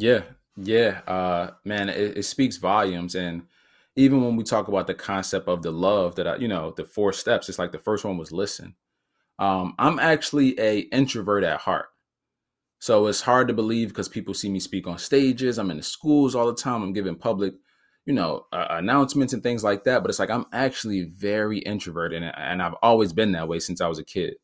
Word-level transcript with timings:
Yeah, 0.00 0.22
yeah, 0.56 1.00
uh, 1.06 1.50
man, 1.64 1.88
it, 1.90 2.18
it 2.18 2.22
speaks 2.24 2.56
volumes. 2.56 3.14
And 3.14 3.42
even 3.96 4.22
when 4.24 4.36
we 4.36 4.44
talk 4.44 4.68
about 4.68 4.86
the 4.86 4.94
concept 4.94 5.46
of 5.46 5.62
the 5.62 5.70
love 5.70 6.14
that 6.16 6.26
I, 6.26 6.36
you 6.36 6.48
know, 6.48 6.72
the 6.76 6.84
four 6.84 7.12
steps, 7.12 7.48
it's 7.48 7.58
like 7.58 7.72
the 7.72 7.78
first 7.78 8.04
one 8.04 8.16
was 8.16 8.32
listen. 8.32 8.76
Um, 9.38 9.74
I'm 9.78 9.98
actually 9.98 10.58
a 10.60 10.80
introvert 10.80 11.44
at 11.44 11.60
heart. 11.60 11.86
So 12.80 13.08
it's 13.08 13.22
hard 13.22 13.48
to 13.48 13.54
believe 13.54 13.88
because 13.88 14.08
people 14.08 14.34
see 14.34 14.50
me 14.50 14.60
speak 14.60 14.86
on 14.86 14.98
stages. 14.98 15.58
I'm 15.58 15.70
in 15.70 15.78
the 15.78 15.82
schools 15.82 16.34
all 16.34 16.46
the 16.46 16.54
time. 16.54 16.82
I'm 16.82 16.94
giving 16.94 17.16
public, 17.16 17.54
you 18.06 18.14
know, 18.14 18.46
uh, 18.52 18.66
announcements 18.70 19.34
and 19.34 19.42
things 19.42 19.64
like 19.64 19.84
that. 19.84 20.02
But 20.02 20.10
it's 20.10 20.20
like 20.20 20.30
I'm 20.30 20.46
actually 20.52 21.04
very 21.04 21.58
introverted, 21.60 22.22
and, 22.22 22.32
and 22.36 22.62
I've 22.62 22.76
always 22.82 23.12
been 23.12 23.32
that 23.32 23.48
way 23.48 23.60
since 23.60 23.82
I 23.82 23.88
was 23.88 23.98
a 24.00 24.04
kid. 24.04 24.36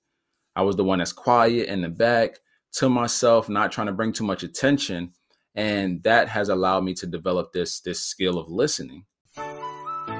I 0.56 0.62
was 0.62 0.76
the 0.76 0.84
one 0.84 0.98
that's 1.00 1.12
quiet 1.12 1.68
in 1.68 1.82
the 1.82 1.88
back 1.90 2.38
to 2.74 2.88
myself, 2.90 3.48
not 3.48 3.72
trying 3.72 3.88
to 3.88 3.94
bring 3.94 4.12
too 4.12 4.24
much 4.24 4.42
attention, 4.42 5.12
and 5.56 6.02
that 6.02 6.28
has 6.28 6.50
allowed 6.50 6.84
me 6.84 6.94
to 6.94 7.06
develop 7.06 7.52
this 7.52 7.80
this 7.80 8.00
skill 8.00 8.38
of 8.38 8.48
listening. 8.48 9.04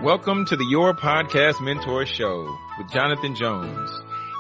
Welcome 0.03 0.47
to 0.47 0.57
the 0.57 0.65
Your 0.65 0.95
Podcast 0.95 1.61
Mentor 1.61 2.07
Show 2.07 2.57
with 2.79 2.91
Jonathan 2.91 3.35
Jones. 3.35 3.91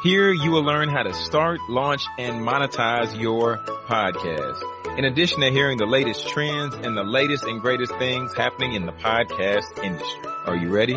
Here 0.02 0.32
you 0.32 0.50
will 0.50 0.64
learn 0.64 0.88
how 0.88 1.02
to 1.02 1.12
start, 1.14 1.60
launch, 1.68 2.02
and 2.18 2.46
monetize 2.46 3.18
your 3.20 3.58
podcast. 3.88 4.98
In 4.98 5.04
addition 5.04 5.40
to 5.40 5.50
hearing 5.50 5.78
the 5.78 5.86
latest 5.86 6.28
trends 6.28 6.74
and 6.74 6.96
the 6.96 7.04
latest 7.04 7.44
and 7.44 7.60
greatest 7.60 7.94
things 7.96 8.34
happening 8.34 8.74
in 8.74 8.86
the 8.86 8.92
podcast 8.92 9.82
industry. 9.82 10.30
Are 10.44 10.56
you 10.56 10.70
ready? 10.70 10.96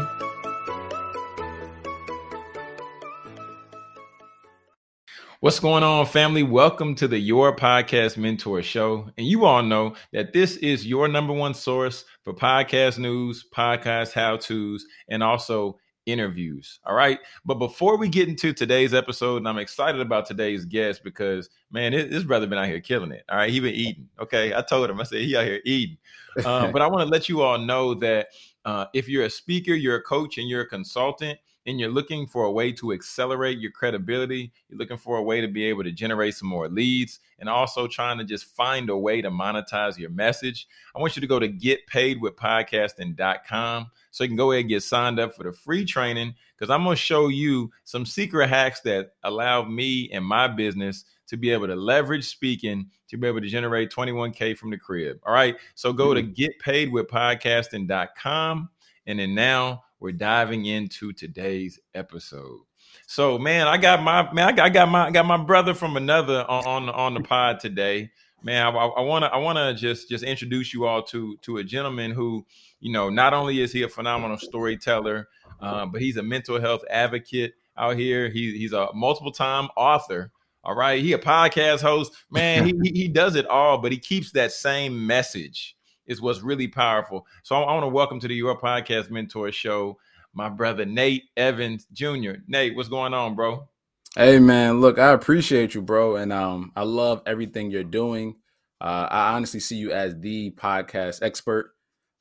What's 5.42 5.62
going 5.62 5.84
on, 5.84 6.06
family? 6.06 6.44
Welcome 6.44 6.96
to 6.96 7.08
the 7.08 7.18
Your 7.18 7.56
Podcast 7.56 8.18
Mentor 8.18 8.62
Show. 8.62 9.10
And 9.18 9.26
you 9.26 9.46
all 9.46 9.64
know 9.64 9.96
that 10.12 10.34
this 10.34 10.58
is 10.58 10.86
your 10.86 11.08
number 11.08 11.32
one 11.32 11.54
source 11.54 12.04
for 12.26 12.34
podcast 12.34 13.00
news, 13.00 13.46
podcast 13.56 14.12
how 14.12 14.36
to's, 14.36 14.86
and 15.08 15.24
also 15.24 15.80
interviews. 16.06 16.82
All 16.86 16.94
right. 16.94 17.20
But 17.46 17.54
before 17.54 17.96
we 17.96 18.10
get 18.10 18.28
into 18.28 18.52
today's 18.52 18.94
episode, 18.94 19.38
and 19.38 19.48
I'm 19.48 19.60
excited 19.60 20.02
about 20.02 20.26
today's 20.26 20.66
guest 20.66 21.06
because, 21.06 21.50
man, 21.72 21.94
this 21.94 22.26
brother 22.26 22.46
been 22.46 22.60
out 22.60 22.68
here 22.68 22.82
killing 22.82 23.14
it. 23.14 23.24
All 23.30 23.38
right. 23.38 23.50
He 23.50 23.62
been 23.62 23.74
eating. 23.74 24.10
Okay. 24.20 24.54
I 24.54 24.62
told 24.62 24.90
him, 24.90 25.00
I 25.00 25.04
said, 25.04 25.22
he 25.22 25.38
out 25.38 25.46
here 25.46 25.62
eating. 25.64 25.98
Um, 26.44 26.72
but 26.74 26.82
I 26.82 26.88
want 26.88 27.08
to 27.08 27.10
let 27.10 27.30
you 27.30 27.44
all 27.44 27.58
know 27.58 27.94
that 27.94 28.28
uh, 28.66 28.88
if 28.94 29.08
you're 29.08 29.24
a 29.24 29.30
speaker, 29.30 29.74
you're 29.74 29.96
a 29.96 30.04
coach, 30.04 30.38
and 30.38 30.50
you're 30.50 30.64
a 30.64 30.68
consultant, 30.68 31.40
and 31.66 31.80
you're 31.80 31.90
looking 31.90 32.28
for 32.28 32.44
a 32.46 32.52
way 32.52 32.72
to 32.74 32.94
accelerate 32.94 33.58
your 33.60 33.72
credibility, 33.72 34.52
you're 34.70 34.80
looking 34.80 34.98
for 34.98 35.18
a 35.18 35.24
way 35.24 35.42
to 35.42 35.48
be 35.48 35.66
able 35.66 35.84
to 35.84 35.92
generate 35.92 36.36
some 36.36 36.48
more 36.48 36.70
leads, 36.70 37.20
and 37.40 37.50
also 37.50 37.88
trying 37.88 38.18
to 38.18 38.24
just 38.24 38.46
find 38.56 38.90
a 38.90 38.98
way 38.98 39.22
to 39.22 39.30
monetize 39.30 39.98
your 39.98 40.10
message, 40.10 40.68
I 40.96 41.00
want 41.00 41.16
you 41.16 41.22
to 41.22 41.28
go 41.28 41.40
to 41.40 41.50
getpaidwithpodcasting.com 41.50 43.92
so 44.12 44.24
you 44.24 44.30
can 44.30 44.38
go 44.38 44.52
ahead 44.52 44.62
and 44.62 44.70
get 44.70 44.84
signed 44.84 45.20
up 45.20 45.36
for 45.36 45.44
the 45.44 45.52
free 45.52 45.84
training 45.86 46.36
because 46.58 46.70
I'm 46.70 46.84
going 46.84 46.96
to 46.96 47.02
show 47.02 47.28
you 47.28 47.72
some 47.86 48.06
secret 48.06 48.50
hacks 48.50 48.82
that 48.82 49.14
allow 49.24 49.64
me 49.64 50.12
and 50.12 50.24
my 50.26 50.48
business 50.48 51.06
to 51.28 51.38
be 51.38 51.52
able 51.52 51.68
to 51.68 51.76
leverage 51.76 52.28
speaking 52.28 52.90
to 53.10 53.18
be 53.18 53.28
able 53.28 53.42
to 53.42 53.48
generate 53.48 53.92
21K 53.92 54.58
from 54.58 54.70
the 54.70 54.78
crib. 54.78 55.20
All 55.26 55.34
right. 55.34 55.56
So 55.76 55.92
go 55.94 56.14
to 56.14 56.22
mm-hmm. 56.22 56.70
getpaidwithpodcasting.com. 56.70 58.70
And 59.08 59.20
then 59.20 59.34
now 59.34 59.84
we're 60.00 60.12
diving 60.12 60.66
into 60.66 61.14
today's 61.14 61.80
episode. 61.94 62.60
So, 63.08 63.38
man, 63.38 63.68
I 63.68 63.78
got 63.78 64.02
my 64.02 64.32
man, 64.34 64.48
I 64.48 64.52
got, 64.52 64.66
I 64.66 64.70
got 64.70 64.90
my 64.90 65.08
I 65.08 65.12
got 65.12 65.26
my 65.26 65.38
brother 65.38 65.74
from 65.74 65.98
another 65.98 66.46
on 66.50 66.66
on, 66.66 66.90
on 66.90 67.14
the 67.14 67.22
pod 67.22 67.60
today. 67.60 68.12
Man, 68.42 68.66
I 68.66 69.02
want 69.02 69.26
to 69.26 69.34
I 69.34 69.38
want 69.38 69.58
to 69.58 69.74
just 69.74 70.10
just 70.10 70.24
introduce 70.24 70.74
you 70.74 70.86
all 70.86 71.04
to 71.04 71.36
to 71.42 71.58
a 71.58 71.64
gentleman 71.64 72.12
who, 72.12 72.46
you 72.80 72.92
know, 72.92 73.10
not 73.10 73.34
only 73.34 73.60
is 73.62 73.74
he 73.74 73.84
a 73.84 73.90
phenomenal 73.90 74.38
storyteller, 74.38 75.28
um, 75.60 75.92
but 75.92 76.02
he's 76.02 76.18
a 76.18 76.24
mental 76.24 76.60
health 76.60 76.84
advocate 76.90 77.54
out 77.78 77.98
here. 77.98 78.30
He, 78.30 78.58
he's 78.58 78.74
a 78.74 78.88
multiple 78.94 79.32
time 79.32 79.70
author. 79.76 80.32
All 80.64 80.76
right, 80.76 81.02
he 81.02 81.14
a 81.14 81.18
podcast 81.18 81.82
host. 81.82 82.14
Man, 82.30 82.66
he, 82.66 82.92
he 82.92 83.08
does 83.08 83.36
it 83.36 83.48
all, 83.48 83.78
but 83.78 83.92
he 83.92 83.98
keeps 83.98 84.32
that 84.34 84.52
same 84.52 85.08
message 85.08 85.76
is 86.10 86.22
what's 86.22 86.42
really 86.42 86.68
powerful. 86.68 87.26
So 87.44 87.56
I, 87.56 87.62
I 87.62 87.74
want 87.74 87.84
to 87.84 87.88
welcome 87.88 88.20
to 88.20 88.28
the 88.28 88.36
Your 88.36 88.60
Podcast 88.60 89.10
Mentor 89.10 89.52
Show 89.54 89.98
my 90.34 90.50
brother 90.50 90.86
Nate 90.86 91.24
Evans 91.36 91.86
Jr. 91.92 92.34
Nate, 92.48 92.76
what's 92.76 92.90
going 92.90 93.14
on, 93.14 93.36
bro? 93.36 93.68
Hey 94.16 94.40
man, 94.40 94.82
look, 94.82 94.98
I 94.98 95.12
appreciate 95.12 95.76
you, 95.76 95.82
bro, 95.82 96.16
and 96.16 96.34
um, 96.34 96.72
I 96.76 96.84
love 96.84 97.22
everything 97.26 97.72
you're 97.72 97.84
doing. 97.84 98.36
Uh, 98.82 99.08
I 99.10 99.36
honestly 99.36 99.60
see 99.60 99.78
you 99.78 99.92
as 99.92 100.20
the 100.20 100.52
podcast 100.52 101.22
expert. 101.22 101.76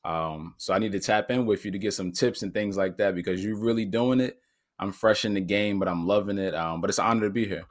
Um, 0.05 0.55
so 0.59 0.75
I 0.75 0.79
need 0.79 0.93
to 0.93 1.01
tap 1.01 1.31
in 1.31 1.47
with 1.47 1.65
you 1.65 1.71
to 1.71 1.79
get 1.79 1.95
some 1.95 2.13
tips 2.13 2.43
and 2.43 2.53
things 2.53 2.77
like 2.77 2.99
that 2.99 3.15
because 3.15 3.45
you're 3.45 3.59
really 3.59 3.85
doing 3.85 4.21
it. 4.21 4.39
I'm 4.79 4.93
fresh 4.93 5.25
in 5.25 5.35
the 5.35 5.41
game, 5.41 5.79
but 5.79 5.89
I'm 5.89 6.07
loving 6.07 6.39
it. 6.39 6.55
Um, 6.55 6.81
but 6.81 6.91
it's 6.91 6.99
an 6.99 7.07
honor 7.07 7.27
to 7.27 7.31
be 7.31 7.47
here. 7.47 7.65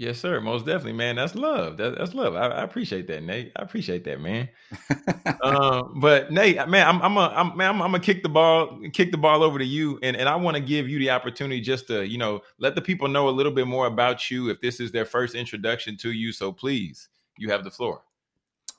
Yes, 0.00 0.18
sir. 0.18 0.40
Most 0.40 0.64
definitely, 0.64 0.94
man. 0.94 1.16
That's 1.16 1.34
love. 1.34 1.76
That, 1.76 1.98
that's 1.98 2.14
love. 2.14 2.34
I, 2.34 2.46
I, 2.46 2.62
appreciate 2.62 3.06
that, 3.08 3.22
Nate. 3.22 3.52
I 3.54 3.60
appreciate 3.60 4.02
that, 4.04 4.18
man. 4.18 4.48
um, 5.42 6.00
but 6.00 6.32
Nate, 6.32 6.56
man, 6.70 6.88
I'm, 6.88 7.02
I'm 7.02 7.18
a, 7.18 7.34
I'm, 7.36 7.54
man, 7.54 7.68
I'm, 7.68 7.82
I'm 7.82 7.90
gonna 7.90 8.02
kick 8.02 8.22
the 8.22 8.30
ball, 8.30 8.80
kick 8.94 9.10
the 9.10 9.18
ball 9.18 9.42
over 9.42 9.58
to 9.58 9.64
you, 9.64 9.98
and 10.02 10.16
and 10.16 10.26
I 10.26 10.36
want 10.36 10.56
to 10.56 10.62
give 10.62 10.88
you 10.88 10.98
the 10.98 11.10
opportunity 11.10 11.60
just 11.60 11.86
to, 11.88 12.08
you 12.08 12.16
know, 12.16 12.40
let 12.56 12.74
the 12.74 12.80
people 12.80 13.08
know 13.08 13.28
a 13.28 13.30
little 13.30 13.52
bit 13.52 13.66
more 13.66 13.88
about 13.88 14.30
you 14.30 14.48
if 14.48 14.58
this 14.62 14.80
is 14.80 14.90
their 14.90 15.04
first 15.04 15.34
introduction 15.34 15.98
to 15.98 16.12
you. 16.12 16.32
So 16.32 16.50
please, 16.50 17.10
you 17.36 17.50
have 17.50 17.62
the 17.62 17.70
floor. 17.70 18.00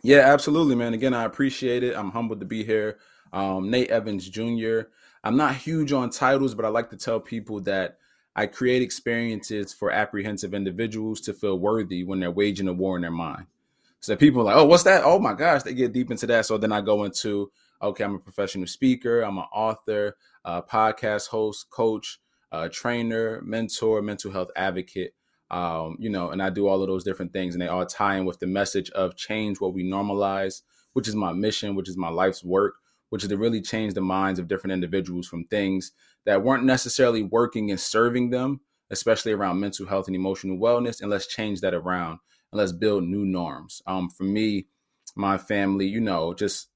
Yeah, 0.01 0.21
absolutely, 0.21 0.73
man. 0.73 0.95
Again, 0.95 1.13
I 1.13 1.25
appreciate 1.25 1.83
it. 1.83 1.95
I'm 1.95 2.09
humbled 2.09 2.39
to 2.39 2.47
be 2.47 2.63
here. 2.63 2.97
Um, 3.31 3.69
Nate 3.69 3.91
Evans 3.91 4.27
Jr. 4.27 4.87
I'm 5.23 5.37
not 5.37 5.53
huge 5.53 5.91
on 5.91 6.09
titles, 6.09 6.55
but 6.55 6.65
I 6.65 6.69
like 6.69 6.89
to 6.89 6.97
tell 6.97 7.19
people 7.19 7.59
that 7.61 7.99
I 8.35 8.45
create 8.47 8.81
experiences 8.81 9.73
for 9.73 9.91
apprehensive 9.91 10.53
individuals 10.53 11.21
to 11.21 11.33
feel 11.33 11.59
worthy 11.59 12.03
when 12.03 12.19
they're 12.19 12.31
waging 12.31 12.67
a 12.67 12.73
war 12.73 12.95
in 12.95 13.01
their 13.01 13.11
mind. 13.11 13.45
So 13.99 14.15
people 14.15 14.41
are 14.41 14.45
like, 14.45 14.55
oh, 14.55 14.65
what's 14.65 14.83
that? 14.83 15.03
Oh 15.03 15.19
my 15.19 15.33
gosh, 15.33 15.63
they 15.63 15.73
get 15.73 15.93
deep 15.93 16.09
into 16.09 16.25
that. 16.27 16.45
So 16.45 16.57
then 16.57 16.71
I 16.71 16.81
go 16.81 17.03
into, 17.03 17.51
okay, 17.81 18.03
I'm 18.03 18.15
a 18.15 18.19
professional 18.19 18.67
speaker, 18.67 19.21
I'm 19.21 19.37
an 19.37 19.45
author, 19.53 20.17
a 20.43 20.63
podcast 20.63 21.27
host, 21.27 21.69
coach, 21.69 22.19
trainer, 22.71 23.41
mentor, 23.43 24.01
mental 24.01 24.31
health 24.31 24.49
advocate. 24.55 25.13
Um, 25.51 25.97
you 25.99 26.09
know, 26.09 26.29
and 26.29 26.41
I 26.41 26.49
do 26.49 26.67
all 26.67 26.81
of 26.81 26.87
those 26.87 27.03
different 27.03 27.33
things, 27.33 27.53
and 27.53 27.61
they 27.61 27.67
all 27.67 27.85
tie 27.85 28.15
in 28.15 28.25
with 28.25 28.39
the 28.39 28.47
message 28.47 28.89
of 28.91 29.17
change 29.17 29.59
what 29.59 29.73
we 29.73 29.83
normalize, 29.83 30.61
which 30.93 31.09
is 31.09 31.15
my 31.15 31.33
mission, 31.33 31.75
which 31.75 31.89
is 31.89 31.97
my 31.97 32.09
life's 32.09 32.41
work, 32.41 32.75
which 33.09 33.23
is 33.23 33.29
to 33.29 33.37
really 33.37 33.61
change 33.61 33.93
the 33.93 34.01
minds 34.01 34.39
of 34.39 34.47
different 34.47 34.71
individuals 34.71 35.27
from 35.27 35.43
things 35.43 35.91
that 36.25 36.43
weren't 36.43 36.63
necessarily 36.63 37.23
working 37.23 37.71
and 37.71 37.79
serving 37.79 38.29
them, 38.29 38.61
especially 38.89 39.31
around 39.31 39.59
mental 39.59 39.87
health 39.87 40.07
and 40.07 40.15
emotional 40.15 40.57
wellness. 40.57 41.01
And 41.01 41.09
let's 41.09 41.27
change 41.27 41.61
that 41.61 41.73
around 41.73 42.19
and 42.51 42.59
let's 42.59 42.71
build 42.71 43.03
new 43.03 43.25
norms. 43.25 43.81
Um, 43.87 44.09
for 44.09 44.23
me, 44.23 44.67
my 45.15 45.37
family, 45.37 45.87
you 45.87 45.99
know, 45.99 46.33
just 46.33 46.69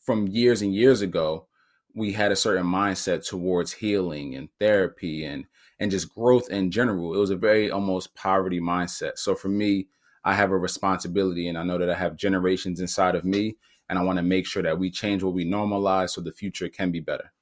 from 0.00 0.26
years 0.28 0.62
and 0.62 0.74
years 0.74 1.02
ago, 1.02 1.46
we 1.94 2.12
had 2.12 2.32
a 2.32 2.36
certain 2.36 2.66
mindset 2.66 3.26
towards 3.26 3.72
healing 3.72 4.34
and 4.34 4.48
therapy 4.58 5.24
and 5.24 5.44
and 5.78 5.90
just 5.90 6.14
growth 6.14 6.48
in 6.48 6.70
general. 6.70 7.14
It 7.14 7.18
was 7.18 7.30
a 7.30 7.36
very 7.36 7.70
almost 7.70 8.14
poverty 8.14 8.60
mindset. 8.60 9.18
So 9.18 9.34
for 9.34 9.48
me, 9.48 9.88
I 10.24 10.34
have 10.34 10.52
a 10.52 10.56
responsibility 10.56 11.48
and 11.48 11.58
I 11.58 11.64
know 11.64 11.76
that 11.78 11.90
I 11.90 11.94
have 11.94 12.16
generations 12.16 12.80
inside 12.80 13.16
of 13.16 13.24
me 13.24 13.56
and 13.88 13.98
I 13.98 14.02
want 14.02 14.18
to 14.18 14.22
make 14.22 14.46
sure 14.46 14.62
that 14.62 14.78
we 14.78 14.90
change 14.90 15.24
what 15.24 15.34
we 15.34 15.44
normalize 15.44 16.10
so 16.10 16.20
the 16.20 16.30
future 16.30 16.68
can 16.68 16.92
be 16.92 17.00
better. 17.00 17.32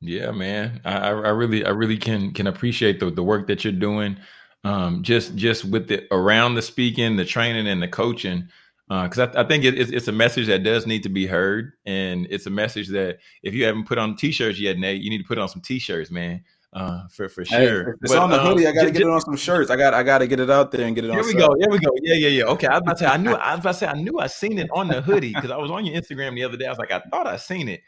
Yeah, 0.00 0.30
man. 0.30 0.80
I, 0.84 1.08
I 1.08 1.30
really, 1.30 1.64
I 1.64 1.70
really 1.70 1.96
can 1.96 2.32
can 2.32 2.46
appreciate 2.46 3.00
the 3.00 3.10
the 3.10 3.22
work 3.22 3.46
that 3.48 3.64
you're 3.64 3.72
doing. 3.72 4.16
Um, 4.64 5.02
just 5.02 5.34
just 5.34 5.64
with 5.64 5.88
the 5.88 6.06
around 6.12 6.54
the 6.54 6.62
speaking, 6.62 7.16
the 7.16 7.24
training, 7.24 7.66
and 7.66 7.82
the 7.82 7.88
coaching. 7.88 8.48
Because 8.88 9.18
uh, 9.18 9.30
I, 9.34 9.42
I, 9.42 9.46
think 9.46 9.64
it, 9.64 9.78
it's, 9.78 9.90
it's 9.90 10.08
a 10.08 10.12
message 10.12 10.46
that 10.46 10.62
does 10.62 10.86
need 10.86 11.02
to 11.02 11.10
be 11.10 11.26
heard, 11.26 11.72
and 11.84 12.26
it's 12.30 12.46
a 12.46 12.50
message 12.50 12.88
that 12.88 13.18
if 13.42 13.52
you 13.52 13.64
haven't 13.66 13.86
put 13.86 13.98
on 13.98 14.16
t-shirts 14.16 14.58
yet, 14.58 14.78
Nate, 14.78 15.02
you 15.02 15.10
need 15.10 15.18
to 15.18 15.28
put 15.28 15.36
on 15.36 15.46
some 15.46 15.60
t-shirts, 15.60 16.10
man. 16.10 16.42
Uh, 16.72 17.06
for 17.08 17.28
for 17.28 17.44
sure. 17.44 17.84
Hey, 17.84 17.90
it's 18.02 18.12
but, 18.12 18.22
on 18.22 18.30
the 18.30 18.38
hoodie. 18.38 18.66
I 18.66 18.72
got 18.72 18.84
to 18.84 18.90
get 18.90 19.02
it 19.02 19.08
on 19.08 19.20
some 19.22 19.36
shirts. 19.36 19.70
I 19.70 19.76
got 19.76 19.94
I 19.94 20.02
got 20.02 20.18
to 20.18 20.26
get 20.26 20.38
it 20.38 20.50
out 20.50 20.70
there 20.70 20.86
and 20.86 20.94
get 20.94 21.04
it 21.04 21.10
here 21.10 21.20
on. 21.20 21.24
Here 21.24 21.34
we 21.34 21.40
go. 21.40 21.54
Here 21.58 21.70
we 21.70 21.78
go. 21.78 21.90
Yeah, 22.02 22.14
yeah, 22.14 22.28
yeah. 22.28 22.44
Okay, 22.44 22.66
I 22.66 22.74
was 22.74 22.82
about 22.82 22.92
to 22.92 22.98
say 22.98 23.06
I 23.06 23.16
knew 23.16 23.32
I 23.34 23.54
was 23.54 23.60
about 23.60 23.72
to 23.72 23.78
say 23.78 23.86
I 23.86 23.94
knew 23.94 24.18
I 24.18 24.26
seen 24.26 24.58
it 24.58 24.68
on 24.72 24.88
the 24.88 25.00
hoodie 25.00 25.32
because 25.32 25.50
I 25.50 25.56
was 25.56 25.70
on 25.70 25.86
your 25.86 26.00
Instagram 26.00 26.34
the 26.34 26.44
other 26.44 26.58
day. 26.58 26.66
I 26.66 26.70
was 26.70 26.78
like 26.78 26.92
I 26.92 27.00
thought 27.10 27.26
I 27.26 27.36
seen 27.36 27.68
it. 27.68 27.80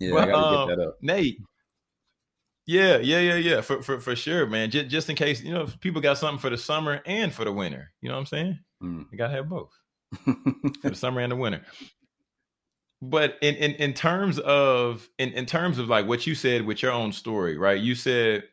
Yeah, 0.00 0.10
but, 0.12 0.28
I 0.28 0.32
got 0.32 0.40
to 0.40 0.46
um, 0.46 0.68
get 0.68 0.76
that 0.76 0.86
up. 0.86 0.98
Nate, 1.00 1.38
yeah, 2.66 2.98
yeah, 2.98 3.20
yeah, 3.20 3.36
yeah. 3.36 3.60
For 3.60 3.82
for 3.82 4.00
for 4.00 4.16
sure, 4.16 4.46
man. 4.46 4.70
Just 4.70 4.88
just 4.88 5.08
in 5.08 5.16
case, 5.16 5.42
you 5.42 5.52
know, 5.52 5.66
people 5.80 6.00
got 6.00 6.18
something 6.18 6.40
for 6.40 6.50
the 6.50 6.58
summer 6.58 7.00
and 7.06 7.32
for 7.32 7.44
the 7.44 7.52
winter. 7.52 7.92
You 8.00 8.08
know 8.08 8.16
what 8.16 8.20
I'm 8.20 8.26
saying? 8.26 8.58
Mm. 8.82 9.06
You 9.12 9.18
gotta 9.18 9.34
have 9.34 9.48
both. 9.48 9.70
for 10.24 10.90
the 10.90 10.94
summer 10.96 11.20
and 11.20 11.32
the 11.32 11.36
winter. 11.36 11.62
But 13.02 13.38
in, 13.40 13.54
in 13.56 13.72
in 13.72 13.92
terms 13.92 14.38
of 14.40 15.08
in, 15.18 15.30
in 15.32 15.46
terms 15.46 15.78
of 15.78 15.88
like 15.88 16.06
what 16.06 16.26
you 16.26 16.34
said 16.34 16.66
with 16.66 16.82
your 16.82 16.92
own 16.92 17.12
story, 17.12 17.56
right? 17.56 17.80
You 17.80 17.94
said 17.94 18.44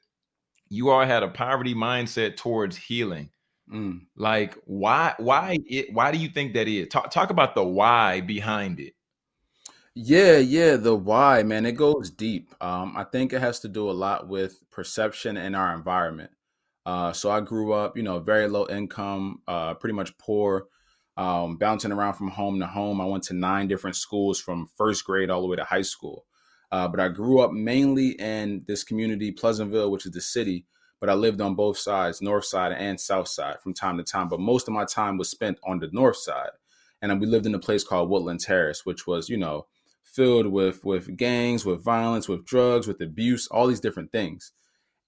you 0.69 0.89
all 0.89 1.05
had 1.05 1.23
a 1.23 1.29
poverty 1.29 1.73
mindset 1.73 2.37
towards 2.37 2.77
healing. 2.77 3.29
Mm. 3.71 4.01
Like 4.15 4.57
why 4.65 5.15
why 5.17 5.57
it 5.65 5.93
why 5.93 6.11
do 6.11 6.19
you 6.19 6.29
think 6.29 6.53
that 6.53 6.67
is? 6.67 6.89
Talk 6.89 7.09
talk 7.09 7.29
about 7.29 7.55
the 7.55 7.63
why 7.63 8.21
behind 8.21 8.79
it. 8.79 8.93
Yeah, 9.95 10.37
yeah, 10.37 10.75
the 10.75 10.95
why, 10.95 11.43
man, 11.43 11.65
it 11.67 11.73
goes 11.73 12.09
deep. 12.09 12.53
Um, 12.59 12.95
I 12.97 13.03
think 13.03 13.31
it 13.31 13.41
has 13.41 13.59
to 13.59 13.67
do 13.67 13.89
a 13.89 13.93
lot 13.93 14.27
with 14.27 14.59
perception 14.71 15.37
in 15.37 15.53
our 15.53 15.75
environment. 15.75 16.31
Uh, 16.85 17.13
so 17.13 17.29
I 17.29 17.41
grew 17.41 17.73
up, 17.73 17.95
you 17.95 18.01
know, 18.01 18.19
very 18.19 18.47
low 18.47 18.65
income, 18.67 19.41
uh, 19.47 19.75
pretty 19.75 19.93
much 19.93 20.17
poor, 20.17 20.67
um, 21.15 21.57
bouncing 21.57 21.91
around 21.91 22.15
from 22.15 22.29
home 22.29 22.59
to 22.59 22.65
home. 22.65 22.99
I 22.99 23.05
went 23.05 23.23
to 23.25 23.35
nine 23.35 23.67
different 23.67 23.95
schools 23.95 24.39
from 24.39 24.67
first 24.77 25.05
grade 25.05 25.29
all 25.29 25.41
the 25.41 25.47
way 25.47 25.57
to 25.57 25.63
high 25.63 25.83
school. 25.83 26.25
Uh, 26.71 26.87
but 26.87 26.99
I 26.99 27.07
grew 27.09 27.41
up 27.41 27.51
mainly 27.51 28.09
in 28.19 28.63
this 28.67 28.83
community, 28.83 29.31
Pleasantville, 29.31 29.91
which 29.91 30.07
is 30.07 30.11
the 30.11 30.21
city. 30.21 30.65
But 30.99 31.09
I 31.11 31.13
lived 31.13 31.39
on 31.39 31.53
both 31.53 31.77
sides, 31.77 32.19
north 32.21 32.45
side 32.45 32.71
and 32.71 32.99
south 32.99 33.27
side, 33.27 33.61
from 33.61 33.75
time 33.75 33.97
to 33.97 34.03
time. 34.03 34.27
But 34.27 34.39
most 34.39 34.67
of 34.67 34.73
my 34.73 34.85
time 34.85 35.17
was 35.17 35.29
spent 35.29 35.59
on 35.63 35.79
the 35.79 35.89
north 35.91 36.17
side, 36.17 36.49
and 37.01 37.19
we 37.21 37.27
lived 37.27 37.45
in 37.45 37.53
a 37.53 37.59
place 37.59 37.83
called 37.83 38.09
Woodland 38.09 38.39
Terrace, 38.39 38.85
which 38.85 39.05
was, 39.05 39.29
you 39.29 39.37
know, 39.37 39.67
filled 40.13 40.47
with 40.47 40.85
with 40.85 41.17
gangs, 41.17 41.65
with 41.65 41.83
violence, 41.83 42.27
with 42.27 42.45
drugs, 42.45 42.87
with 42.87 43.01
abuse, 43.01 43.47
all 43.47 43.67
these 43.67 43.79
different 43.79 44.11
things. 44.11 44.51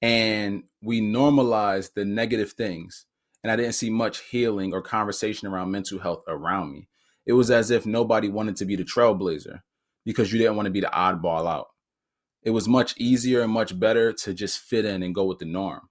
And 0.01 0.63
we 0.81 1.01
normalized 1.01 1.93
the 1.95 2.05
negative 2.05 2.53
things. 2.53 3.05
And 3.43 3.51
I 3.51 3.55
didn't 3.55 3.73
see 3.73 3.89
much 3.89 4.21
healing 4.21 4.73
or 4.73 4.81
conversation 4.81 5.47
around 5.47 5.71
mental 5.71 5.99
health 5.99 6.23
around 6.27 6.71
me. 6.71 6.87
It 7.25 7.33
was 7.33 7.51
as 7.51 7.71
if 7.71 7.85
nobody 7.85 8.29
wanted 8.29 8.55
to 8.57 8.65
be 8.65 8.75
the 8.75 8.83
trailblazer 8.83 9.61
because 10.05 10.31
you 10.31 10.39
didn't 10.39 10.55
want 10.55 10.65
to 10.65 10.71
be 10.71 10.81
the 10.81 10.87
oddball 10.87 11.47
out. 11.47 11.67
It 12.43 12.51
was 12.51 12.67
much 12.67 12.95
easier 12.97 13.41
and 13.41 13.51
much 13.51 13.79
better 13.79 14.13
to 14.13 14.33
just 14.33 14.59
fit 14.59 14.85
in 14.85 15.01
and 15.01 15.15
go 15.15 15.25
with 15.25 15.39
the 15.39 15.45
norm. 15.45 15.89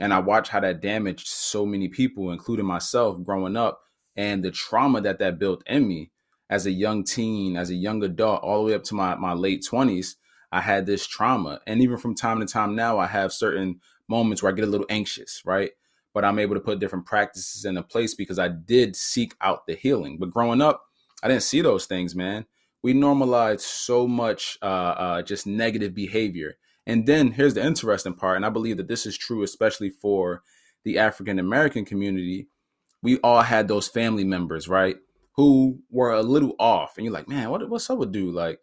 And 0.00 0.12
I 0.12 0.20
watched 0.20 0.50
how 0.50 0.60
that 0.60 0.80
damaged 0.80 1.26
so 1.26 1.66
many 1.66 1.88
people, 1.88 2.30
including 2.30 2.64
myself, 2.64 3.22
growing 3.22 3.56
up, 3.56 3.82
and 4.16 4.42
the 4.42 4.50
trauma 4.50 5.00
that 5.02 5.18
that 5.18 5.38
built 5.38 5.62
in 5.66 5.86
me 5.86 6.10
as 6.52 6.66
a 6.66 6.70
young 6.70 7.02
teen, 7.02 7.56
as 7.56 7.70
a 7.70 7.74
young 7.74 8.04
adult, 8.04 8.42
all 8.42 8.58
the 8.58 8.66
way 8.66 8.74
up 8.74 8.84
to 8.84 8.94
my, 8.94 9.14
my 9.14 9.32
late 9.32 9.64
20s, 9.64 10.16
I 10.52 10.60
had 10.60 10.84
this 10.84 11.06
trauma. 11.06 11.60
And 11.66 11.80
even 11.80 11.96
from 11.96 12.14
time 12.14 12.40
to 12.40 12.46
time 12.46 12.76
now, 12.76 12.98
I 12.98 13.06
have 13.06 13.32
certain 13.32 13.80
moments 14.06 14.42
where 14.42 14.52
I 14.52 14.54
get 14.54 14.66
a 14.66 14.70
little 14.70 14.86
anxious, 14.90 15.40
right? 15.46 15.70
But 16.12 16.26
I'm 16.26 16.38
able 16.38 16.54
to 16.54 16.60
put 16.60 16.78
different 16.78 17.06
practices 17.06 17.64
into 17.64 17.82
place 17.82 18.14
because 18.14 18.38
I 18.38 18.48
did 18.48 18.96
seek 18.96 19.34
out 19.40 19.66
the 19.66 19.74
healing. 19.74 20.18
But 20.18 20.28
growing 20.28 20.60
up, 20.60 20.82
I 21.22 21.28
didn't 21.28 21.42
see 21.42 21.62
those 21.62 21.86
things, 21.86 22.14
man. 22.14 22.44
We 22.82 22.92
normalized 22.92 23.62
so 23.62 24.06
much 24.06 24.58
uh, 24.60 24.66
uh, 24.66 25.22
just 25.22 25.46
negative 25.46 25.94
behavior. 25.94 26.58
And 26.86 27.06
then 27.06 27.30
here's 27.30 27.54
the 27.54 27.64
interesting 27.64 28.12
part, 28.12 28.36
and 28.36 28.44
I 28.44 28.50
believe 28.50 28.76
that 28.76 28.88
this 28.88 29.06
is 29.06 29.16
true, 29.16 29.42
especially 29.42 29.88
for 29.88 30.42
the 30.84 30.98
African 30.98 31.38
American 31.38 31.86
community. 31.86 32.48
We 33.02 33.16
all 33.20 33.40
had 33.40 33.68
those 33.68 33.88
family 33.88 34.24
members, 34.24 34.68
right? 34.68 34.96
Who 35.34 35.80
were 35.90 36.12
a 36.12 36.22
little 36.22 36.54
off, 36.58 36.96
and 36.96 37.04
you're 37.04 37.14
like, 37.14 37.28
man, 37.28 37.50
what 37.50 37.68
what's 37.68 37.88
up 37.90 37.98
with 37.98 38.12
dude? 38.12 38.34
Like, 38.34 38.60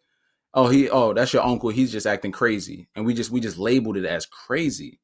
oh 0.54 0.68
he 0.68 0.88
oh 0.88 1.12
that's 1.12 1.32
your 1.32 1.44
uncle, 1.44 1.70
he's 1.70 1.92
just 1.92 2.06
acting 2.06 2.32
crazy, 2.32 2.88
and 2.94 3.04
we 3.04 3.14
just 3.14 3.30
we 3.30 3.40
just 3.40 3.58
labeled 3.58 3.96
it 3.96 4.04
as 4.04 4.26
crazy, 4.26 5.00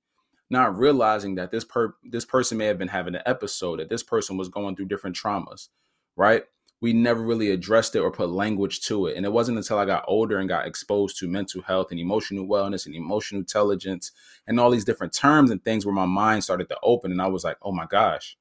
not 0.51 0.79
realizing 0.79 1.35
that 1.37 1.51
this 1.51 1.65
per 1.65 1.95
this 2.05 2.25
person 2.25 2.59
may 2.59 2.67
have 2.67 2.79
been 2.79 2.89
having 2.89 3.15
an 3.15 3.23
episode, 3.27 3.81
that 3.81 3.89
this 3.89 4.03
person 4.03 4.37
was 4.37 4.49
going 4.49 4.77
through 4.77 4.87
different 4.87 5.17
traumas, 5.17 5.69
right? 6.17 6.45
We 6.83 6.93
never 6.93 7.23
really 7.23 7.51
addressed 7.53 7.97
it 7.97 8.01
or 8.01 8.11
put 8.11 8.29
language 8.29 8.83
to 8.83 9.07
it. 9.07 9.17
And 9.17 9.25
it 9.25 9.33
wasn't 9.33 9.57
until 9.57 9.79
I 9.79 9.87
got 9.87 10.05
older 10.07 10.39
and 10.39 10.49
got 10.49 10.67
exposed 10.67 11.19
to 11.19 11.27
mental 11.27 11.63
health 11.63 11.91
and 11.91 11.99
emotional 11.99 12.47
wellness 12.47 12.85
and 12.85 12.95
emotional 12.95 13.41
intelligence 13.41 14.13
and 14.47 14.61
all 14.61 14.71
these 14.71 14.85
different 14.85 15.15
terms 15.15 15.51
and 15.51 15.65
things 15.65 15.87
where 15.87 15.95
my 15.95 16.05
mind 16.05 16.45
started 16.45 16.69
to 16.69 16.77
open. 16.83 17.13
And 17.13 17.23
I 17.23 17.29
was 17.29 17.45
like, 17.45 17.57
oh 17.63 17.73
my 17.73 17.87
gosh, 17.87 18.37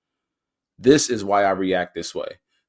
this 0.77 1.09
is 1.09 1.23
why 1.23 1.45
I 1.45 1.51
react 1.51 1.95
this 1.95 2.13
way 2.13 2.27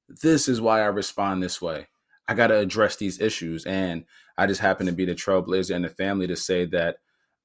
this 0.08 0.48
is 0.48 0.60
why 0.60 0.80
I 0.80 0.86
respond 0.86 1.42
this 1.42 1.60
way. 1.60 1.88
I 2.28 2.34
got 2.34 2.48
to 2.48 2.58
address 2.58 2.96
these 2.96 3.20
issues. 3.20 3.64
And 3.64 4.04
I 4.38 4.46
just 4.46 4.60
happen 4.60 4.86
to 4.86 4.92
be 4.92 5.04
the 5.04 5.14
trailblazer 5.14 5.74
in 5.74 5.82
the 5.82 5.88
family 5.88 6.26
to 6.26 6.36
say 6.36 6.66
that 6.66 6.96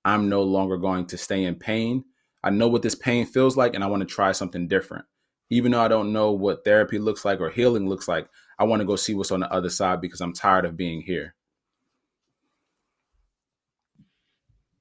I'm 0.04 0.30
no 0.30 0.44
longer 0.44 0.78
going 0.78 1.06
to 1.08 1.18
stay 1.18 1.44
in 1.44 1.56
pain. 1.56 2.06
I 2.44 2.50
know 2.50 2.68
what 2.68 2.82
this 2.82 2.96
pain 2.96 3.26
feels 3.26 3.56
like, 3.56 3.76
and 3.76 3.84
I 3.84 3.88
want 3.88 4.02
to 4.02 4.14
try 4.14 4.32
something 4.32 4.68
different. 4.68 5.06
Even 5.50 5.72
though 5.72 5.82
I 5.82 5.88
don't 5.88 6.14
know 6.14 6.32
what 6.32 6.64
therapy 6.64 6.98
looks 6.98 7.24
like 7.24 7.40
or 7.40 7.50
healing 7.50 7.88
looks 7.88 8.08
like, 8.08 8.28
I 8.58 8.64
want 8.64 8.80
to 8.80 8.86
go 8.86 8.96
see 8.96 9.14
what's 9.14 9.32
on 9.32 9.42
the 9.42 9.52
other 9.52 9.70
side 9.70 10.02
because 10.02 10.22
I'm 10.22 10.34
tired 10.34 10.66
of 10.66 10.78
being 10.78 11.02
here. 11.02 11.36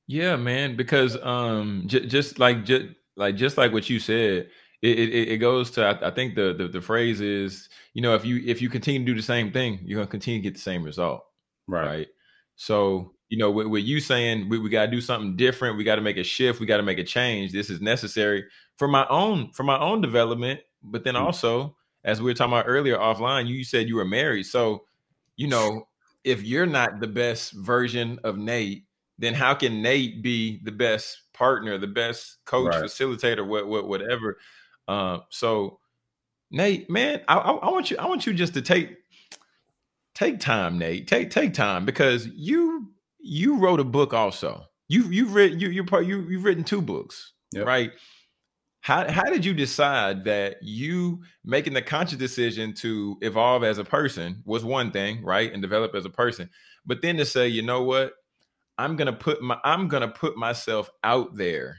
Yeah, 0.06 0.36
man. 0.36 0.76
Because 0.76 1.16
um, 1.22 1.84
j- 1.86 2.06
just 2.06 2.38
like 2.38 2.64
just 2.64 2.86
like 3.16 3.36
just 3.36 3.58
like 3.58 3.72
what 3.72 3.88
you 3.90 4.00
said, 4.00 4.48
it, 4.82 4.98
it, 4.98 5.28
it 5.32 5.38
goes 5.38 5.70
to 5.72 5.84
I, 5.84 6.08
I 6.08 6.10
think 6.10 6.34
the, 6.34 6.54
the, 6.54 6.68
the 6.68 6.80
phrase 6.80 7.20
is 7.20 7.68
you 7.94 8.02
know 8.02 8.14
if 8.14 8.24
you 8.24 8.42
if 8.44 8.62
you 8.62 8.68
continue 8.68 9.00
to 9.00 9.06
do 9.06 9.14
the 9.14 9.22
same 9.22 9.52
thing 9.52 9.80
you're 9.84 9.98
gonna 9.98 10.10
continue 10.10 10.40
to 10.40 10.42
get 10.42 10.54
the 10.54 10.60
same 10.60 10.82
result 10.82 11.24
right, 11.66 11.86
right? 11.86 12.08
so 12.56 13.12
you 13.28 13.38
know 13.38 13.50
with, 13.50 13.66
with 13.66 13.84
you 13.84 14.00
saying 14.00 14.48
we, 14.48 14.58
we 14.58 14.70
got 14.70 14.86
to 14.86 14.90
do 14.90 15.00
something 15.00 15.36
different 15.36 15.76
we 15.76 15.84
got 15.84 15.96
to 15.96 16.02
make 16.02 16.16
a 16.16 16.24
shift 16.24 16.60
we 16.60 16.66
got 16.66 16.78
to 16.78 16.82
make 16.82 16.98
a 16.98 17.04
change 17.04 17.52
this 17.52 17.70
is 17.70 17.80
necessary 17.80 18.44
for 18.76 18.88
my 18.88 19.06
own 19.08 19.50
for 19.52 19.62
my 19.62 19.78
own 19.78 20.00
development 20.00 20.60
but 20.82 21.04
then 21.04 21.14
mm-hmm. 21.14 21.26
also 21.26 21.76
as 22.04 22.20
we 22.20 22.30
were 22.30 22.34
talking 22.34 22.52
about 22.52 22.64
earlier 22.66 22.96
offline 22.96 23.46
you 23.46 23.64
said 23.64 23.88
you 23.88 23.96
were 23.96 24.04
married 24.04 24.44
so 24.44 24.84
you 25.36 25.46
know 25.46 25.86
if 26.24 26.42
you're 26.42 26.66
not 26.66 27.00
the 27.00 27.06
best 27.06 27.52
version 27.52 28.18
of 28.24 28.36
Nate 28.36 28.84
then 29.18 29.34
how 29.34 29.52
can 29.52 29.82
Nate 29.82 30.22
be 30.22 30.60
the 30.64 30.72
best 30.72 31.18
partner, 31.34 31.76
the 31.76 31.86
best 31.86 32.38
coach, 32.46 32.74
right. 32.74 32.84
facilitator, 32.84 33.46
what, 33.46 33.66
what, 33.66 33.86
whatever? 33.86 34.38
Uh, 34.90 35.20
so 35.30 35.78
Nate, 36.50 36.90
man, 36.90 37.20
I, 37.28 37.36
I, 37.36 37.52
I, 37.52 37.70
want 37.70 37.92
you, 37.92 37.96
I 37.98 38.06
want 38.06 38.26
you 38.26 38.34
just 38.34 38.54
to 38.54 38.62
take 38.62 38.96
take 40.16 40.40
time, 40.40 40.78
Nate. 40.78 41.06
Take 41.06 41.30
take 41.30 41.54
time 41.54 41.84
because 41.84 42.26
you 42.26 42.90
you 43.20 43.58
wrote 43.58 43.78
a 43.78 43.84
book 43.84 44.12
also. 44.12 44.64
You 44.88 45.04
you've 45.04 45.32
written 45.32 45.60
you 45.60 45.68
you 45.68 45.84
you 46.02 46.28
you've 46.28 46.42
written 46.42 46.64
two 46.64 46.82
books, 46.82 47.34
yep. 47.52 47.68
right? 47.68 47.92
How 48.80 49.08
how 49.08 49.30
did 49.30 49.44
you 49.44 49.54
decide 49.54 50.24
that 50.24 50.56
you 50.60 51.22
making 51.44 51.74
the 51.74 51.82
conscious 51.82 52.18
decision 52.18 52.74
to 52.78 53.16
evolve 53.20 53.62
as 53.62 53.78
a 53.78 53.84
person 53.84 54.42
was 54.44 54.64
one 54.64 54.90
thing, 54.90 55.24
right, 55.24 55.52
and 55.52 55.62
develop 55.62 55.94
as 55.94 56.04
a 56.04 56.10
person, 56.10 56.50
but 56.84 57.00
then 57.00 57.16
to 57.18 57.24
say, 57.24 57.46
you 57.46 57.62
know 57.62 57.84
what, 57.84 58.14
I'm 58.76 58.96
gonna 58.96 59.12
put 59.12 59.40
my 59.40 59.56
I'm 59.62 59.86
gonna 59.86 60.08
put 60.08 60.36
myself 60.36 60.90
out 61.04 61.36
there 61.36 61.76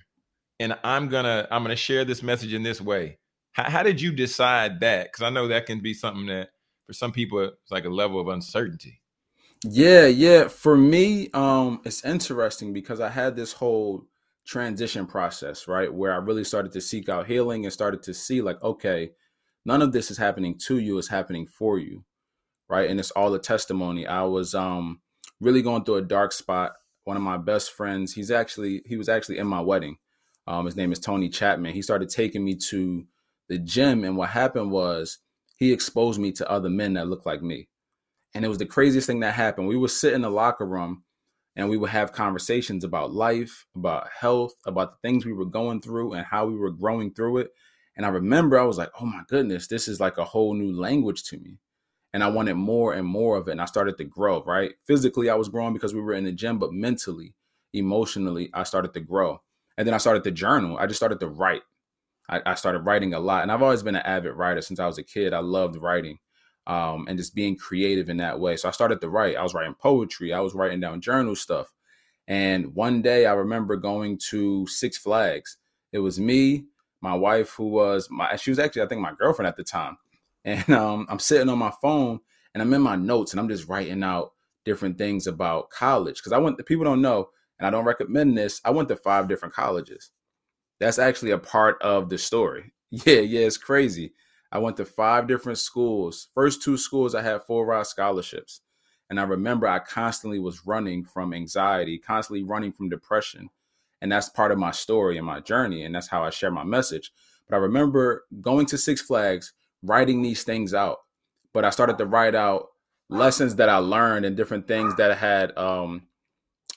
and 0.62 0.78
I'm 0.84 1.10
gonna 1.10 1.48
I'm 1.50 1.63
gonna 1.63 1.75
share 1.75 2.06
this 2.06 2.22
message 2.22 2.54
in 2.54 2.63
this 2.63 2.80
way. 2.80 3.18
How, 3.54 3.69
how 3.69 3.84
did 3.84 4.00
you 4.00 4.12
decide 4.12 4.80
that? 4.81 5.12
Because 5.12 5.24
I 5.24 5.30
know 5.31 5.48
that 5.48 5.66
can 5.66 5.81
be 5.81 5.94
something 5.94 6.28
that 6.28 6.50
for 6.86 6.94
some 6.94 7.12
people 7.12 7.40
it's 7.40 7.72
like 7.72 7.86
a 7.86 7.89
level 7.89 8.22
of 8.22 8.27
uncertainty. 8.27 9.01
Yeah, 9.63 10.06
yeah. 10.06 10.48
For 10.48 10.77
me, 10.77 11.30
um, 11.34 11.82
it's 11.84 12.06
interesting 12.06 12.74
because 12.74 13.00
I 13.00 13.10
had 13.10 13.36
this 13.36 13.53
whole 13.53 14.06
transition 14.46 15.06
process, 15.06 15.68
right, 15.68 15.91
where 15.91 16.13
I 16.13 16.18
really 16.18 16.44
started 16.44 16.72
to 16.74 16.82
seek 16.82 17.10
out 17.10 17.27
healing 17.27 17.65
and 17.65 17.74
started 17.74 18.03
to 18.03 18.13
see 18.13 18.41
like, 18.41 18.62
okay, 18.63 19.12
none 19.65 19.82
of 19.82 19.91
this 19.91 20.12
is 20.12 20.18
happening 20.18 20.58
to 20.68 20.77
you; 20.77 20.98
it's 21.00 21.08
happening 21.08 21.48
for 21.48 21.80
you, 21.80 22.06
right? 22.70 22.89
And 22.89 23.00
it's 23.00 23.12
all 23.12 23.34
a 23.34 23.39
testimony. 23.39 24.06
I 24.06 24.24
was 24.24 24.53
um 24.53 25.01
really 25.39 25.63
going 25.63 25.86
through 25.86 25.96
a 25.96 26.03
dark 26.03 26.34
spot. 26.34 26.74
One 27.03 27.18
of 27.18 27.24
my 27.24 27.38
best 27.38 27.72
friends, 27.72 28.13
he's 28.13 28.30
actually 28.30 28.84
he 28.86 28.96
was 28.96 29.10
actually 29.10 29.39
in 29.39 29.48
my 29.48 29.62
wedding 29.62 29.98
um, 30.51 30.65
his 30.65 30.75
name 30.75 30.91
is 30.91 31.00
Tony 31.00 31.29
Chapman. 31.29 31.74
He 31.74 31.81
started 31.81 32.10
taking 32.10 32.43
me 32.43 32.55
to 32.55 33.05
the 33.48 33.58
gym, 33.58 34.03
and 34.03 34.17
what 34.17 34.31
happened 34.31 34.70
was 34.70 35.20
he 35.58 35.72
exposed 35.72 36.20
me 36.20 36.34
to 36.34 36.51
other 36.51 36.70
men 36.70 36.96
that 36.96 37.08
looked 37.08 37.25
like 37.25 37.41
me. 37.41 37.70
And 38.34 38.43
it 38.43 38.50
was 38.50 38.58
the 38.58 38.65
craziest 38.65 39.08
thing 39.08 39.22
that 39.22 39.34
happened. 39.34 39.70
We 39.70 39.77
would 39.77 39.91
sit 39.91 40.12
in 40.12 40.22
the 40.22 40.29
locker 40.29 40.65
room 40.65 41.03
and 41.55 41.70
we 41.70 41.77
would 41.77 41.91
have 41.91 42.12
conversations 42.12 42.84
about 42.84 43.13
life, 43.13 43.65
about 43.75 44.10
health, 44.10 44.53
about 44.65 44.91
the 44.91 45.08
things 45.08 45.25
we 45.25 45.31
were 45.31 45.46
going 45.46 45.81
through 45.81 46.13
and 46.13 46.25
how 46.25 46.48
we 46.48 46.58
were 46.58 46.72
growing 46.72 47.13
through 47.13 47.38
it. 47.38 47.51
And 47.96 48.05
I 48.05 48.10
remember 48.10 48.60
I 48.60 48.63
was 48.63 48.77
like, 48.77 48.91
oh 49.00 49.05
my 49.05 49.22
goodness, 49.29 49.67
this 49.67 49.88
is 49.88 50.01
like 50.01 50.17
a 50.17 50.25
whole 50.25 50.53
new 50.53 50.77
language 50.77 51.24
to 51.25 51.38
me. 51.38 51.60
And 52.13 52.24
I 52.25 52.27
wanted 52.27 52.55
more 52.55 52.93
and 52.93 53.08
more 53.08 53.38
of 53.38 53.48
it. 53.48 53.51
And 53.51 53.62
I 53.62 53.65
started 53.65 53.98
to 54.00 54.03
grow, 54.03 54.43
right? 54.43 54.74
Physically, 54.86 55.29
I 55.29 55.36
was 55.36 55.48
growing 55.48 55.74
because 55.74 55.93
we 55.93 56.01
were 56.01 56.13
in 56.13 56.25
the 56.25 56.34
gym, 56.34 56.60
but 56.60 56.74
mentally, 56.74 57.36
emotionally, 57.74 58.50
I 58.53 58.63
started 58.63 58.93
to 58.96 59.00
grow. 59.00 59.41
And 59.82 59.88
then 59.88 59.96
I 59.96 59.98
started 59.98 60.24
to 60.26 60.32
journal. 60.32 60.78
I 60.78 60.86
just 60.86 61.00
started 61.00 61.20
to 61.22 61.28
write. 61.28 61.64
I, 62.30 62.40
I 62.46 62.54
started 62.54 62.86
writing 62.86 63.16
a 63.16 63.20
lot. 63.20 63.42
And 63.42 63.52
I've 63.52 63.64
always 63.64 63.82
been 63.82 63.96
an 63.96 64.04
avid 64.06 64.36
writer 64.36 64.62
since 64.62 64.80
I 64.80 64.86
was 64.86 65.00
a 65.00 65.04
kid. 65.04 65.34
I 65.34 65.40
loved 65.40 65.76
writing 65.76 66.20
um, 66.68 67.08
and 67.08 67.18
just 67.18 67.34
being 67.34 67.58
creative 67.58 68.08
in 68.08 68.18
that 68.18 68.40
way. 68.40 68.58
So 68.58 68.68
I 68.68 68.74
started 68.74 69.02
to 69.02 69.10
write. 69.10 69.38
I 69.38 69.42
was 69.42 69.56
writing 69.56 69.74
poetry, 69.74 70.34
I 70.34 70.40
was 70.40 70.54
writing 70.54 70.82
down 70.82 71.02
journal 71.02 71.36
stuff. 71.36 71.74
And 72.28 72.76
one 72.76 73.02
day 73.02 73.26
I 73.26 73.34
remember 73.34 73.76
going 73.76 74.20
to 74.30 74.68
Six 74.68 75.00
Flags. 75.00 75.58
It 75.92 75.98
was 75.98 76.20
me, 76.20 76.66
my 77.02 77.16
wife, 77.16 77.50
who 77.56 77.70
was 77.70 78.08
my, 78.12 78.36
she 78.36 78.52
was 78.52 78.60
actually, 78.60 78.84
I 78.84 78.88
think, 78.88 79.02
my 79.02 79.14
girlfriend 79.18 79.48
at 79.48 79.58
the 79.58 79.64
time. 79.64 79.98
And 80.46 80.70
um, 80.70 81.08
I'm 81.10 81.18
sitting 81.18 81.50
on 81.50 81.58
my 81.58 81.74
phone 81.82 82.20
and 82.54 82.62
I'm 82.62 82.74
in 82.76 82.84
my 82.84 82.96
notes 82.96 83.34
and 83.34 83.40
I'm 83.40 83.50
just 83.50 83.68
writing 83.68 84.04
out 84.04 84.34
different 84.64 85.00
things 85.00 85.26
about 85.26 85.72
college. 85.72 86.22
Cause 86.22 86.34
I 86.34 86.38
went, 86.38 86.64
people 86.68 86.86
don't 86.86 87.02
know, 87.02 87.30
and 87.62 87.68
I 87.68 87.70
don't 87.70 87.86
recommend 87.86 88.36
this. 88.36 88.60
I 88.65 88.72
went 88.72 88.89
to 88.89 88.96
five 88.96 89.27
different 89.27 89.53
colleges. 89.53 90.10
That's 90.80 90.98
actually 90.98 91.30
a 91.30 91.38
part 91.38 91.80
of 91.82 92.10
the 92.10 92.18
story. 92.18 92.74
Yeah, 93.06 93.22
yeah, 93.22 93.46
it's 93.46 93.56
crazy. 93.56 94.12
I 94.51 94.58
went 94.58 94.75
to 94.75 94.84
five 94.84 95.25
different 95.25 95.60
schools. 95.60 96.27
First 96.34 96.62
two 96.62 96.75
schools, 96.75 97.15
I 97.15 97.22
had 97.22 97.44
full 97.44 97.63
ride 97.63 97.88
scholarships. 97.88 98.60
And 99.10 99.18
I 99.18 99.24
remember 99.24 99.65
I 99.65 99.80
constantly 99.80 100.39
was 100.39 100.68
running 100.68 101.06
from 101.06 101.34
anxiety, 101.34 101.98
constantly 101.98 102.44
running 102.44 102.74
from 102.74 102.89
depression. 102.89 103.50
And 104.01 104.12
that's 104.12 104.27
part 104.27 104.51
of 104.51 104.58
my 104.58 104.72
story 104.72 105.18
and 105.18 105.25
my 105.25 105.39
journey. 105.39 105.86
And 105.86 105.96
that's 105.96 106.10
how 106.10 106.22
I 106.22 106.32
share 106.32 106.51
my 106.51 106.65
message. 106.65 107.13
But 107.48 107.56
I 107.56 107.60
remember 107.60 108.25
going 108.41 108.65
to 108.65 108.77
Six 108.77 109.00
Flags, 109.01 109.53
writing 109.82 110.22
these 110.22 110.44
things 110.44 110.74
out. 110.74 110.98
But 111.53 111.63
I 111.63 111.70
started 111.70 111.98
to 111.98 112.06
write 112.06 112.36
out 112.36 112.72
lessons 113.08 113.56
that 113.56 113.70
I 113.70 113.77
learned 113.77 114.25
and 114.25 114.36
different 114.36 114.68
things 114.68 114.96
that 114.96 115.18
had 115.18 115.58
um 115.58 116.08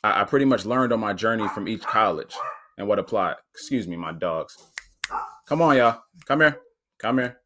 I, 0.04 0.20
I 0.20 0.24
pretty 0.24 0.44
much 0.44 0.66
learned 0.66 0.92
on 0.92 1.00
my 1.00 1.14
journey 1.14 1.48
from 1.48 1.66
each 1.66 1.82
college 1.82 2.36
and 2.76 2.86
what 2.86 2.98
applied. 2.98 3.36
Excuse 3.54 3.88
me, 3.88 3.96
my 3.96 4.12
dogs. 4.12 4.56
Come 5.48 5.62
on, 5.62 5.76
y'all. 5.76 6.02
Come 6.26 6.40
here. 6.40 6.60
Come 6.98 7.18
here. 7.18 7.38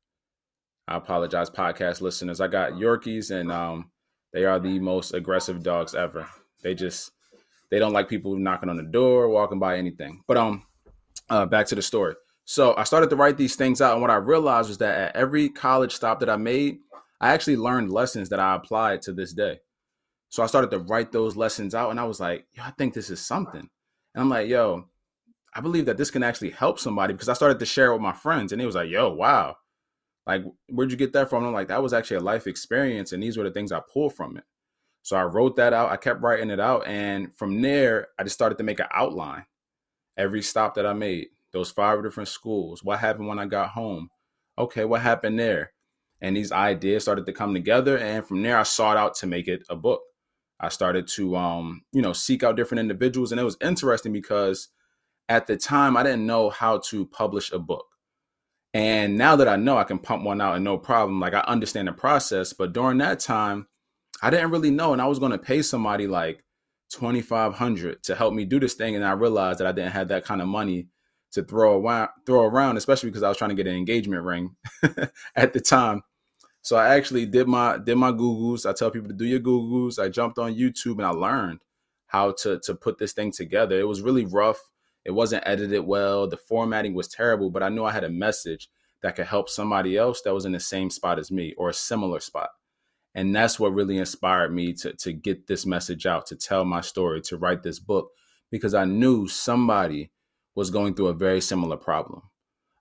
I 0.88 0.96
apologize, 0.96 1.50
podcast 1.50 2.00
listeners. 2.00 2.40
I 2.40 2.48
got 2.48 2.72
Yorkies 2.72 3.30
and 3.30 3.52
um 3.52 3.90
they 4.32 4.44
are 4.44 4.58
the 4.58 4.78
most 4.80 5.14
aggressive 5.14 5.62
dogs 5.62 5.94
ever. 5.94 6.26
They 6.62 6.74
just 6.74 7.12
they 7.70 7.78
don't 7.78 7.92
like 7.92 8.08
people 8.08 8.36
knocking 8.36 8.68
on 8.68 8.76
the 8.76 8.82
door, 8.82 9.28
walking 9.28 9.60
by 9.60 9.78
anything. 9.78 10.22
But 10.26 10.36
um 10.36 10.64
uh 11.30 11.46
back 11.46 11.66
to 11.66 11.76
the 11.76 11.82
story. 11.82 12.14
So 12.44 12.74
I 12.76 12.84
started 12.84 13.10
to 13.10 13.16
write 13.16 13.36
these 13.36 13.56
things 13.56 13.80
out, 13.80 13.92
and 13.92 14.02
what 14.02 14.10
I 14.10 14.16
realized 14.16 14.68
was 14.68 14.78
that 14.78 14.98
at 14.98 15.16
every 15.16 15.48
college 15.50 15.94
stop 15.94 16.18
that 16.20 16.30
I 16.30 16.36
made, 16.36 16.78
I 17.20 17.34
actually 17.34 17.56
learned 17.56 17.92
lessons 17.92 18.30
that 18.30 18.40
I 18.40 18.56
applied 18.56 19.02
to 19.02 19.12
this 19.12 19.34
day. 19.34 19.60
So 20.30 20.42
I 20.42 20.46
started 20.46 20.70
to 20.70 20.78
write 20.78 21.12
those 21.12 21.36
lessons 21.36 21.74
out, 21.74 21.90
and 21.90 21.98
I 21.98 22.04
was 22.04 22.20
like, 22.20 22.46
yo, 22.52 22.62
I 22.62 22.70
think 22.72 22.94
this 22.94 23.10
is 23.10 23.20
something. 23.20 23.68
And 24.14 24.22
I'm 24.22 24.28
like, 24.28 24.48
yo, 24.48 24.86
I 25.54 25.60
believe 25.60 25.86
that 25.86 25.96
this 25.96 26.10
can 26.10 26.22
actually 26.22 26.50
help 26.50 26.78
somebody 26.78 27.14
because 27.14 27.28
I 27.28 27.34
started 27.34 27.58
to 27.58 27.66
share 27.66 27.92
with 27.92 28.02
my 28.02 28.12
friends, 28.12 28.52
and 28.52 28.60
it 28.60 28.66
was 28.66 28.74
like, 28.74 28.90
yo, 28.90 29.10
wow, 29.12 29.56
like 30.26 30.42
where'd 30.68 30.90
you 30.90 30.96
get 30.96 31.12
that 31.14 31.30
from? 31.30 31.38
And 31.38 31.48
I'm 31.48 31.54
like, 31.54 31.68
that 31.68 31.82
was 31.82 31.92
actually 31.92 32.18
a 32.18 32.20
life 32.20 32.46
experience, 32.46 33.12
and 33.12 33.22
these 33.22 33.36
were 33.36 33.44
the 33.44 33.50
things 33.50 33.72
I 33.72 33.80
pulled 33.92 34.14
from 34.14 34.36
it. 34.36 34.44
So 35.02 35.16
I 35.16 35.22
wrote 35.22 35.56
that 35.56 35.72
out. 35.72 35.90
I 35.90 35.96
kept 35.96 36.20
writing 36.20 36.50
it 36.50 36.60
out, 36.60 36.86
and 36.86 37.34
from 37.36 37.62
there, 37.62 38.08
I 38.18 38.24
just 38.24 38.34
started 38.34 38.58
to 38.58 38.64
make 38.64 38.80
an 38.80 38.88
outline 38.92 39.46
every 40.18 40.42
stop 40.42 40.74
that 40.74 40.86
I 40.86 40.92
made. 40.92 41.28
Those 41.52 41.70
five 41.70 42.02
different 42.02 42.28
schools. 42.28 42.84
What 42.84 42.98
happened 42.98 43.26
when 43.26 43.38
I 43.38 43.46
got 43.46 43.70
home? 43.70 44.10
Okay, 44.58 44.84
what 44.84 45.00
happened 45.00 45.40
there? 45.40 45.72
And 46.20 46.36
these 46.36 46.52
ideas 46.52 47.04
started 47.04 47.24
to 47.24 47.32
come 47.32 47.54
together, 47.54 47.96
and 47.96 48.26
from 48.26 48.42
there, 48.42 48.58
I 48.58 48.64
sought 48.64 48.98
out 48.98 49.14
to 49.16 49.26
make 49.26 49.48
it 49.48 49.62
a 49.70 49.76
book. 49.76 50.02
I 50.60 50.68
started 50.70 51.06
to, 51.08 51.36
um, 51.36 51.82
you 51.92 52.02
know, 52.02 52.12
seek 52.12 52.42
out 52.42 52.56
different 52.56 52.80
individuals, 52.80 53.32
and 53.32 53.40
it 53.40 53.44
was 53.44 53.56
interesting 53.60 54.12
because 54.12 54.68
at 55.28 55.46
the 55.46 55.56
time 55.56 55.96
I 55.96 56.02
didn't 56.02 56.26
know 56.26 56.50
how 56.50 56.78
to 56.88 57.06
publish 57.06 57.52
a 57.52 57.58
book. 57.58 57.86
And 58.74 59.16
now 59.16 59.36
that 59.36 59.48
I 59.48 59.56
know 59.56 59.78
I 59.78 59.84
can 59.84 59.98
pump 59.98 60.24
one 60.24 60.40
out 60.40 60.56
and 60.56 60.64
no 60.64 60.78
problem, 60.78 61.20
like 61.20 61.34
I 61.34 61.40
understand 61.40 61.88
the 61.88 61.92
process. 61.92 62.52
But 62.52 62.72
during 62.72 62.98
that 62.98 63.20
time, 63.20 63.66
I 64.22 64.30
didn't 64.30 64.50
really 64.50 64.70
know. 64.70 64.92
And 64.92 65.00
I 65.00 65.06
was 65.06 65.18
going 65.18 65.32
to 65.32 65.38
pay 65.38 65.62
somebody 65.62 66.06
like 66.06 66.44
2500 66.90 68.02
to 68.04 68.14
help 68.14 68.34
me 68.34 68.44
do 68.44 68.60
this 68.60 68.74
thing. 68.74 68.94
And 68.94 69.04
I 69.04 69.12
realized 69.12 69.60
that 69.60 69.66
I 69.66 69.72
didn't 69.72 69.92
have 69.92 70.08
that 70.08 70.24
kind 70.24 70.42
of 70.42 70.48
money 70.48 70.88
to 71.32 71.42
throw 71.42 71.80
around, 71.80 72.10
throw 72.26 72.42
around, 72.42 72.76
especially 72.76 73.10
because 73.10 73.22
I 73.22 73.28
was 73.28 73.36
trying 73.36 73.50
to 73.50 73.56
get 73.56 73.66
an 73.66 73.76
engagement 73.76 74.22
ring 74.22 74.56
at 75.36 75.52
the 75.52 75.60
time. 75.60 76.02
So 76.62 76.76
I 76.76 76.94
actually 76.96 77.26
did 77.26 77.48
my 77.48 77.78
did 77.78 77.96
my 77.96 78.12
Googles. 78.12 78.68
I 78.68 78.72
tell 78.72 78.90
people 78.90 79.08
to 79.08 79.14
do 79.14 79.24
your 79.24 79.40
Googles. 79.40 79.98
I 79.98 80.08
jumped 80.08 80.38
on 80.38 80.54
YouTube 80.54 80.98
and 80.98 81.06
I 81.06 81.10
learned 81.10 81.60
how 82.06 82.32
to 82.42 82.58
to 82.60 82.74
put 82.74 82.98
this 82.98 83.12
thing 83.12 83.32
together. 83.32 83.78
It 83.78 83.88
was 83.88 84.02
really 84.02 84.24
rough. 84.24 84.60
It 85.04 85.12
wasn't 85.12 85.44
edited 85.46 85.86
well. 85.86 86.28
The 86.28 86.36
formatting 86.36 86.94
was 86.94 87.08
terrible, 87.08 87.50
but 87.50 87.62
I 87.62 87.68
knew 87.68 87.84
I 87.84 87.92
had 87.92 88.04
a 88.04 88.10
message 88.10 88.68
that 89.02 89.16
could 89.16 89.26
help 89.26 89.48
somebody 89.48 89.96
else 89.96 90.20
that 90.22 90.34
was 90.34 90.44
in 90.44 90.52
the 90.52 90.60
same 90.60 90.90
spot 90.90 91.18
as 91.18 91.30
me 91.30 91.54
or 91.56 91.68
a 91.68 91.74
similar 91.74 92.20
spot. 92.20 92.50
And 93.14 93.34
that's 93.34 93.58
what 93.58 93.72
really 93.72 93.98
inspired 93.98 94.52
me 94.52 94.72
to, 94.74 94.92
to 94.92 95.12
get 95.12 95.46
this 95.46 95.64
message 95.64 96.04
out, 96.06 96.26
to 96.26 96.36
tell 96.36 96.64
my 96.64 96.80
story, 96.80 97.20
to 97.22 97.36
write 97.36 97.62
this 97.62 97.78
book, 97.78 98.10
because 98.50 98.74
I 98.74 98.84
knew 98.84 99.26
somebody 99.26 100.10
was 100.54 100.70
going 100.70 100.94
through 100.94 101.08
a 101.08 101.14
very 101.14 101.40
similar 101.40 101.76
problem, 101.76 102.22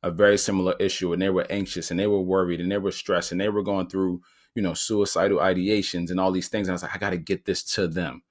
a 0.08 0.12
very 0.12 0.38
similar 0.38 0.76
issue, 0.80 1.14
and 1.14 1.22
they 1.22 1.30
were 1.30 1.48
anxious 1.50 1.92
and 1.92 2.00
they 2.00 2.08
were 2.08 2.22
worried 2.22 2.62
and 2.62 2.72
they 2.72 2.78
were 2.78 2.92
stressed 2.92 3.32
and 3.32 3.42
they 3.42 3.50
were 3.50 3.64
going 3.64 3.88
through, 3.90 4.22
you 4.56 4.62
know, 4.62 4.74
suicidal 4.74 5.40
ideations 5.40 6.10
and 6.12 6.20
all 6.20 6.32
these 6.32 6.50
things. 6.50 6.68
And 6.68 6.74
I 6.74 6.76
was 6.76 6.84
like, 6.84 6.96
I 6.96 7.00
got 7.00 7.12
to 7.12 7.18
get 7.18 7.46
this 7.46 7.64
to 7.76 7.88
them 7.88 8.24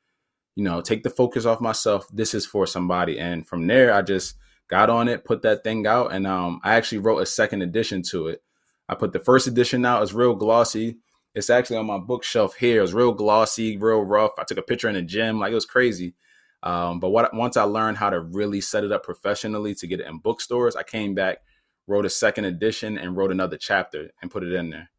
you 0.57 0.65
know, 0.65 0.81
take 0.81 1.03
the 1.03 1.11
focus 1.11 1.45
off 1.45 1.61
myself. 1.61 2.09
This 2.11 2.35
is 2.35 2.47
for 2.47 2.67
somebody. 2.67 3.19
And 3.21 3.47
from 3.47 3.67
there, 3.67 3.93
I 3.93 4.03
just 4.03 4.37
got 4.69 4.91
on 4.91 5.07
it, 5.07 5.25
put 5.25 5.43
that 5.43 5.63
thing 5.63 5.87
out, 5.87 6.13
and 6.13 6.27
um, 6.27 6.61
I 6.65 6.75
actually 6.75 6.99
wrote 6.99 7.19
a 7.19 7.27
second 7.27 7.63
edition 7.63 8.03
to 8.11 8.29
it. 8.29 8.43
I 8.89 8.95
put 8.95 9.13
the 9.13 9.21
first 9.21 9.47
edition 9.47 9.85
out. 9.85 10.03
It's 10.03 10.15
real 10.15 10.35
glossy. 10.35 10.97
It's 11.35 11.51
actually 11.51 11.77
on 11.77 11.87
my 11.87 11.99
bookshelf 11.99 12.57
here. 12.57 12.83
It's 12.83 12.95
real 12.95 13.13
glossy, 13.13 13.77
real 13.77 14.01
rough. 14.01 14.33
I 14.39 14.45
took 14.45 14.59
a 14.59 14.63
picture 14.63 14.89
in 14.89 14.95
the 14.95 15.03
gym, 15.03 15.39
like 15.39 15.53
it 15.53 15.57
was 15.57 15.67
crazy. 15.67 16.15
Um, 16.63 16.99
but 16.99 17.11
what 17.11 17.33
once 17.35 17.59
I 17.59 17.65
learned 17.65 17.99
how 17.99 18.09
to 18.09 18.21
really 18.21 18.63
set 18.63 18.83
it 18.83 18.91
up 18.91 19.05
professionally 19.05 19.75
to 19.77 19.87
get 19.87 20.01
it 20.01 20.07
in 20.07 20.19
bookstores, 20.19 20.75
I 20.75 20.83
came 20.83 21.15
back, 21.15 21.39
wrote 21.87 22.07
a 22.07 22.11
second 22.11 22.45
edition, 22.47 22.99
and 22.99 23.17
wrote 23.17 23.31
another 23.31 23.57
chapter 23.57 24.11
and 24.21 24.31
put 24.31 24.43
it 24.43 24.53
in 24.53 24.71
there. 24.71 24.91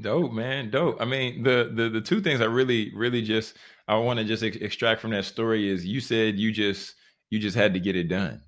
Dope, 0.00 0.32
man. 0.32 0.70
Dope. 0.70 1.00
I 1.00 1.04
mean, 1.04 1.42
the 1.42 1.70
the 1.74 1.88
the 1.88 2.00
two 2.00 2.20
things 2.20 2.40
I 2.40 2.44
really 2.44 2.92
really 2.94 3.22
just 3.22 3.56
I 3.86 3.96
want 3.96 4.18
to 4.18 4.24
just 4.24 4.42
ex- 4.42 4.56
extract 4.56 5.00
from 5.00 5.10
that 5.12 5.24
story 5.24 5.68
is 5.68 5.86
you 5.86 6.00
said 6.00 6.38
you 6.38 6.52
just 6.52 6.94
you 7.30 7.38
just 7.38 7.56
had 7.56 7.74
to 7.74 7.80
get 7.80 7.96
it 7.96 8.08
done, 8.08 8.42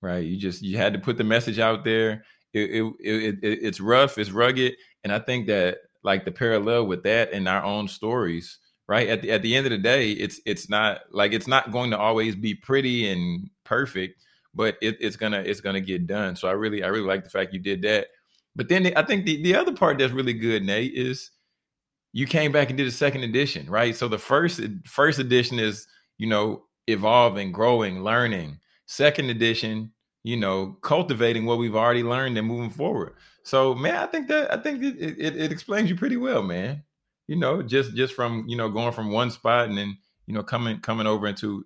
right? 0.00 0.24
You 0.24 0.36
just 0.36 0.62
you 0.62 0.76
had 0.76 0.92
to 0.94 0.98
put 0.98 1.16
the 1.16 1.24
message 1.24 1.58
out 1.58 1.84
there. 1.84 2.24
It, 2.52 2.70
it, 2.70 2.94
it, 3.00 3.38
it 3.42 3.58
it's 3.62 3.80
rough, 3.80 4.18
it's 4.18 4.30
rugged, 4.30 4.74
and 5.04 5.12
I 5.12 5.18
think 5.20 5.46
that 5.46 5.78
like 6.02 6.24
the 6.24 6.32
parallel 6.32 6.86
with 6.86 7.02
that 7.04 7.32
in 7.32 7.46
our 7.46 7.62
own 7.62 7.88
stories, 7.88 8.58
right? 8.88 9.08
At 9.08 9.22
the 9.22 9.30
at 9.30 9.42
the 9.42 9.54
end 9.54 9.66
of 9.66 9.70
the 9.70 9.78
day, 9.78 10.10
it's 10.10 10.40
it's 10.44 10.68
not 10.68 11.00
like 11.10 11.32
it's 11.32 11.46
not 11.46 11.72
going 11.72 11.90
to 11.90 11.98
always 11.98 12.34
be 12.34 12.54
pretty 12.54 13.08
and 13.08 13.50
perfect, 13.64 14.24
but 14.58 14.76
it, 14.82 14.98
it's 15.00 15.16
gonna 15.16 15.40
it's 15.40 15.62
gonna 15.62 15.80
get 15.80 16.06
done. 16.06 16.36
So 16.36 16.48
I 16.48 16.52
really 16.52 16.82
I 16.82 16.88
really 16.88 17.06
like 17.06 17.24
the 17.24 17.30
fact 17.30 17.54
you 17.54 17.60
did 17.60 17.80
that 17.82 18.08
but 18.58 18.68
then 18.68 18.92
I 18.96 19.02
think 19.02 19.24
the, 19.24 19.40
the 19.40 19.54
other 19.54 19.72
part 19.72 19.98
that's 19.98 20.12
really 20.12 20.32
good, 20.32 20.64
Nate, 20.64 20.92
is 20.92 21.30
you 22.12 22.26
came 22.26 22.50
back 22.50 22.70
and 22.70 22.76
did 22.76 22.88
a 22.88 22.90
second 22.90 23.22
edition, 23.22 23.70
right? 23.70 23.94
So 23.94 24.08
the 24.08 24.18
first 24.18 24.60
first 24.84 25.20
edition 25.20 25.60
is, 25.60 25.86
you 26.18 26.26
know, 26.26 26.64
evolving, 26.88 27.52
growing, 27.52 28.02
learning. 28.02 28.58
Second 28.86 29.30
edition, 29.30 29.92
you 30.24 30.36
know, 30.36 30.76
cultivating 30.82 31.44
what 31.46 31.58
we've 31.58 31.76
already 31.76 32.02
learned 32.02 32.36
and 32.36 32.48
moving 32.48 32.70
forward. 32.70 33.14
So, 33.44 33.76
man, 33.76 33.94
I 33.94 34.06
think 34.06 34.26
that 34.26 34.52
I 34.52 34.60
think 34.60 34.82
it, 34.82 34.96
it, 34.98 35.36
it 35.36 35.52
explains 35.52 35.88
you 35.88 35.94
pretty 35.94 36.16
well, 36.16 36.42
man. 36.42 36.82
You 37.28 37.36
know, 37.36 37.62
just 37.62 37.94
just 37.94 38.12
from 38.12 38.44
you 38.48 38.56
know 38.56 38.68
going 38.68 38.92
from 38.92 39.12
one 39.12 39.30
spot 39.30 39.68
and 39.68 39.78
then 39.78 39.96
you 40.26 40.34
know 40.34 40.42
coming 40.42 40.80
coming 40.80 41.06
over 41.06 41.28
into 41.28 41.64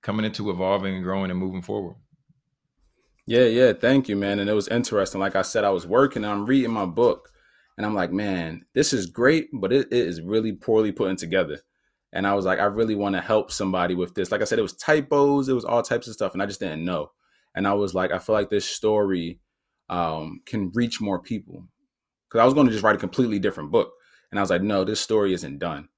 coming 0.00 0.24
into 0.24 0.48
evolving 0.50 0.94
and 0.94 1.02
growing 1.02 1.32
and 1.32 1.40
moving 1.40 1.62
forward. 1.62 1.96
Yeah, 3.30 3.44
yeah, 3.44 3.72
thank 3.74 4.08
you, 4.08 4.16
man. 4.16 4.40
And 4.40 4.50
it 4.50 4.54
was 4.54 4.66
interesting. 4.66 5.20
Like 5.20 5.36
I 5.36 5.42
said, 5.42 5.62
I 5.62 5.70
was 5.70 5.86
working, 5.86 6.24
I'm 6.24 6.46
reading 6.46 6.72
my 6.72 6.84
book, 6.84 7.30
and 7.76 7.86
I'm 7.86 7.94
like, 7.94 8.10
man, 8.10 8.64
this 8.74 8.92
is 8.92 9.06
great, 9.06 9.50
but 9.52 9.72
it, 9.72 9.86
it 9.92 10.08
is 10.08 10.20
really 10.20 10.50
poorly 10.50 10.90
put 10.90 11.16
together. 11.16 11.60
And 12.12 12.26
I 12.26 12.34
was 12.34 12.44
like, 12.44 12.58
I 12.58 12.64
really 12.64 12.96
want 12.96 13.14
to 13.14 13.20
help 13.20 13.52
somebody 13.52 13.94
with 13.94 14.16
this. 14.16 14.32
Like 14.32 14.40
I 14.40 14.44
said, 14.46 14.58
it 14.58 14.62
was 14.62 14.76
typos, 14.76 15.48
it 15.48 15.52
was 15.52 15.64
all 15.64 15.80
types 15.80 16.08
of 16.08 16.14
stuff, 16.14 16.32
and 16.32 16.42
I 16.42 16.46
just 16.46 16.58
didn't 16.58 16.84
know. 16.84 17.12
And 17.54 17.68
I 17.68 17.74
was 17.74 17.94
like, 17.94 18.10
I 18.10 18.18
feel 18.18 18.34
like 18.34 18.50
this 18.50 18.64
story 18.64 19.38
um, 19.88 20.40
can 20.44 20.72
reach 20.74 21.00
more 21.00 21.22
people. 21.22 21.68
Because 22.28 22.42
I 22.42 22.44
was 22.44 22.54
going 22.54 22.66
to 22.66 22.72
just 22.72 22.82
write 22.82 22.96
a 22.96 22.98
completely 22.98 23.38
different 23.38 23.70
book. 23.70 23.92
And 24.32 24.40
I 24.40 24.42
was 24.42 24.50
like, 24.50 24.62
no, 24.62 24.82
this 24.82 25.00
story 25.00 25.34
isn't 25.34 25.60
done. 25.60 25.88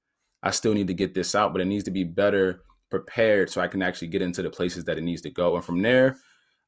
I 0.43 0.51
still 0.51 0.75
need 0.75 0.85
to 0.85 0.93
get 0.93 1.15
this 1.15 1.33
out, 1.33 1.51
but 1.51 1.63
it 1.63 1.65
needs 1.65 1.85
to 1.85 1.91
be 1.91 2.03
better 2.03 2.61
prepared 2.91 3.49
so 3.49 3.59
I 3.59 3.67
can 3.67 3.81
actually 3.81 4.09
get 4.09 4.21
into 4.21 4.43
the 4.43 4.51
places 4.51 4.83
that 4.83 4.99
it 4.99 5.03
needs 5.03 5.23
to 5.23 5.31
go. 5.31 5.55
And 5.55 5.65
from 5.65 5.81
there, 5.81 6.17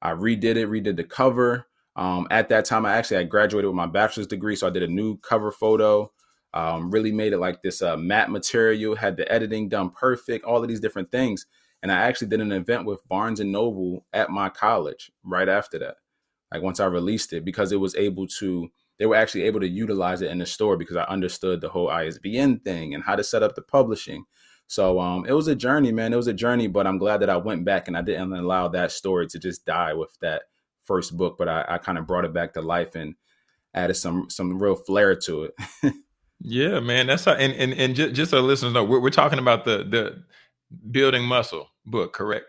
I 0.01 0.11
redid 0.11 0.55
it, 0.55 0.69
redid 0.69 0.97
the 0.97 1.03
cover. 1.03 1.67
Um, 1.95 2.27
at 2.29 2.49
that 2.49 2.65
time, 2.65 2.85
I 2.85 2.93
actually 2.95 3.17
I 3.17 3.23
graduated 3.23 3.69
with 3.69 3.75
my 3.75 3.85
bachelor's 3.85 4.27
degree, 4.27 4.55
so 4.55 4.67
I 4.67 4.71
did 4.71 4.83
a 4.83 4.87
new 4.87 5.17
cover 5.17 5.51
photo. 5.51 6.11
Um, 6.53 6.89
really 6.89 7.11
made 7.11 7.33
it 7.33 7.39
like 7.39 7.61
this 7.61 7.81
uh, 7.81 7.97
matte 7.97 8.31
material, 8.31 8.95
had 8.95 9.17
the 9.17 9.29
editing 9.31 9.67
done 9.67 9.89
perfect, 9.89 10.45
all 10.45 10.61
of 10.61 10.69
these 10.69 10.79
different 10.79 11.11
things. 11.11 11.45
And 11.83 11.91
I 11.91 12.03
actually 12.03 12.29
did 12.29 12.41
an 12.41 12.53
event 12.53 12.85
with 12.85 13.07
Barnes 13.07 13.41
and 13.41 13.51
Noble 13.51 14.05
at 14.13 14.29
my 14.29 14.49
college 14.49 15.11
right 15.23 15.49
after 15.49 15.77
that. 15.79 15.95
Like 16.51 16.63
once 16.63 16.79
I 16.79 16.85
released 16.85 17.33
it, 17.33 17.43
because 17.43 17.71
it 17.71 17.79
was 17.79 17.95
able 17.95 18.25
to, 18.39 18.69
they 18.97 19.05
were 19.05 19.15
actually 19.15 19.43
able 19.43 19.59
to 19.59 19.67
utilize 19.67 20.21
it 20.21 20.31
in 20.31 20.39
the 20.39 20.45
store 20.45 20.77
because 20.77 20.95
I 20.95 21.03
understood 21.03 21.59
the 21.59 21.69
whole 21.69 21.89
ISBN 21.89 22.59
thing 22.59 22.93
and 22.93 23.03
how 23.03 23.15
to 23.15 23.23
set 23.23 23.43
up 23.43 23.55
the 23.55 23.61
publishing. 23.61 24.23
So 24.67 24.99
um, 24.99 25.25
it 25.25 25.33
was 25.33 25.47
a 25.47 25.55
journey, 25.55 25.91
man. 25.91 26.13
It 26.13 26.17
was 26.17 26.27
a 26.27 26.33
journey, 26.33 26.67
but 26.67 26.87
I'm 26.87 26.97
glad 26.97 27.21
that 27.21 27.29
I 27.29 27.37
went 27.37 27.65
back 27.65 27.87
and 27.87 27.95
I 27.97 28.01
didn't 28.01 28.33
allow 28.33 28.67
that 28.69 28.91
story 28.91 29.27
to 29.27 29.39
just 29.39 29.65
die 29.65 29.93
with 29.93 30.15
that 30.21 30.43
first 30.83 31.15
book. 31.15 31.35
But 31.37 31.47
I, 31.47 31.65
I 31.67 31.77
kind 31.77 31.97
of 31.97 32.07
brought 32.07 32.25
it 32.25 32.33
back 32.33 32.53
to 32.53 32.61
life 32.61 32.95
and 32.95 33.15
added 33.73 33.95
some 33.95 34.29
some 34.29 34.61
real 34.61 34.75
flair 34.75 35.15
to 35.15 35.43
it. 35.43 35.93
yeah, 36.39 36.79
man. 36.79 37.07
That's 37.07 37.25
how. 37.25 37.33
And 37.33 37.53
and 37.53 37.73
and 37.73 37.95
just, 37.95 38.15
just 38.15 38.31
so 38.31 38.41
listeners 38.41 38.73
know, 38.73 38.83
we're, 38.83 39.01
we're 39.01 39.09
talking 39.09 39.39
about 39.39 39.65
the 39.65 39.77
the 39.77 40.23
building 40.91 41.23
muscle 41.23 41.69
book, 41.85 42.13
correct? 42.13 42.45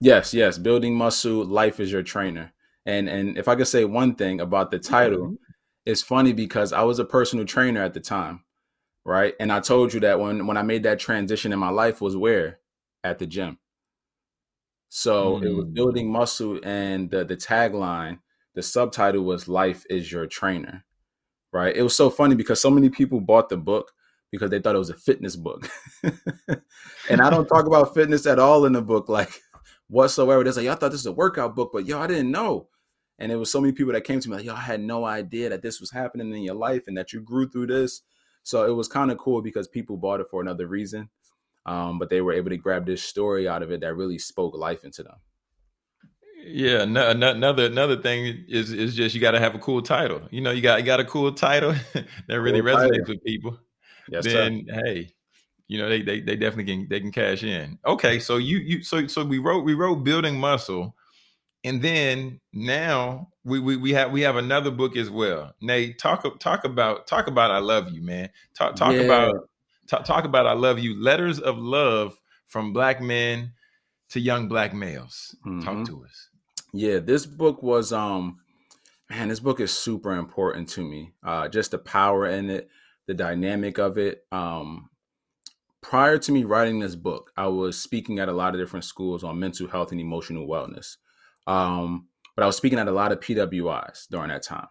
Yes, 0.00 0.34
yes. 0.34 0.58
Building 0.58 0.96
muscle, 0.96 1.44
life 1.44 1.78
is 1.78 1.92
your 1.92 2.02
trainer. 2.02 2.52
And 2.86 3.08
and 3.08 3.38
if 3.38 3.48
I 3.48 3.54
could 3.54 3.68
say 3.68 3.84
one 3.84 4.14
thing 4.14 4.40
about 4.40 4.70
the 4.70 4.78
title, 4.78 5.26
mm-hmm. 5.26 5.34
it's 5.84 6.02
funny 6.02 6.32
because 6.32 6.72
I 6.72 6.82
was 6.82 6.98
a 6.98 7.04
personal 7.04 7.44
trainer 7.44 7.82
at 7.82 7.94
the 7.94 8.00
time, 8.00 8.44
right? 9.04 9.34
And 9.40 9.52
I 9.52 9.60
told 9.60 9.92
you 9.92 10.00
that 10.00 10.20
when 10.20 10.46
when 10.46 10.56
I 10.56 10.62
made 10.62 10.84
that 10.84 10.98
transition 10.98 11.52
in 11.52 11.58
my 11.58 11.70
life 11.70 12.00
was 12.00 12.16
where 12.16 12.58
at 13.04 13.18
the 13.18 13.26
gym. 13.26 13.58
So 14.88 15.38
mm. 15.38 15.44
it 15.44 15.54
was 15.54 15.64
mm. 15.66 15.74
building 15.74 16.10
muscle, 16.10 16.60
and 16.62 17.10
the 17.10 17.24
the 17.24 17.36
tagline, 17.36 18.18
the 18.54 18.62
subtitle 18.62 19.24
was 19.24 19.48
"Life 19.48 19.84
is 19.90 20.10
your 20.10 20.26
trainer." 20.26 20.84
Right? 21.52 21.76
It 21.76 21.82
was 21.82 21.96
so 21.96 22.10
funny 22.10 22.34
because 22.34 22.60
so 22.60 22.70
many 22.70 22.88
people 22.88 23.20
bought 23.20 23.48
the 23.48 23.58
book 23.58 23.92
because 24.30 24.50
they 24.50 24.58
thought 24.58 24.74
it 24.74 24.78
was 24.78 24.90
a 24.90 24.94
fitness 24.94 25.36
book, 25.36 25.68
and 27.10 27.20
I 27.20 27.30
don't 27.30 27.46
talk 27.46 27.66
about 27.66 27.94
fitness 27.94 28.26
at 28.26 28.38
all 28.38 28.64
in 28.64 28.72
the 28.72 28.82
book, 28.82 29.08
like 29.08 29.40
whatsoever. 29.88 30.44
They're 30.44 30.52
like, 30.52 30.64
"Y'all 30.64 30.76
thought 30.76 30.92
this 30.92 31.00
was 31.00 31.06
a 31.06 31.12
workout 31.12 31.54
book, 31.54 31.70
but 31.72 31.86
y'all 31.86 32.06
didn't 32.06 32.30
know." 32.30 32.68
And 33.18 33.30
it 33.30 33.36
was 33.36 33.52
so 33.52 33.60
many 33.60 33.72
people 33.72 33.92
that 33.92 34.04
came 34.04 34.20
to 34.20 34.28
me 34.28 34.36
like, 34.36 34.44
"Y'all 34.44 34.56
had 34.56 34.80
no 34.80 35.04
idea 35.04 35.48
that 35.50 35.62
this 35.62 35.80
was 35.80 35.90
happening 35.90 36.34
in 36.34 36.42
your 36.42 36.54
life 36.54 36.84
and 36.86 36.96
that 36.96 37.12
you 37.12 37.20
grew 37.20 37.48
through 37.48 37.68
this." 37.68 38.02
So 38.42 38.64
it 38.64 38.74
was 38.74 38.88
kind 38.88 39.10
of 39.10 39.18
cool 39.18 39.42
because 39.42 39.68
people 39.68 39.96
bought 39.96 40.20
it 40.20 40.28
for 40.30 40.40
another 40.40 40.66
reason 40.66 41.08
um, 41.66 41.98
but 41.98 42.10
they 42.10 42.20
were 42.20 42.32
able 42.32 42.50
to 42.50 42.56
grab 42.56 42.86
this 42.86 43.02
story 43.02 43.48
out 43.48 43.62
of 43.62 43.70
it 43.70 43.80
that 43.80 43.94
really 43.94 44.18
spoke 44.18 44.54
life 44.56 44.84
into 44.84 45.02
them. 45.02 45.14
Yeah, 46.44 46.84
no, 46.84 47.10
another 47.10 47.66
another 47.66 47.96
thing 47.96 48.44
is 48.48 48.72
is 48.72 48.96
just 48.96 49.14
you 49.14 49.20
got 49.20 49.30
to 49.30 49.38
have 49.38 49.54
a 49.54 49.60
cool 49.60 49.80
title. 49.80 50.22
You 50.30 50.40
know, 50.40 50.50
you 50.50 50.60
got 50.60 50.80
you 50.80 50.84
got 50.84 50.98
a 50.98 51.04
cool 51.04 51.32
title 51.32 51.72
that 51.92 52.40
really 52.40 52.60
cool 52.60 52.70
resonates 52.70 52.90
title. 52.90 53.04
with 53.08 53.24
people. 53.24 53.58
Yes, 54.08 54.24
then 54.24 54.66
sir. 54.68 54.82
hey, 54.84 55.14
you 55.68 55.78
know 55.78 55.88
they, 55.88 56.02
they 56.02 56.20
they 56.20 56.34
definitely 56.34 56.64
can 56.64 56.88
they 56.90 56.98
can 56.98 57.12
cash 57.12 57.44
in. 57.44 57.78
Okay, 57.86 58.18
so 58.18 58.38
you 58.38 58.58
you 58.58 58.82
so 58.82 59.06
so 59.06 59.24
we 59.24 59.38
wrote 59.38 59.64
we 59.64 59.74
wrote 59.74 60.02
building 60.02 60.36
muscle, 60.36 60.96
and 61.64 61.82
then 61.82 62.40
now 62.52 63.28
we 63.44 63.58
we, 63.58 63.76
we 63.76 63.92
have 63.92 64.12
we 64.12 64.22
have 64.22 64.36
another 64.36 64.70
book 64.70 64.96
as 64.96 65.10
well. 65.10 65.54
Nate, 65.60 65.98
talk 65.98 66.38
talk 66.40 66.64
about 66.64 67.06
talk 67.06 67.26
about 67.26 67.50
I 67.50 67.58
love 67.58 67.90
you, 67.90 68.02
man. 68.02 68.30
Talk 68.54 68.76
talk 68.76 68.94
yeah. 68.94 69.00
about 69.00 69.48
Talk, 69.88 70.04
talk 70.04 70.24
about 70.24 70.46
I 70.46 70.52
love 70.52 70.78
you. 70.78 71.00
Letters 71.00 71.38
of 71.38 71.58
love 71.58 72.18
from 72.46 72.72
black 72.72 73.00
men 73.00 73.52
to 74.10 74.20
young 74.20 74.48
black 74.48 74.72
males. 74.72 75.36
Mm-hmm. 75.46 75.60
Talk 75.60 75.86
to 75.86 76.04
us. 76.04 76.28
Yeah, 76.72 76.98
this 76.98 77.26
book 77.26 77.62
was 77.62 77.92
um 77.92 78.38
man, 79.10 79.28
this 79.28 79.40
book 79.40 79.60
is 79.60 79.70
super 79.72 80.12
important 80.12 80.68
to 80.70 80.82
me. 80.82 81.12
Uh 81.22 81.48
just 81.48 81.72
the 81.72 81.78
power 81.78 82.26
in 82.26 82.48
it, 82.50 82.68
the 83.06 83.14
dynamic 83.14 83.78
of 83.78 83.98
it. 83.98 84.24
Um 84.30 84.88
prior 85.80 86.16
to 86.18 86.32
me 86.32 86.44
writing 86.44 86.78
this 86.78 86.94
book, 86.94 87.30
I 87.36 87.48
was 87.48 87.78
speaking 87.78 88.18
at 88.18 88.28
a 88.28 88.32
lot 88.32 88.54
of 88.54 88.60
different 88.60 88.84
schools 88.84 89.24
on 89.24 89.40
mental 89.40 89.68
health 89.68 89.92
and 89.92 90.00
emotional 90.00 90.46
wellness. 90.46 90.96
Um, 91.46 92.08
but 92.36 92.42
I 92.42 92.46
was 92.46 92.56
speaking 92.56 92.78
at 92.78 92.88
a 92.88 92.92
lot 92.92 93.12
of 93.12 93.20
PWIs 93.20 94.08
during 94.10 94.28
that 94.28 94.42
time. 94.42 94.68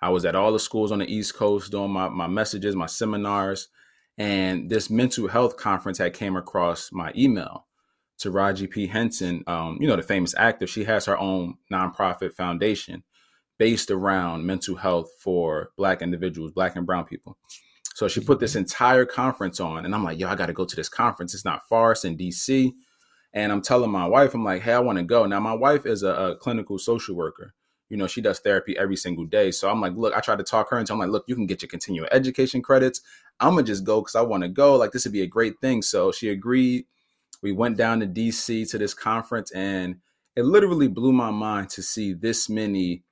I 0.00 0.10
was 0.10 0.24
at 0.24 0.34
all 0.34 0.52
the 0.52 0.58
schools 0.58 0.92
on 0.92 0.98
the 0.98 1.12
East 1.12 1.34
Coast 1.34 1.70
doing 1.70 1.90
my, 1.90 2.08
my 2.08 2.26
messages, 2.26 2.74
my 2.74 2.86
seminars, 2.86 3.68
and 4.18 4.68
this 4.68 4.90
mental 4.90 5.28
health 5.28 5.56
conference 5.56 5.98
had 5.98 6.12
came 6.12 6.36
across 6.36 6.90
my 6.92 7.12
email 7.16 7.66
Taraji 8.22 8.70
P. 8.70 8.86
Henson, 8.86 9.42
um, 9.46 9.78
you 9.80 9.88
know, 9.88 9.96
the 9.96 10.02
famous 10.02 10.34
actor. 10.36 10.66
She 10.66 10.84
has 10.84 11.06
her 11.06 11.18
own 11.18 11.54
nonprofit 11.72 12.34
foundation 12.34 13.02
based 13.58 13.90
around 13.90 14.46
mental 14.46 14.76
health 14.76 15.10
for 15.18 15.70
Black 15.76 16.02
individuals, 16.02 16.52
Black 16.52 16.76
and 16.76 16.86
Brown 16.86 17.04
people. 17.04 17.36
So 17.94 18.08
she 18.08 18.20
put 18.20 18.40
this 18.40 18.56
entire 18.56 19.04
conference 19.04 19.60
on, 19.60 19.84
and 19.84 19.94
I'm 19.94 20.04
like, 20.04 20.18
yo, 20.18 20.28
I 20.28 20.34
got 20.34 20.46
to 20.46 20.52
go 20.52 20.64
to 20.64 20.76
this 20.76 20.88
conference. 20.88 21.34
It's 21.34 21.44
not 21.44 21.68
far, 21.68 21.92
it's 21.92 22.04
in 22.04 22.16
DC. 22.16 22.72
And 23.34 23.50
I'm 23.50 23.62
telling 23.62 23.90
my 23.90 24.06
wife, 24.06 24.34
I'm 24.34 24.44
like, 24.44 24.62
hey, 24.62 24.74
I 24.74 24.80
want 24.80 24.98
to 24.98 25.04
go. 25.04 25.24
Now, 25.26 25.40
my 25.40 25.54
wife 25.54 25.86
is 25.86 26.02
a, 26.02 26.12
a 26.12 26.36
clinical 26.36 26.78
social 26.78 27.16
worker 27.16 27.54
you 27.92 27.98
know, 27.98 28.06
she 28.06 28.22
does 28.22 28.38
therapy 28.38 28.74
every 28.78 28.96
single 28.96 29.26
day. 29.26 29.50
So 29.50 29.68
I'm 29.68 29.82
like, 29.82 29.92
look, 29.94 30.14
I 30.14 30.20
tried 30.20 30.38
to 30.38 30.44
talk 30.44 30.70
her 30.70 30.78
into 30.78 30.94
I'm 30.94 30.98
like, 30.98 31.10
look, 31.10 31.24
you 31.26 31.34
can 31.34 31.44
get 31.44 31.60
your 31.60 31.68
continuing 31.68 32.08
education 32.10 32.62
credits. 32.62 33.02
I'm 33.38 33.50
gonna 33.50 33.64
just 33.64 33.84
go 33.84 34.00
because 34.00 34.14
I 34.14 34.22
want 34.22 34.44
to 34.44 34.48
go. 34.48 34.76
Like 34.76 34.92
this 34.92 35.04
would 35.04 35.12
be 35.12 35.20
a 35.20 35.26
great 35.26 35.60
thing. 35.60 35.82
So 35.82 36.10
she 36.10 36.30
agreed. 36.30 36.86
We 37.42 37.52
went 37.52 37.76
down 37.76 38.00
to 38.00 38.06
DC 38.06 38.70
to 38.70 38.78
this 38.78 38.94
conference, 38.94 39.50
and 39.50 39.96
it 40.34 40.46
literally 40.46 40.88
blew 40.88 41.12
my 41.12 41.30
mind 41.30 41.68
to 41.70 41.82
see 41.82 42.14
this 42.14 42.48
many 42.48 43.02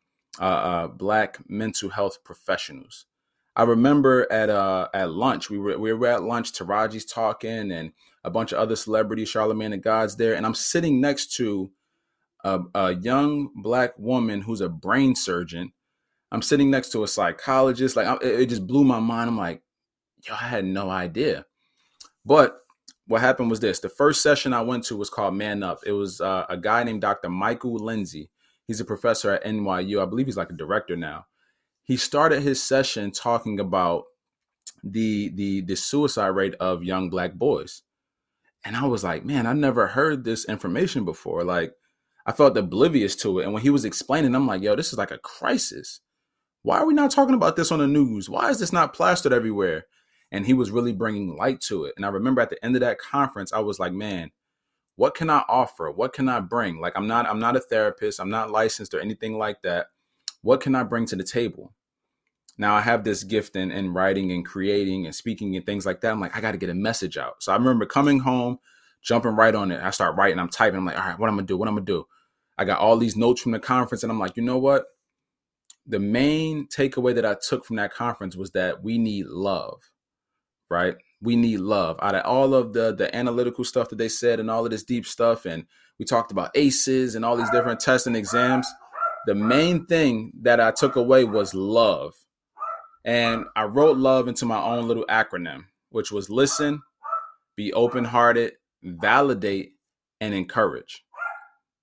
uh, 0.41 0.45
uh, 0.45 0.89
black 0.89 1.37
mental 1.47 1.91
health 1.91 2.25
professionals. 2.25 3.05
I 3.55 3.65
remember 3.65 4.33
at 4.33 4.49
uh, 4.49 4.89
at 4.95 5.11
lunch, 5.11 5.51
we 5.51 5.59
were 5.59 5.77
we 5.79 5.93
were 5.93 6.07
at 6.07 6.23
lunch. 6.23 6.53
Taraji's 6.53 7.05
talking, 7.05 7.71
and 7.71 7.93
a 8.25 8.31
bunch 8.31 8.53
of 8.53 8.59
other 8.59 8.77
celebrities, 8.77 9.29
Charlemagne 9.29 9.71
the 9.71 9.79
God's 9.79 10.17
there, 10.17 10.35
and 10.35 10.45
I'm 10.45 10.55
sitting 10.55 11.01
next 11.01 11.35
to 11.37 11.71
a, 12.45 12.61
a 12.75 12.95
young 12.95 13.51
black 13.55 13.99
woman 13.99 14.43
who's 14.43 14.61
a 14.61 14.69
brain 14.69 15.15
surgeon. 15.15 15.73
I'm 16.33 16.43
sitting 16.43 16.71
next 16.71 16.91
to 16.93 17.03
a 17.03 17.09
psychologist. 17.09 17.97
Like 17.97 18.23
it, 18.23 18.41
it 18.41 18.47
just 18.49 18.67
blew 18.67 18.85
my 18.85 19.01
mind. 19.01 19.29
I'm 19.29 19.39
like, 19.39 19.63
yo, 20.27 20.35
I 20.35 20.49
had 20.49 20.65
no 20.65 20.91
idea. 20.91 21.47
But 22.25 22.59
what 23.07 23.21
happened 23.21 23.51
was 23.51 23.61
this: 23.61 23.81
the 23.81 23.89
first 23.89 24.23
session 24.23 24.53
I 24.53 24.63
went 24.63 24.85
to 24.85 24.97
was 24.97 25.11
called 25.11 25.35
Man 25.35 25.63
Up. 25.63 25.81
It 25.85 25.93
was 25.93 26.21
uh, 26.21 26.47
a 26.49 26.57
guy 26.57 26.85
named 26.85 27.01
Dr. 27.01 27.29
Michael 27.29 27.75
Lindsey. 27.75 28.31
He's 28.67 28.81
a 28.81 28.85
professor 28.85 29.33
at 29.33 29.45
NYU. 29.45 30.01
I 30.01 30.07
believe 30.07 30.27
he's 30.27 30.37
like 30.37 30.51
a 30.51 30.55
director 30.55 30.97
now. 30.97 31.27
He 31.83 31.97
started 31.97 32.43
his 32.43 32.63
session 32.63 33.11
talking 33.11 33.59
about 33.59 34.05
the 34.85 35.31
the 35.31 35.63
the 35.63 35.75
suicide 35.75 36.29
rate 36.29 36.55
of 36.61 36.85
young 36.85 37.11
black 37.11 37.35
boys. 37.35 37.83
And 38.65 38.77
I 38.77 38.87
was 38.87 39.05
like, 39.05 39.25
man, 39.25 39.47
I 39.47 39.53
never 39.53 39.89
heard 39.89 40.25
this 40.25 40.45
information 40.45 41.05
before. 41.05 41.45
Like 41.45 41.73
I 42.27 42.33
felt 42.33 42.57
oblivious 42.57 43.17
to 43.17 43.39
it. 43.39 43.45
And 43.45 43.53
when 43.53 43.63
he 43.63 43.71
was 43.71 43.85
explaining, 43.85 44.35
I'm 44.35 44.47
like, 44.47 44.63
yo, 44.63 44.77
this 44.77 44.93
is 44.93 44.99
like 44.99 45.11
a 45.11 45.19
crisis. 45.19 46.01
Why 46.63 46.79
are 46.79 46.87
we 46.87 46.95
not 46.95 47.11
talking 47.11 47.35
about 47.35 47.57
this 47.57 47.73
on 47.73 47.79
the 47.79 47.87
news? 47.87 48.29
Why 48.29 48.51
is 48.51 48.59
this 48.59 48.73
not 48.73 48.93
plastered 48.93 49.33
everywhere? 49.33 49.87
And 50.31 50.47
he 50.47 50.53
was 50.53 50.71
really 50.71 50.93
bringing 50.93 51.37
light 51.37 51.61
to 51.63 51.87
it. 51.87 51.95
And 51.97 52.05
I 52.05 52.11
remember 52.11 52.41
at 52.41 52.51
the 52.51 52.63
end 52.65 52.77
of 52.77 52.81
that 52.81 52.99
conference, 52.99 53.53
I 53.53 53.61
was 53.61 53.79
like, 53.79 53.93
man, 53.93 54.31
what 54.97 55.15
can 55.15 55.31
I 55.31 55.43
offer? 55.49 55.91
What 55.91 56.13
can 56.13 56.29
I 56.29 56.41
bring? 56.41 56.79
Like, 56.79 56.93
I'm 56.95 57.07
not, 57.07 57.27
I'm 57.27 57.41
not 57.41 57.57
a 57.57 57.61
therapist. 57.61 58.21
I'm 58.21 58.31
not 58.31 58.51
licensed 58.51 58.93
or 58.93 59.01
anything 59.01 59.39
like 59.39 59.63
that. 59.63 59.87
What 60.43 60.61
can 60.61 60.75
I 60.75 60.83
bring 60.83 61.07
to 61.07 61.17
the 61.17 61.25
table? 61.25 61.73
Now 62.61 62.75
I 62.75 62.83
have 62.83 63.05
this 63.05 63.25
gift 63.25 63.57
in, 63.57 63.71
in 63.71 63.95
writing 63.95 64.33
and 64.33 64.45
creating 64.45 65.07
and 65.07 65.15
speaking 65.15 65.57
and 65.57 65.65
things 65.65 65.87
like 65.87 66.03
that. 66.03 66.13
I'm 66.13 66.21
like, 66.21 66.37
I 66.37 66.43
got 66.43 66.53
to 66.53 66.59
get 66.59 66.69
a 66.69 66.75
message 66.75 67.17
out. 67.17 67.43
So 67.43 67.53
I 67.53 67.57
remember 67.57 67.87
coming 67.87 68.19
home, 68.19 68.59
jumping 69.01 69.35
right 69.35 69.55
on 69.55 69.73
it. 69.73 69.81
I 69.83 69.89
start 69.89 70.15
writing, 70.15 70.39
I'm 70.39 70.51
typing. 70.51 70.77
I'm 70.77 70.85
like, 70.85 70.99
all 70.99 71.07
right, 71.07 71.19
what 71.19 71.31
I'm 71.31 71.37
gonna 71.37 71.47
do? 71.47 71.57
What 71.57 71.69
I'm 71.69 71.75
gonna 71.75 71.87
do? 71.87 72.07
I 72.59 72.67
got 72.67 72.79
all 72.79 72.99
these 72.99 73.17
notes 73.17 73.41
from 73.41 73.53
the 73.53 73.61
conference, 73.61 74.03
and 74.03 74.13
I'm 74.13 74.19
like, 74.19 74.37
you 74.37 74.43
know 74.43 74.59
what? 74.59 74.85
The 75.87 75.99
main 75.99 76.67
takeaway 76.67 77.15
that 77.15 77.25
I 77.25 77.35
took 77.35 77.65
from 77.65 77.77
that 77.77 77.95
conference 77.95 78.37
was 78.37 78.51
that 78.51 78.83
we 78.83 78.99
need 78.99 79.25
love, 79.25 79.91
right? 80.69 80.97
We 81.23 81.37
need 81.37 81.61
love. 81.61 81.99
Out 82.03 82.15
of 82.15 82.27
all 82.27 82.53
of 82.53 82.75
the 82.75 82.95
the 82.95 83.15
analytical 83.17 83.65
stuff 83.65 83.89
that 83.89 83.97
they 83.97 84.11
said 84.11 84.39
and 84.39 84.51
all 84.51 84.67
of 84.67 84.71
this 84.71 84.85
deep 84.85 85.07
stuff, 85.07 85.47
and 85.47 85.65
we 85.99 86.05
talked 86.05 86.31
about 86.31 86.51
ACEs 86.55 87.15
and 87.15 87.25
all 87.25 87.39
these 87.39 87.49
different 87.49 87.81
tests 87.81 88.07
and 88.07 88.17
exams. 88.17 88.69
The 89.25 89.35
main 89.35 89.87
thing 89.87 90.33
that 90.43 90.61
I 90.61 90.73
took 90.73 90.97
away 90.97 91.25
was 91.25 91.55
love. 91.55 92.15
And 93.05 93.45
I 93.57 93.65
wrote 93.65 93.97
love 93.97 94.29
into 94.29 94.47
my 94.47 94.61
own 94.61 94.87
little 94.87 95.07
acronym, 95.09 95.65
which 95.91 96.13
was 96.13 96.29
listen, 96.29 96.83
be 97.57 97.73
open 97.73 98.05
hearted, 98.05 98.53
validate, 98.83 99.73
and 100.21 100.35
encourage. 100.35 101.05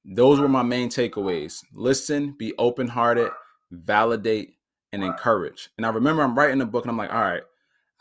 Those 0.05 0.39
were 0.39 0.47
my 0.47 0.63
main 0.63 0.89
takeaways. 0.89 1.63
Listen, 1.73 2.35
be 2.37 2.53
open 2.57 2.87
hearted, 2.87 3.31
validate, 3.71 4.53
and 4.93 5.03
encourage. 5.03 5.69
And 5.77 5.85
I 5.85 5.89
remember 5.89 6.23
I'm 6.23 6.37
writing 6.37 6.59
the 6.59 6.65
book 6.65 6.85
and 6.85 6.91
I'm 6.91 6.97
like, 6.97 7.13
all 7.13 7.21
right, 7.21 7.43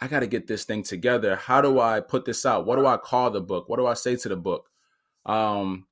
I 0.00 0.08
got 0.08 0.20
to 0.20 0.26
get 0.26 0.46
this 0.46 0.64
thing 0.64 0.82
together. 0.82 1.36
How 1.36 1.60
do 1.60 1.80
I 1.80 2.00
put 2.00 2.24
this 2.24 2.44
out? 2.46 2.66
What 2.66 2.76
do 2.76 2.86
I 2.86 2.96
call 2.96 3.30
the 3.30 3.40
book? 3.40 3.68
What 3.68 3.78
do 3.78 3.86
I 3.86 3.94
say 3.94 4.14
to 4.16 4.28
the 4.28 4.36
book? 4.36 4.68
Um, 5.24 5.86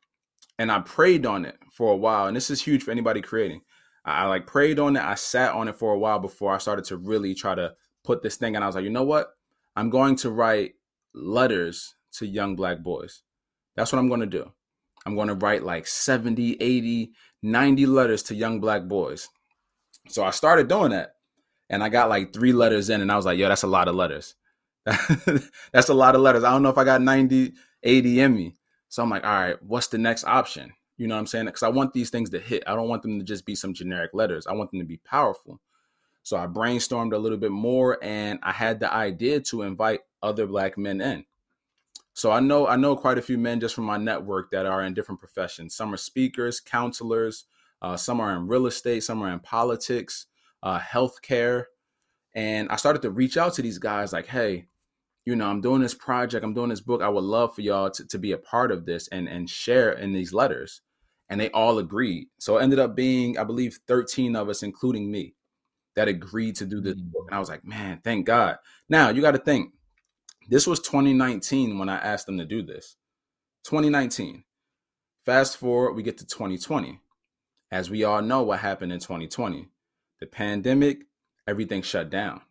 and 0.59 0.71
I 0.71 0.81
prayed 0.81 1.27
on 1.27 1.45
it 1.45 1.59
for 1.73 1.93
a 1.93 1.97
while. 1.97 2.27
And 2.27 2.37
this 2.37 2.51
is 2.51 2.63
huge 2.63 2.83
for 2.83 2.91
anybody 2.91 3.21
creating. 3.21 3.63
I, 4.05 4.27
like 4.27 4.47
prayed 4.47 4.79
on 4.79 4.97
it. 4.97 5.03
I 5.03 5.15
sat 5.15 5.53
on 5.53 5.69
it 5.69 5.77
for 5.77 5.93
a 5.93 5.99
while 5.99 6.19
before 6.19 6.55
I 6.55 6.59
started 6.59 6.85
to 6.87 6.97
really 6.97 7.35
try 7.35 7.55
to 7.55 7.75
put 8.05 8.23
this 8.23 8.37
thing. 8.37 8.55
And 8.55 8.63
I 8.63 8.67
was 8.67 8.77
like, 8.77 8.85
you 8.85 8.91
know 8.91 9.05
what? 9.05 9.31
I'm 9.77 9.91
going 9.91 10.17
to 10.17 10.31
write 10.31 10.75
letters 11.15 11.95
to 12.15 12.27
young 12.27 12.57
black 12.57 12.83
boys. 12.83 13.23
That's 13.77 13.93
what 13.93 13.99
I'm 13.99 14.09
going 14.09 14.21
to 14.21 14.27
do. 14.27 14.53
I'm 15.07 15.15
going 15.15 15.29
to 15.29 15.35
write 15.35 15.63
like 15.63 15.87
70, 15.87 16.57
80, 16.61 17.13
90 17.43 17.87
letters 17.87 18.23
to 18.25 18.35
young 18.35 18.61
black 18.61 18.85
boys. 18.85 19.29
So 20.09 20.23
I 20.23 20.31
started 20.31 20.69
doing 20.69 20.91
that. 20.91 21.15
And 21.71 21.83
I 21.83 21.89
got 21.89 22.11
like 22.11 22.33
three 22.33 22.53
letters 22.53 22.91
in, 22.91 23.01
and 23.01 23.11
I 23.11 23.17
was 23.17 23.25
like, 23.25 23.39
yo, 23.39 23.49
that's 23.49 23.63
a 23.63 23.67
lot 23.69 23.89
of 23.89 23.95
letters. 23.95 24.35
that's 24.85 25.89
a 25.89 25.95
lot 25.95 26.15
of 26.15 26.21
letters. 26.21 26.45
I 26.45 26.51
don't 26.51 26.63
know 26.63 26.69
if 26.69 26.79
I 26.79 26.85
got 26.85 27.01
90, 27.01 27.55
80 27.83 28.21
in 28.21 28.35
me. 28.35 28.55
So 28.91 29.03
I'm 29.03 29.11
like, 29.11 29.25
all 29.25 29.31
right, 29.31 29.63
what's 29.63 29.89
the 29.89 29.99
next 29.99 30.25
option? 30.25 30.73
You 30.97 31.09
know 31.09 31.15
what 31.15 31.21
I'm 31.21 31.27
saying? 31.27 31.47
Because 31.47 31.63
I 31.63 31.69
want 31.69 31.93
these 31.93 32.11
things 32.11 32.31
to 32.31 32.39
hit. 32.39 32.63
I 32.67 32.75
don't 32.75 32.89
want 32.89 33.03
them 33.03 33.19
to 33.19 33.25
just 33.25 33.45
be 33.47 33.55
some 33.55 33.75
generic 33.75 34.13
letters. 34.15 34.47
I 34.47 34.53
want 34.53 34.71
them 34.71 34.81
to 34.81 34.87
be 34.87 34.99
powerful. 34.99 35.61
So 36.23 36.37
I 36.37 36.47
brainstormed 36.47 37.13
a 37.13 37.19
little 37.19 37.37
bit 37.37 37.51
more 37.51 37.99
and 38.03 38.39
I 38.43 38.53
had 38.53 38.81
the 38.81 38.93
idea 38.93 39.41
to 39.41 39.63
invite 39.63 40.01
other 40.23 40.47
black 40.47 40.79
men 40.79 41.01
in. 41.01 41.25
So 42.15 42.31
I 42.31 42.39
know 42.41 42.67
I 42.69 42.77
know 42.77 42.97
quite 42.97 43.19
a 43.19 43.23
few 43.23 43.37
men 43.37 43.61
just 43.61 43.75
from 43.75 43.85
my 43.85 43.97
network 43.97 44.53
that 44.53 44.67
are 44.67 44.83
in 44.83 44.95
different 44.95 45.21
professions. 45.21 45.75
Some 45.75 45.93
are 45.93 45.99
speakers, 45.99 46.61
counselors, 46.61 47.45
uh, 47.83 47.97
some 47.97 48.21
are 48.21 48.35
in 48.37 48.47
real 48.47 48.67
estate, 48.67 49.03
some 49.03 49.21
are 49.23 49.33
in 49.33 49.41
politics, 49.41 50.27
uh, 50.63 50.79
healthcare, 50.79 51.65
and 52.35 52.69
I 52.71 52.77
started 52.77 53.03
to 53.03 53.11
reach 53.11 53.37
out 53.37 53.55
to 53.55 53.63
these 53.63 53.79
guys 53.79 54.13
like, 54.13 54.27
hey, 54.27 54.67
you 55.25 55.35
know, 55.37 55.47
I'm 55.47 55.61
doing 55.61 55.83
this 55.83 55.95
project, 55.95 56.45
I'm 56.45 56.55
doing 56.55 56.71
this 56.71 56.81
book. 56.81 57.03
I 57.03 57.09
would 57.09 57.25
love 57.25 57.55
for 57.55 57.63
y'all 57.63 57.91
to, 57.91 58.07
to 58.07 58.19
be 58.19 58.33
a 58.33 58.39
part 58.39 58.71
of 58.71 58.87
this 58.87 59.09
and 59.09 59.29
and 59.29 59.51
share 59.51 59.93
in 59.93 60.13
these 60.13 60.33
letters. 60.33 60.83
And 61.29 61.41
they 61.41 61.51
all 61.51 61.79
agreed. 61.79 62.29
So 62.39 62.59
it 62.59 62.63
ended 62.63 62.79
up 62.79 62.95
being, 62.95 63.39
I 63.39 63.45
believe, 63.45 63.79
13 63.89 64.37
of 64.37 64.49
us, 64.49 64.63
including 64.63 65.11
me, 65.11 65.35
that 65.97 66.09
agreed 66.09 66.57
to 66.57 66.67
do 66.67 66.81
this 66.81 66.97
mm. 66.97 67.11
book. 67.11 67.27
And 67.29 67.37
I 67.37 67.39
was 67.39 67.49
like, 67.49 67.65
man, 67.65 68.01
thank 68.05 68.27
God. 68.27 68.59
Now 68.89 69.09
you 69.09 69.23
got 69.23 69.33
to 69.33 69.39
think, 69.39 69.73
this 70.51 70.67
was 70.67 70.81
2019 70.81 71.79
when 71.79 71.89
I 71.89 71.97
asked 71.97 72.27
them 72.27 72.39
to 72.39 72.45
do 72.45 72.63
this. 72.63 72.97
2019. 73.65 74.45
Fast 75.25 75.57
forward, 75.57 75.95
we 75.95 76.03
get 76.03 76.19
to 76.19 76.27
2020. 76.27 77.01
As 77.71 77.89
we 77.89 78.05
all 78.05 78.21
know 78.21 78.43
what 78.43 78.61
happened 78.61 78.93
in 78.93 79.01
2020, 79.01 79.69
the 80.21 80.27
pandemic, 80.27 81.05
everything 81.49 81.81
shut 81.81 82.11
down 82.11 82.43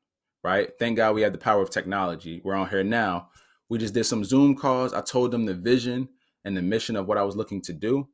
right? 0.43 0.71
Thank 0.77 0.97
God 0.97 1.15
we 1.15 1.21
have 1.21 1.31
the 1.31 1.37
power 1.37 1.61
of 1.61 1.69
technology. 1.69 2.41
We're 2.43 2.55
on 2.55 2.69
here 2.69 2.83
now. 2.83 3.29
We 3.69 3.77
just 3.77 3.93
did 3.93 4.05
some 4.05 4.23
Zoom 4.23 4.55
calls. 4.55 4.93
I 4.93 5.01
told 5.01 5.31
them 5.31 5.45
the 5.45 5.53
vision 5.53 6.09
and 6.43 6.55
the 6.55 6.61
mission 6.61 6.95
of 6.95 7.07
what 7.07 7.17
I 7.17 7.23
was 7.23 7.35
looking 7.35 7.61
to 7.61 7.73
do. 7.73 8.09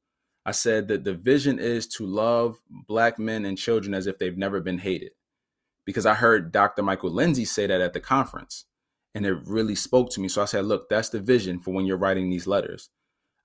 I 0.50 0.52
said 0.52 0.88
that 0.88 1.04
the 1.04 1.14
vision 1.14 1.60
is 1.60 1.86
to 1.90 2.08
love 2.08 2.58
black 2.88 3.20
men 3.20 3.46
and 3.46 3.56
children 3.56 3.94
as 3.94 4.08
if 4.08 4.18
they've 4.18 4.36
never 4.36 4.60
been 4.60 4.80
hated. 4.80 5.12
Because 5.86 6.08
I 6.08 6.16
heard 6.16 6.52
Dr. 6.52 6.82
Michael 6.82 7.12
Lindsey 7.12 7.46
say 7.46 7.68
that 7.68 7.82
at 7.82 7.94
the 7.94 8.00
conference 8.00 8.66
and 9.14 9.28
it 9.28 9.38
really 9.46 9.76
spoke 9.76 10.10
to 10.10 10.20
me. 10.20 10.28
So 10.28 10.42
I 10.42 10.46
said, 10.46 10.66
look, 10.66 10.90
that's 10.90 11.10
the 11.10 11.20
vision 11.20 11.60
for 11.60 11.72
when 11.72 11.86
you're 11.86 11.98
writing 11.98 12.32
these 12.32 12.48
letters. 12.48 12.90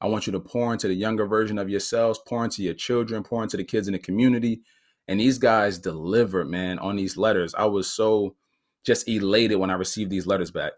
I 0.00 0.06
want 0.06 0.26
you 0.26 0.32
to 0.32 0.40
pour 0.40 0.72
into 0.72 0.88
the 0.88 0.94
younger 0.94 1.26
version 1.26 1.58
of 1.58 1.68
yourselves, 1.68 2.18
pour 2.26 2.42
into 2.42 2.62
your 2.62 2.72
children, 2.72 3.22
pour 3.22 3.42
into 3.42 3.58
the 3.58 3.64
kids 3.64 3.86
in 3.86 3.92
the 3.92 3.98
community. 3.98 4.62
And 5.06 5.20
these 5.20 5.36
guys 5.36 5.78
delivered, 5.78 6.48
man, 6.48 6.78
on 6.78 6.96
these 6.96 7.18
letters. 7.18 7.54
I 7.54 7.66
was 7.66 7.86
so 7.86 8.34
just 8.82 9.06
elated 9.06 9.58
when 9.58 9.68
I 9.68 9.74
received 9.74 10.10
these 10.10 10.26
letters 10.26 10.50
back. 10.50 10.72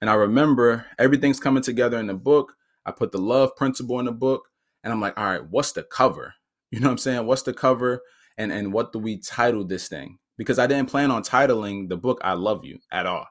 And 0.00 0.08
I 0.08 0.14
remember 0.14 0.86
everything's 0.96 1.40
coming 1.40 1.64
together 1.64 1.98
in 1.98 2.06
the 2.06 2.14
book. 2.14 2.52
I 2.86 2.92
put 2.92 3.10
the 3.10 3.18
love 3.18 3.56
principle 3.56 3.98
in 3.98 4.06
the 4.06 4.12
book, 4.12 4.48
and 4.82 4.92
I'm 4.92 5.00
like, 5.00 5.18
all 5.18 5.24
right, 5.24 5.44
what's 5.48 5.72
the 5.72 5.82
cover? 5.82 6.34
You 6.74 6.80
know 6.80 6.86
what 6.86 6.92
I'm 6.92 6.98
saying? 6.98 7.26
What's 7.26 7.42
the 7.42 7.52
cover? 7.52 8.00
And 8.38 8.50
and 8.50 8.72
what 8.72 8.94
do 8.94 8.98
we 8.98 9.18
title 9.18 9.62
this 9.62 9.88
thing? 9.88 10.18
Because 10.38 10.58
I 10.58 10.66
didn't 10.66 10.88
plan 10.88 11.10
on 11.10 11.22
titling 11.22 11.90
the 11.90 11.98
book 11.98 12.18
I 12.24 12.32
Love 12.32 12.64
You 12.64 12.78
at 12.90 13.04
all. 13.04 13.26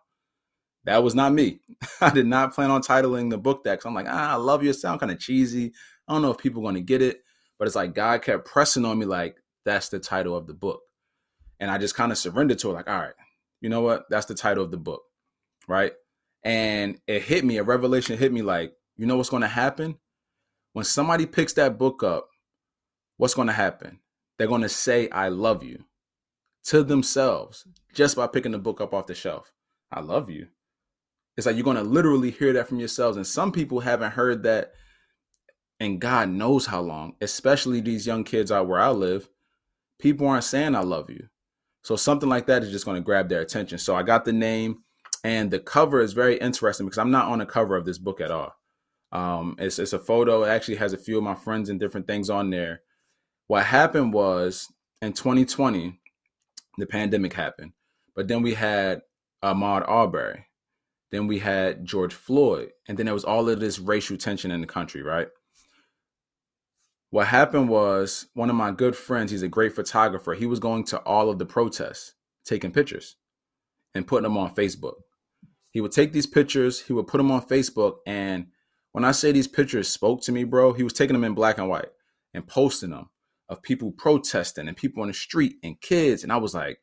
That 0.83 1.03
was 1.03 1.15
not 1.15 1.33
me. 1.33 1.59
I 2.01 2.11
did 2.11 2.27
not 2.27 2.53
plan 2.53 2.69
on 2.69 2.83
titling 2.83 3.31
the 3.31 3.39
book 3.39 3.63
that 3.63 3.71
because 3.71 3.85
I'm 3.85 3.95
like, 3.95 4.05
ah, 4.07 4.33
I 4.33 4.35
love 4.35 4.63
you. 4.63 4.71
Sound 4.73 4.99
kind 4.99 5.11
of 5.11 5.17
cheesy. 5.17 5.73
I 6.07 6.13
don't 6.13 6.21
know 6.21 6.29
if 6.29 6.37
people 6.37 6.67
are 6.67 6.73
to 6.73 6.81
get 6.81 7.01
it. 7.01 7.21
But 7.57 7.67
it's 7.67 7.75
like 7.75 7.93
God 7.93 8.23
kept 8.23 8.45
pressing 8.45 8.85
on 8.85 8.97
me, 8.97 9.05
like, 9.05 9.37
that's 9.65 9.89
the 9.89 9.99
title 9.99 10.35
of 10.35 10.47
the 10.47 10.53
book. 10.53 10.81
And 11.59 11.69
I 11.69 11.77
just 11.77 11.95
kind 11.95 12.11
of 12.11 12.17
surrendered 12.17 12.57
to 12.59 12.71
it, 12.71 12.73
like, 12.73 12.89
all 12.89 12.97
right, 12.97 13.13
you 13.61 13.69
know 13.69 13.81
what? 13.81 14.05
That's 14.09 14.25
the 14.25 14.33
title 14.33 14.63
of 14.63 14.71
the 14.71 14.77
book, 14.77 15.03
right? 15.67 15.93
And 16.43 16.99
it 17.05 17.21
hit 17.21 17.45
me, 17.45 17.57
a 17.57 17.63
revelation 17.63 18.17
hit 18.17 18.33
me 18.33 18.41
like, 18.41 18.73
you 18.97 19.05
know 19.05 19.15
what's 19.15 19.29
to 19.29 19.47
happen? 19.47 19.97
When 20.73 20.85
somebody 20.85 21.25
picks 21.25 21.53
that 21.53 21.77
book 21.77 22.03
up, 22.03 22.29
what's 23.17 23.33
going 23.33 23.47
to 23.47 23.53
happen? 23.53 23.99
They're 24.37 24.47
going 24.47 24.61
to 24.61 24.69
say, 24.69 25.09
I 25.09 25.27
love 25.27 25.63
you 25.63 25.85
to 26.65 26.83
themselves 26.83 27.67
just 27.93 28.15
by 28.15 28.27
picking 28.27 28.53
the 28.53 28.57
book 28.57 28.81
up 28.81 28.93
off 28.93 29.07
the 29.07 29.15
shelf. 29.15 29.51
I 29.91 29.99
love 29.99 30.29
you. 30.29 30.47
It's 31.37 31.45
like 31.45 31.55
you're 31.55 31.65
going 31.65 31.77
to 31.77 31.83
literally 31.83 32.31
hear 32.31 32.53
that 32.53 32.67
from 32.67 32.79
yourselves. 32.79 33.17
And 33.17 33.27
some 33.27 33.51
people 33.51 33.81
haven't 33.81 34.11
heard 34.11 34.43
that, 34.43 34.71
and 35.79 35.99
God 35.99 36.29
knows 36.29 36.65
how 36.65 36.81
long, 36.81 37.15
especially 37.21 37.81
these 37.81 38.07
young 38.07 38.23
kids 38.23 38.51
out 38.51 38.67
where 38.67 38.79
I 38.79 38.89
live. 38.89 39.29
People 39.99 40.27
aren't 40.27 40.43
saying, 40.43 40.75
I 40.75 40.81
love 40.81 41.09
you. 41.09 41.27
So 41.83 41.95
something 41.95 42.29
like 42.29 42.47
that 42.47 42.63
is 42.63 42.71
just 42.71 42.85
going 42.85 42.95
to 42.95 43.05
grab 43.05 43.29
their 43.29 43.41
attention. 43.41 43.77
So 43.77 43.95
I 43.95 44.03
got 44.03 44.25
the 44.25 44.33
name, 44.33 44.83
and 45.23 45.51
the 45.51 45.59
cover 45.59 46.01
is 46.01 46.13
very 46.13 46.37
interesting 46.37 46.85
because 46.85 46.97
I'm 46.97 47.11
not 47.11 47.27
on 47.27 47.39
the 47.39 47.45
cover 47.45 47.75
of 47.75 47.85
this 47.85 47.97
book 47.97 48.21
at 48.21 48.31
all. 48.31 48.55
Um, 49.11 49.55
it's 49.59 49.79
it's 49.79 49.93
a 49.93 49.99
photo. 49.99 50.43
It 50.43 50.49
actually 50.49 50.75
has 50.77 50.93
a 50.93 50.97
few 50.97 51.17
of 51.17 51.23
my 51.23 51.35
friends 51.35 51.69
and 51.69 51.79
different 51.79 52.07
things 52.07 52.29
on 52.29 52.49
there. 52.49 52.81
What 53.47 53.65
happened 53.65 54.13
was 54.13 54.71
in 55.01 55.13
2020, 55.13 55.99
the 56.77 56.85
pandemic 56.85 57.33
happened, 57.33 57.73
but 58.15 58.27
then 58.27 58.41
we 58.41 58.53
had 58.53 59.01
Ahmaud 59.43 59.87
Arbery, 59.89 60.45
then 61.11 61.27
we 61.27 61.39
had 61.39 61.85
George 61.85 62.13
Floyd, 62.13 62.71
and 62.87 62.97
then 62.97 63.05
there 63.05 63.13
was 63.13 63.25
all 63.25 63.49
of 63.49 63.59
this 63.59 63.79
racial 63.79 64.17
tension 64.17 64.51
in 64.51 64.61
the 64.61 64.67
country, 64.67 65.01
right? 65.01 65.27
what 67.11 67.27
happened 67.27 67.67
was 67.67 68.27
one 68.33 68.49
of 68.49 68.55
my 68.55 68.71
good 68.71 68.95
friends, 68.95 69.31
he's 69.31 69.43
a 69.43 69.47
great 69.47 69.75
photographer. 69.75 70.33
He 70.33 70.45
was 70.45 70.59
going 70.59 70.85
to 70.85 70.99
all 70.99 71.29
of 71.29 71.37
the 71.37 71.45
protests, 71.45 72.13
taking 72.45 72.71
pictures 72.71 73.17
and 73.93 74.07
putting 74.07 74.23
them 74.23 74.37
on 74.37 74.55
Facebook. 74.55 74.95
He 75.71 75.81
would 75.81 75.91
take 75.91 76.13
these 76.13 76.25
pictures, 76.25 76.81
he 76.81 76.93
would 76.93 77.07
put 77.07 77.17
them 77.17 77.29
on 77.29 77.41
Facebook. 77.41 77.97
And 78.07 78.47
when 78.91 79.05
I 79.05 79.11
say 79.11 79.31
these 79.31 79.47
pictures 79.47 79.87
spoke 79.87 80.21
to 80.23 80.31
me, 80.31 80.43
bro, 80.43 80.73
he 80.73 80.83
was 80.83 80.93
taking 80.93 81.13
them 81.13 81.23
in 81.23 81.33
black 81.33 81.57
and 81.57 81.69
white 81.69 81.89
and 82.33 82.47
posting 82.47 82.91
them 82.91 83.09
of 83.49 83.61
people 83.61 83.91
protesting 83.91 84.67
and 84.67 84.77
people 84.77 85.01
on 85.01 85.07
the 85.07 85.13
street 85.13 85.55
and 85.63 85.79
kids. 85.81 86.23
And 86.23 86.31
I 86.31 86.37
was 86.37 86.53
like, 86.53 86.79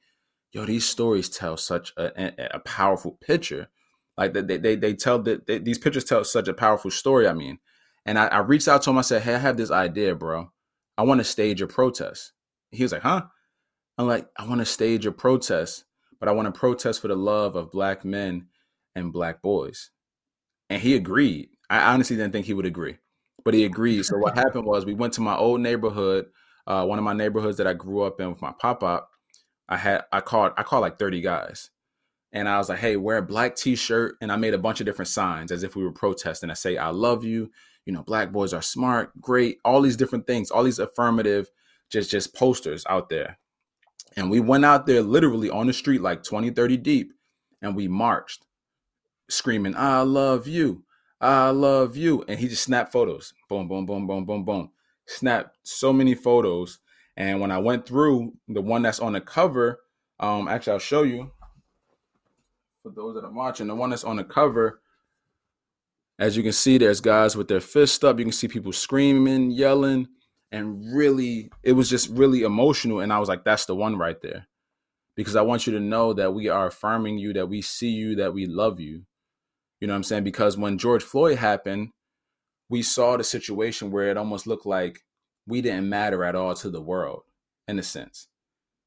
yo, 0.53 0.65
these 0.65 0.87
stories 0.87 1.29
tell 1.29 1.57
such 1.57 1.93
a, 1.97 2.55
a, 2.55 2.61
powerful 2.61 3.19
picture. 3.21 3.69
Like 4.17 4.33
they, 4.35 4.59
they, 4.59 4.77
they 4.77 4.95
tell 4.95 5.19
that 5.21 5.47
these 5.65 5.79
pictures 5.79 6.05
tell 6.05 6.25
such 6.25 6.49
a 6.49 6.55
powerful 6.55 6.91
story. 6.91 7.29
I 7.29 7.33
mean, 7.33 7.59
and 8.05 8.19
I, 8.19 8.27
I 8.27 8.39
reached 8.39 8.69
out 8.69 8.83
to 8.83 8.91
him. 8.91 8.99
I 8.99 9.03
said, 9.03 9.23
Hey, 9.23 9.35
I 9.35 9.39
have 9.39 9.57
this 9.57 9.71
idea, 9.71 10.15
bro. 10.15 10.51
I 10.97 11.03
want 11.03 11.21
to 11.21 11.25
stage 11.25 11.61
a 11.63 11.67
protest. 11.67 12.33
He 12.71 12.83
was 12.83 12.93
like, 12.93 13.03
Huh? 13.03 13.23
I'm 13.97 14.07
like, 14.07 14.29
I 14.37 14.47
want 14.47 14.61
to 14.61 14.65
stage 14.65 15.07
a 15.07 15.13
protest, 15.13 15.85
but 16.21 16.29
I 16.29 16.33
want 16.33 16.53
to 16.53 16.59
protest 16.59 17.01
for 17.01 17.09
the 17.09 17.17
love 17.17 17.57
of 17.57 17.73
black 17.73 18.05
men 18.05 18.47
and 18.95 19.13
black 19.13 19.43
boys. 19.43 19.91
And 20.71 20.81
he 20.81 20.95
agreed. 20.95 21.51
I 21.71 21.93
honestly 21.93 22.17
didn't 22.17 22.33
think 22.33 22.47
he 22.47 22.55
would 22.55 22.67
agree, 22.67 22.99
but 23.45 23.55
he 23.55 23.65
agreed. 23.65 24.05
So 24.05 24.19
what 24.19 24.37
happened 24.37 24.65
was 24.65 24.85
we 24.85 24.95
went 24.95 25.13
to 25.15 25.21
my 25.21 25.37
old 25.37 25.61
neighborhood, 25.61 26.27
uh, 26.67 26.85
one 26.85 26.99
of 26.99 27.05
my 27.05 27.13
neighborhoods 27.13 27.59
that 27.59 27.67
I 27.67 27.75
grew 27.75 28.03
up 28.03 28.21
in 28.21 28.31
with 28.31 28.43
my 28.43 28.53
pop 28.59 28.83
up. 28.83 29.11
I 29.69 29.77
had 29.77 30.05
I 30.13 30.21
called 30.21 30.53
I 30.57 30.63
called 30.63 30.83
like 30.83 30.99
30 30.99 31.21
guys. 31.21 31.71
And 32.31 32.47
I 32.47 32.59
was 32.59 32.69
like, 32.69 32.79
hey, 32.79 32.97
wear 32.97 33.17
a 33.17 33.23
black 33.23 33.57
t-shirt. 33.57 34.17
And 34.21 34.31
I 34.31 34.37
made 34.37 34.53
a 34.53 34.59
bunch 34.59 34.81
of 34.81 34.87
different 34.87 35.09
signs 35.09 35.51
as 35.51 35.63
if 35.63 35.75
we 35.75 35.83
were 35.83 35.93
protesting. 35.93 36.51
I 36.51 36.55
say, 36.55 36.77
I 36.77 36.91
love 36.91 37.25
you 37.25 37.51
you 37.89 37.95
know, 37.95 38.03
black 38.03 38.33
boys 38.33 38.53
are 38.53 38.61
smart, 38.61 39.19
great, 39.19 39.61
all 39.65 39.81
these 39.81 39.97
different 39.97 40.27
things, 40.27 40.51
all 40.51 40.63
these 40.63 40.79
affirmative 40.79 41.49
just 41.91 42.11
just 42.11 42.35
posters 42.35 42.85
out 42.87 43.09
there. 43.09 43.39
And 44.15 44.31
we 44.31 44.41
went 44.41 44.67
out 44.67 44.85
there 44.85 45.01
literally 45.01 45.49
on 45.49 45.67
the 45.67 45.73
street 45.73 46.03
like 46.03 46.23
20, 46.23 46.51
30 46.51 46.77
deep 46.77 47.15
and 47.63 47.75
we 47.75 47.89
marched 47.89 48.45
screaming, 49.31 49.75
I 49.75 50.03
love 50.03 50.47
you. 50.47 50.85
I 51.21 51.51
love 51.51 51.97
you. 51.97 52.25
And 52.29 52.39
he 52.39 52.49
just 52.49 52.65
snapped 52.65 52.93
photos. 52.93 53.33
Boom, 53.49 53.69
boom, 53.69 53.87
boom, 53.87 54.07
boom, 54.07 54.25
boom, 54.25 54.45
boom. 54.45 54.71
Snapped 55.07 55.57
so 55.63 55.93
many 55.93 56.15
photos. 56.15 56.79
And 57.17 57.41
when 57.41 57.51
I 57.51 57.59
went 57.59 57.87
through 57.87 58.35
the 58.47 58.63
one 58.63 58.83
that's 58.83 59.01
on 59.01 59.15
the 59.15 59.21
cover, 59.21 59.81
um, 60.21 60.49
actually 60.49 60.75
I'll 60.75 60.79
show 60.79 61.03
you 61.03 61.33
for 62.83 62.93
those 62.93 63.15
that 63.15 63.25
are 63.25 63.33
watching, 63.33 63.67
the 63.67 63.75
one 63.75 63.91
that's 63.91 64.05
on 64.05 64.17
the 64.17 64.25
cover 64.25 64.81
as 66.19 66.37
you 66.37 66.43
can 66.43 66.53
see, 66.53 66.79
there's 66.79 67.01
guys 67.01 67.37
with 67.37 67.49
their 67.49 67.61
fists 67.61 68.03
up. 68.03 68.19
You 68.19 68.25
can 68.25 68.33
see 68.33 68.49
people 68.49 68.73
screaming, 68.73 69.53
yelling, 69.53 70.09
and 70.51 70.93
really, 70.93 71.51
it 71.63 71.73
was 71.73 71.89
just 71.89 72.09
really 72.11 72.43
emotional. 72.43 73.01
And 73.01 73.13
I 73.13 73.21
was 73.21 73.29
like, 73.29 73.45
that's 73.45 73.67
the 73.67 73.77
one 73.77 73.97
right 73.97 74.21
there. 74.21 74.49
Because 75.15 75.37
I 75.37 75.43
want 75.43 75.67
you 75.67 75.73
to 75.75 75.81
know 75.81 76.13
that 76.15 76.35
we 76.35 76.49
are 76.49 76.67
affirming 76.67 77.19
you, 77.19 77.33
that 77.35 77.49
we 77.49 77.63
see 77.63 77.91
you, 77.91 78.17
that 78.17 78.35
we 78.35 78.47
love 78.47 78.81
you. 78.81 79.03
You 79.81 79.87
know 79.87 79.93
what 79.93 79.99
I'm 79.99 80.05
saying? 80.05 80.25
Because 80.25 80.57
when 80.57 80.79
George 80.79 81.03
Floyd 81.03 81.39
happened, 81.39 81.91
we 82.69 82.83
saw 82.83 83.17
the 83.17 83.25
situation 83.25 83.91
where 83.91 84.11
it 84.11 84.17
almost 84.17 84.47
looked 84.47 84.67
like 84.67 85.01
we 85.47 85.63
didn't 85.63 85.89
matter 85.89 86.25
at 86.25 86.35
all 86.35 86.55
to 86.55 86.71
the 86.71 86.83
world, 86.83 87.23
in 87.67 87.79
a 87.79 87.83
sense. 87.83 88.29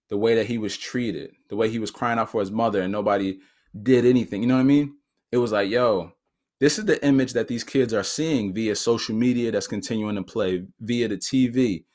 The 0.10 0.18
way 0.18 0.36
that 0.36 0.48
he 0.48 0.58
was 0.58 0.78
treated, 0.78 1.32
the 1.50 1.56
way 1.56 1.70
he 1.70 1.80
was 1.80 1.92
crying 1.92 2.20
out 2.20 2.30
for 2.30 2.42
his 2.42 2.52
mother 2.52 2.82
and 2.82 2.92
nobody 2.92 3.40
did 3.82 4.06
anything. 4.06 4.42
You 4.42 4.50
know 4.50 4.56
what 4.56 4.62
I 4.62 4.66
mean? 4.66 4.98
It 5.32 5.38
was 5.38 5.52
like, 5.52 5.70
yo, 5.70 6.12
this 6.60 6.78
is 6.78 6.86
the 6.86 7.04
image 7.04 7.34
that 7.34 7.48
these 7.48 7.64
kids 7.64 7.94
are 7.94 8.04
seeing 8.04 8.54
via 8.54 8.76
social 8.76 9.16
media 9.16 9.52
that's 9.52 9.68
continuing 9.68 10.16
to 10.16 10.24
play 10.24 10.66
via 10.80 11.08
the 11.08 11.18
TV. 11.18 11.86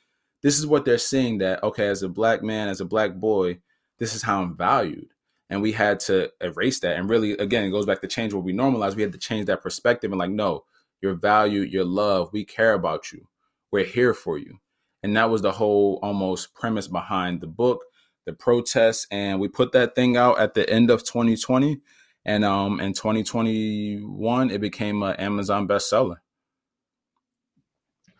This 0.42 0.58
is 0.58 0.66
what 0.66 0.84
they're 0.84 0.98
seeing 0.98 1.38
that, 1.38 1.62
okay, 1.62 1.86
as 1.86 2.02
a 2.02 2.08
black 2.08 2.42
man, 2.42 2.68
as 2.68 2.80
a 2.80 2.84
black 2.84 3.14
boy, 3.14 3.58
this 3.98 4.14
is 4.14 4.22
how 4.22 4.42
I'm 4.42 4.56
valued. 4.56 5.08
And 5.48 5.62
we 5.62 5.72
had 5.72 6.00
to 6.00 6.30
erase 6.40 6.80
that. 6.80 6.96
And 6.96 7.08
really, 7.08 7.32
again, 7.32 7.64
it 7.64 7.70
goes 7.70 7.86
back 7.86 8.00
to 8.00 8.08
change 8.08 8.32
what 8.32 8.44
we 8.44 8.52
normalize. 8.52 8.96
We 8.96 9.02
had 9.02 9.12
to 9.12 9.18
change 9.18 9.46
that 9.46 9.62
perspective 9.62 10.10
and, 10.10 10.18
like, 10.18 10.30
no, 10.30 10.64
your 11.00 11.14
value, 11.14 11.60
your 11.60 11.84
love, 11.84 12.30
we 12.32 12.44
care 12.44 12.74
about 12.74 13.12
you. 13.12 13.28
We're 13.70 13.84
here 13.84 14.14
for 14.14 14.38
you. 14.38 14.58
And 15.02 15.16
that 15.16 15.30
was 15.30 15.42
the 15.42 15.52
whole 15.52 16.00
almost 16.02 16.54
premise 16.54 16.88
behind 16.88 17.40
the 17.40 17.46
book, 17.46 17.84
the 18.24 18.32
protests. 18.32 19.06
And 19.10 19.38
we 19.38 19.48
put 19.48 19.72
that 19.72 19.94
thing 19.94 20.16
out 20.16 20.38
at 20.38 20.54
the 20.54 20.68
end 20.68 20.90
of 20.90 21.04
2020 21.04 21.80
And 22.24 22.44
um, 22.44 22.80
in 22.80 22.92
2021, 22.92 24.50
it 24.50 24.60
became 24.60 25.02
an 25.02 25.14
Amazon 25.16 25.68
bestseller. 25.68 26.16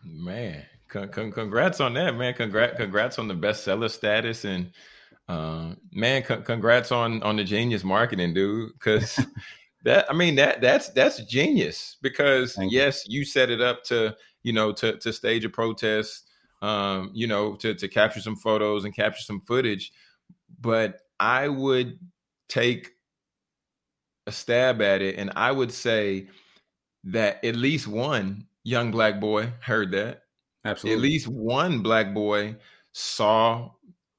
Man, 0.05 0.63
con- 0.87 1.09
con- 1.09 1.33
congrats 1.33 1.81
on 1.81 1.93
that, 1.95 2.15
man. 2.15 2.33
Congrats, 2.33 2.77
congrats 2.77 3.19
on 3.19 3.27
the 3.27 3.35
bestseller 3.35 3.91
status, 3.91 4.45
and 4.45 4.71
uh, 5.27 5.73
man, 5.91 6.23
con- 6.23 6.43
congrats 6.43 6.91
on 6.91 7.21
on 7.23 7.35
the 7.35 7.43
genius 7.43 7.83
marketing, 7.83 8.33
dude. 8.33 8.73
Because 8.73 9.19
that, 9.83 10.09
I 10.09 10.13
mean, 10.13 10.35
that 10.35 10.61
that's 10.61 10.89
that's 10.89 11.23
genius. 11.25 11.97
Because 12.01 12.53
Thank 12.53 12.71
yes, 12.71 13.07
you. 13.07 13.19
you 13.19 13.25
set 13.25 13.49
it 13.49 13.61
up 13.61 13.83
to 13.85 14.15
you 14.43 14.53
know 14.53 14.71
to 14.73 14.97
to 14.97 15.11
stage 15.11 15.43
a 15.45 15.49
protest, 15.49 16.29
um, 16.61 17.11
you 17.13 17.27
know, 17.27 17.55
to 17.57 17.73
to 17.75 17.87
capture 17.87 18.21
some 18.21 18.35
photos 18.35 18.85
and 18.85 18.95
capture 18.95 19.23
some 19.23 19.41
footage. 19.41 19.91
But 20.59 21.01
I 21.19 21.49
would 21.49 21.99
take 22.47 22.91
a 24.27 24.31
stab 24.31 24.81
at 24.81 25.01
it, 25.01 25.17
and 25.17 25.31
I 25.35 25.51
would 25.51 25.71
say 25.71 26.29
that 27.05 27.43
at 27.43 27.55
least 27.55 27.87
one 27.87 28.47
young 28.63 28.91
black 28.91 29.19
boy 29.19 29.51
heard 29.61 29.91
that. 29.91 30.23
Absolutely. 30.65 30.97
At 30.97 31.01
least 31.01 31.27
one 31.27 31.81
black 31.81 32.13
boy 32.13 32.57
saw 32.91 33.71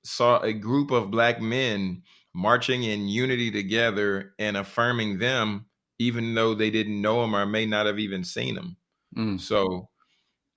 saw 0.08 0.40
a 0.40 0.52
group 0.52 0.90
of 0.90 1.10
black 1.10 1.40
men 1.40 2.02
marching 2.34 2.82
in 2.82 3.08
unity 3.08 3.50
together 3.50 4.34
and 4.38 4.56
affirming 4.56 5.18
them 5.18 5.66
even 5.98 6.34
though 6.34 6.54
they 6.54 6.70
didn't 6.70 7.00
know 7.00 7.20
them 7.20 7.34
or 7.34 7.44
may 7.44 7.66
not 7.66 7.86
have 7.86 7.98
even 7.98 8.22
seen 8.22 8.54
them. 8.54 8.76
Mm. 9.16 9.40
So 9.40 9.88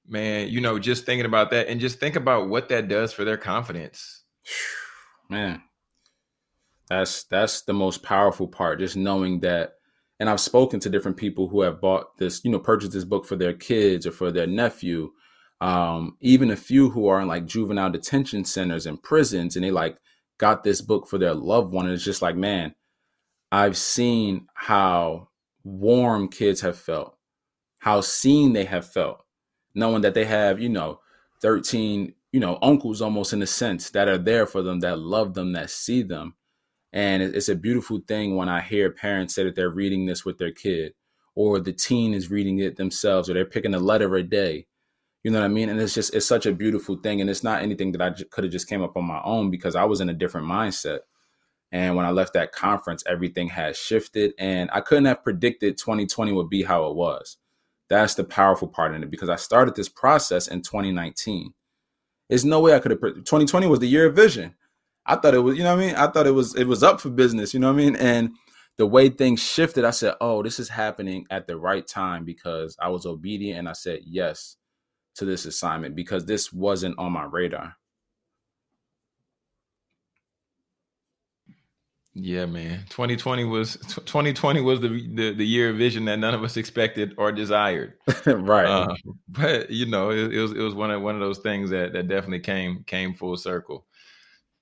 man, 0.08 0.50
you 0.50 0.62
know, 0.62 0.78
just 0.78 1.06
thinking 1.06 1.26
about 1.26 1.52
that 1.52 1.68
and 1.68 1.80
just 1.80 2.00
think 2.00 2.16
about 2.16 2.50
what 2.50 2.70
that 2.70 2.88
does 2.88 3.14
for 3.14 3.24
their 3.24 3.38
confidence. 3.38 4.24
Man. 5.30 5.62
That's 6.90 7.24
that's 7.24 7.62
the 7.62 7.74
most 7.74 8.04
powerful 8.04 8.48
part 8.48 8.80
just 8.80 8.98
knowing 8.98 9.40
that 9.40 9.76
and 10.20 10.30
I've 10.30 10.40
spoken 10.40 10.80
to 10.82 10.90
different 10.90 11.18
people 11.18 11.48
who 11.48 11.62
have 11.62 11.82
bought 11.82 12.18
this, 12.18 12.46
you 12.46 12.52
know, 12.52 12.60
purchased 12.60 12.92
this 12.92 13.06
book 13.06 13.26
for 13.26 13.36
their 13.36 13.54
kids 13.54 14.06
or 14.06 14.12
for 14.12 14.32
their 14.32 14.46
nephew. 14.46 15.12
Um, 15.62 16.18
even 16.22 16.52
a 16.52 16.56
few 16.56 16.90
who 16.90 17.08
are 17.08 17.22
in 17.22 17.28
like 17.28 17.46
juvenile 17.46 17.92
detention 17.92 18.44
centers 18.46 18.86
and 18.86 19.02
prisons, 19.02 19.56
and 19.56 19.64
they 19.64 19.72
like 19.72 19.98
got 20.38 20.64
this 20.64 20.82
book 20.82 21.08
for 21.08 21.18
their 21.18 21.36
loved 21.36 21.72
one. 21.72 21.86
And 21.86 21.94
it's 21.94 22.04
just 22.04 22.22
like, 22.22 22.36
man, 22.36 22.74
I've 23.52 23.78
seen 23.78 24.48
how 24.56 25.30
warm 25.64 26.30
kids 26.30 26.62
have 26.62 26.78
felt, 26.78 27.16
how 27.80 28.02
seen 28.02 28.54
they 28.54 28.66
have 28.66 28.92
felt, 28.92 29.24
knowing 29.76 30.02
that 30.02 30.16
they 30.16 30.26
have, 30.26 30.60
you 30.60 30.70
know, 30.70 31.00
13, 31.42 32.14
you 32.32 32.40
know, 32.40 32.58
uncles 32.62 33.02
almost 33.02 33.34
in 33.34 33.42
a 33.42 33.48
sense 33.48 33.92
that 33.92 34.08
are 34.08 34.18
there 34.18 34.48
for 34.48 34.62
them, 34.62 34.80
that 34.80 35.00
love 35.00 35.36
them, 35.36 35.54
that 35.54 35.70
see 35.70 36.02
them. 36.02 36.36
And 36.94 37.22
it's 37.24 37.50
a 37.50 37.56
beautiful 37.56 38.02
thing 38.08 38.36
when 38.36 38.50
I 38.50 38.62
hear 38.62 38.92
parents 38.92 39.36
say 39.36 39.44
that 39.44 39.56
they're 39.56 39.70
reading 39.70 40.06
this 40.06 40.26
with 40.26 40.38
their 40.38 40.52
kid, 40.52 40.94
or 41.36 41.60
the 41.60 41.72
teen 41.72 42.14
is 42.14 42.32
reading 42.32 42.60
it 42.60 42.76
themselves, 42.76 43.30
or 43.30 43.34
they're 43.34 43.46
picking 43.46 43.74
a 43.74 43.80
letter 43.80 44.14
a 44.16 44.24
day. 44.24 44.68
You 45.24 45.32
know 45.32 45.40
what 45.40 45.46
I 45.46 45.50
mean? 45.50 45.70
And 45.70 45.80
it's 45.80 45.94
just 45.94 46.16
it's 46.16 46.26
such 46.26 46.46
a 46.46 46.52
beautiful 46.54 46.96
thing, 46.96 47.22
and 47.22 47.30
it's 47.30 47.44
not 47.44 47.62
anything 47.62 47.92
that 47.92 48.02
I 48.02 48.10
j- 48.10 48.26
could 48.26 48.44
have 48.44 48.54
just 48.54 48.68
came 48.68 48.82
up 48.82 48.98
on 48.98 49.06
my 49.06 49.22
own 49.24 49.52
because 49.52 49.76
I 49.76 49.84
was 49.84 50.02
in 50.02 50.10
a 50.10 50.14
different 50.14 50.48
mindset. 50.48 51.00
And 51.72 51.96
when 51.96 52.06
I 52.06 52.12
left 52.12 52.34
that 52.34 52.52
conference, 52.52 53.04
everything 53.08 53.50
had 53.50 53.76
shifted, 53.76 54.34
and 54.40 54.70
I 54.74 54.82
couldn't 54.82 55.06
have 55.06 55.24
predicted 55.24 55.78
2020 55.78 56.32
would 56.32 56.50
be 56.50 56.64
how 56.64 56.88
it 56.88 56.96
was. 56.96 57.38
That's 57.88 58.16
the 58.16 58.24
powerful 58.24 58.68
part 58.68 58.96
in 58.96 59.04
it 59.04 59.12
because 59.12 59.30
I 59.30 59.36
started 59.36 59.76
this 59.76 59.90
process 59.90 60.48
in 60.48 60.62
2019. 60.64 61.54
There's 62.30 62.46
no 62.46 62.60
way 62.62 62.74
I 62.74 62.80
could 62.80 62.92
have. 62.92 63.02
2020 63.02 63.68
was 63.68 63.80
the 63.80 63.88
year 63.88 64.08
of 64.08 64.16
vision. 64.16 64.56
I 65.06 65.16
thought 65.18 65.36
it 65.36 65.40
was, 65.40 65.58
you 65.58 65.64
know 65.64 65.76
what 65.76 65.84
I 65.84 65.88
mean? 65.88 65.96
I 65.96 66.08
thought 66.08 66.28
it 66.28 66.32
was 66.32 66.56
it 66.56 66.66
was 66.66 66.84
up 66.84 67.02
for 67.02 67.10
business, 67.10 67.54
you 67.54 67.60
know 67.60 67.72
what 67.72 67.80
I 67.82 67.86
mean? 67.86 67.96
And 67.96 68.32
the 68.78 68.88
way 68.88 69.10
things 69.10 69.42
shifted, 69.42 69.86
I 69.86 69.92
said, 69.92 70.16
"Oh, 70.22 70.42
this 70.42 70.60
is 70.60 70.70
happening 70.70 71.26
at 71.30 71.48
the 71.48 71.58
right 71.58 71.86
time 71.86 72.26
because 72.26 72.76
I 72.82 72.90
was 72.90 73.06
obedient 73.06 73.60
and 73.60 73.70
I 73.70 73.74
said 73.74 74.02
yes 74.06 74.58
to 75.16 75.26
this 75.26 75.46
assignment 75.46 75.96
because 75.96 76.26
this 76.26 76.52
wasn't 76.54 76.98
on 76.98 77.12
my 77.12 77.24
radar." 77.24 77.76
Yeah, 82.14 82.46
man. 82.46 82.86
2020 82.90 83.46
was 83.46 83.78
2020 83.88 84.60
was 84.62 84.82
the, 84.82 84.90
the, 84.90 85.34
the 85.34 85.46
year 85.46 85.70
of 85.70 85.78
vision 85.78 86.06
that 86.06 86.20
none 86.20 86.34
of 86.34 86.44
us 86.44 86.58
expected 86.58 87.14
or 87.18 87.32
desired. 87.32 87.94
right. 88.26 88.66
Uh, 88.66 88.96
but 89.30 89.70
you 89.70 89.86
know, 89.86 90.12
it, 90.12 90.34
it, 90.34 90.42
was 90.42 90.52
it 90.52 90.60
was 90.60 90.76
one 90.76 90.92
of 90.92 91.02
one 91.02 91.16
of 91.16 91.22
those 91.22 91.40
things 91.40 91.70
that 91.70 91.94
that 91.94 92.10
definitely 92.10 92.42
came 92.42 92.84
came 92.86 93.14
full 93.14 93.38
circle. 93.38 93.86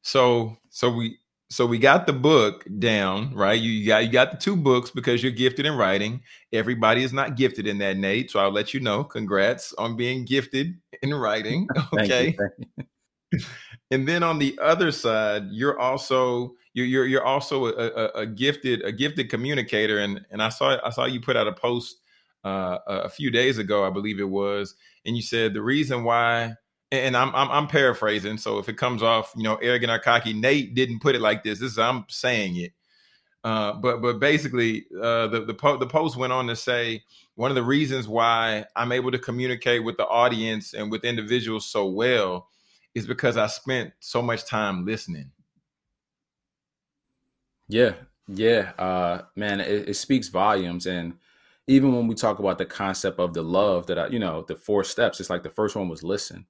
So 0.04 0.58
so 0.70 0.92
we 0.92 1.18
so 1.52 1.66
we 1.66 1.80
got 1.80 2.06
the 2.06 2.14
book 2.14 2.64
down, 2.78 3.34
right? 3.34 3.60
You 3.60 3.86
got 3.88 4.06
you 4.06 4.12
got 4.12 4.32
the 4.32 4.38
two 4.38 4.56
books 4.56 4.92
because 4.92 5.24
you're 5.24 5.32
gifted 5.32 5.66
in 5.66 5.76
writing. 5.76 6.22
Everybody 6.54 7.04
is 7.04 7.12
not 7.12 7.38
gifted 7.38 7.66
in 7.66 7.80
that, 7.80 7.98
Nate. 7.98 8.30
So 8.30 8.40
I'll 8.40 8.52
let 8.52 8.74
you 8.74 8.80
know. 8.80 9.04
Congrats 9.04 9.74
on 9.74 9.98
being 9.98 10.26
gifted 10.26 10.78
in 11.02 11.14
writing. 11.14 11.68
Okay. 11.94 12.38
You, 13.32 13.40
and 13.92 14.08
then 14.08 14.22
on 14.22 14.38
the 14.38 14.58
other 14.62 14.92
side, 14.92 15.48
you're 15.50 15.80
also 15.80 16.54
you're 16.74 16.86
you're, 16.86 17.06
you're 17.08 17.26
also 17.26 17.66
a, 17.66 17.72
a, 17.72 18.06
a, 18.22 18.26
gifted 18.28 18.84
a 18.84 18.92
gifted 18.92 19.30
communicator. 19.30 19.98
And 19.98 20.24
and 20.30 20.44
I 20.44 20.50
saw 20.50 20.78
I 20.86 20.92
saw 20.92 21.06
you 21.06 21.20
put 21.20 21.36
out 21.36 21.48
a 21.48 21.54
post 21.54 21.98
uh, 22.44 22.78
a 22.86 23.10
few 23.10 23.32
days 23.32 23.58
ago, 23.58 23.86
I 23.86 23.90
believe 23.90 24.20
it 24.20 24.30
was, 24.30 24.76
and 25.04 25.16
you 25.16 25.24
said 25.24 25.56
the 25.56 25.64
reason 25.64 26.04
why 26.04 26.54
and 26.92 27.16
I'm, 27.16 27.34
I'm, 27.36 27.52
I'm 27.52 27.68
paraphrasing. 27.68 28.38
So 28.38 28.58
if 28.58 28.68
it 28.68 28.78
comes 28.78 29.04
off, 29.04 29.34
you 29.36 29.44
know, 29.44 29.56
arrogant 29.56 29.92
or 29.92 30.00
cocky, 30.00 30.34
Nate 30.34 30.74
didn't 30.74 31.00
put 31.00 31.16
it 31.16 31.22
like 31.22 31.44
this. 31.44 31.60
This 31.60 31.74
is 31.74 31.80
I'm 31.80 32.06
saying 32.10 32.56
it. 32.58 32.74
Uh, 33.44 33.74
but 33.74 34.02
but 34.02 34.20
basically, 34.20 34.86
uh, 35.02 35.28
the 35.28 35.46
the, 35.46 35.54
po- 35.54 35.78
the 35.78 35.88
post 35.88 36.18
went 36.18 36.34
on 36.34 36.48
to 36.48 36.56
say 36.56 37.04
one 37.36 37.50
of 37.52 37.56
the 37.56 37.64
reasons 37.64 38.08
why 38.08 38.66
I'm 38.76 38.92
able 38.92 39.12
to 39.12 39.20
communicate 39.20 39.84
with 39.84 39.96
the 39.96 40.08
audience 40.08 40.74
and 40.74 40.92
with 40.92 41.06
individuals 41.06 41.66
so 41.66 41.88
well 41.88 42.50
is 42.96 43.08
because 43.08 43.38
I 43.38 43.48
spent 43.48 43.94
so 44.02 44.22
much 44.22 44.46
time 44.46 44.86
listening. 44.86 45.32
Yeah, 47.70 47.94
yeah, 48.28 48.72
uh, 48.78 49.22
man, 49.38 49.62
it, 49.62 49.88
it 49.88 49.94
speaks 49.94 50.28
volumes, 50.28 50.86
and 50.86 51.14
even 51.66 51.96
when 51.96 52.08
we 52.08 52.16
talk 52.16 52.40
about 52.40 52.58
the 52.58 52.66
concept 52.66 53.20
of 53.20 53.34
the 53.34 53.44
love 53.44 53.88
that 53.88 53.98
I, 53.98 54.08
you 54.08 54.20
know, 54.20 54.44
the 54.46 54.56
four 54.56 54.84
steps, 54.84 55.22
it's 55.22 55.30
like 55.30 55.44
the 55.44 55.50
first 55.50 55.78
one 55.78 55.88
was 55.88 56.04
listen 56.04 56.46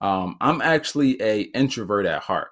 um, 0.00 0.36
I'm 0.40 0.60
actually 0.60 1.20
a 1.22 1.42
introvert 1.42 2.06
at 2.06 2.22
heart. 2.22 2.48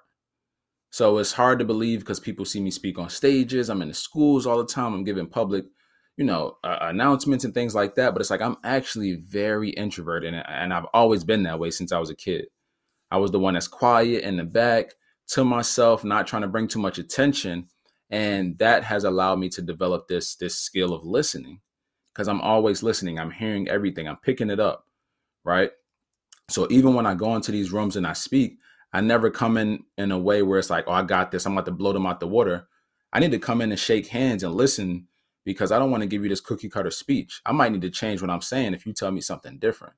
So 0.91 1.17
it's 1.19 1.33
hard 1.33 1.59
to 1.59 1.65
believe 1.65 1.99
because 1.99 2.19
people 2.19 2.45
see 2.45 2.59
me 2.59 2.71
speak 2.71 2.97
on 2.97 3.09
stages. 3.09 3.69
I'm 3.69 3.81
in 3.81 3.89
the 3.89 3.93
schools 3.93 4.47
all 4.47 4.57
the 4.57 4.65
time. 4.65 4.93
I'm 4.93 5.03
giving 5.03 5.27
public, 5.27 5.65
you 6.17 6.25
know, 6.25 6.57
uh, 6.63 6.77
announcements 6.81 7.45
and 7.45 7.53
things 7.53 7.75
like 7.75 7.95
that. 7.95 8.13
But 8.13 8.21
it's 8.21 8.31
like 8.31 8.41
I'm 8.41 8.57
actually 8.63 9.15
very 9.15 9.69
introverted, 9.69 10.33
and, 10.33 10.43
and 10.47 10.73
I've 10.73 10.87
always 10.93 11.23
been 11.23 11.43
that 11.43 11.59
way 11.59 11.69
since 11.69 11.91
I 11.91 11.99
was 11.99 12.09
a 12.09 12.15
kid. 12.15 12.45
I 13.11 13.17
was 13.17 13.31
the 13.31 13.39
one 13.39 13.55
that's 13.55 13.67
quiet 13.67 14.23
in 14.23 14.37
the 14.37 14.43
back 14.43 14.93
to 15.29 15.45
myself, 15.45 16.03
not 16.03 16.27
trying 16.27 16.41
to 16.43 16.47
bring 16.47 16.67
too 16.67 16.79
much 16.79 16.97
attention, 16.97 17.67
and 18.09 18.57
that 18.57 18.83
has 18.83 19.03
allowed 19.03 19.39
me 19.39 19.49
to 19.49 19.61
develop 19.61 20.07
this 20.07 20.35
this 20.35 20.55
skill 20.57 20.93
of 20.93 21.05
listening 21.05 21.61
because 22.13 22.27
I'm 22.27 22.41
always 22.41 22.83
listening. 22.83 23.19
I'm 23.19 23.31
hearing 23.31 23.67
everything. 23.69 24.07
I'm 24.07 24.17
picking 24.17 24.49
it 24.49 24.59
up, 24.59 24.85
right? 25.43 25.71
So 26.49 26.67
even 26.69 26.93
when 26.93 27.05
I 27.05 27.15
go 27.15 27.35
into 27.35 27.51
these 27.51 27.71
rooms 27.71 27.95
and 27.95 28.07
I 28.07 28.13
speak, 28.13 28.59
I 28.93 29.01
never 29.01 29.29
come 29.29 29.57
in 29.57 29.83
in 29.97 30.11
a 30.11 30.17
way 30.17 30.41
where 30.41 30.59
it's 30.59 30.69
like, 30.69 30.85
oh, 30.87 30.93
I 30.93 31.03
got 31.03 31.31
this. 31.31 31.45
I'm 31.45 31.53
about 31.53 31.65
to 31.65 31.71
blow 31.71 31.93
them 31.93 32.05
out 32.05 32.19
the 32.19 32.27
water. 32.27 32.67
I 33.13 33.19
need 33.19 33.31
to 33.31 33.39
come 33.39 33.61
in 33.61 33.71
and 33.71 33.79
shake 33.79 34.07
hands 34.07 34.43
and 34.43 34.55
listen 34.55 35.07
because 35.45 35.71
I 35.71 35.79
don't 35.79 35.91
want 35.91 36.01
to 36.01 36.07
give 36.07 36.23
you 36.23 36.29
this 36.29 36.41
cookie 36.41 36.69
cutter 36.69 36.91
speech. 36.91 37.41
I 37.45 37.51
might 37.51 37.71
need 37.71 37.81
to 37.81 37.89
change 37.89 38.21
what 38.21 38.31
I'm 38.31 38.41
saying 38.41 38.73
if 38.73 38.85
you 38.85 38.93
tell 38.93 39.11
me 39.11 39.21
something 39.21 39.57
different. 39.59 39.93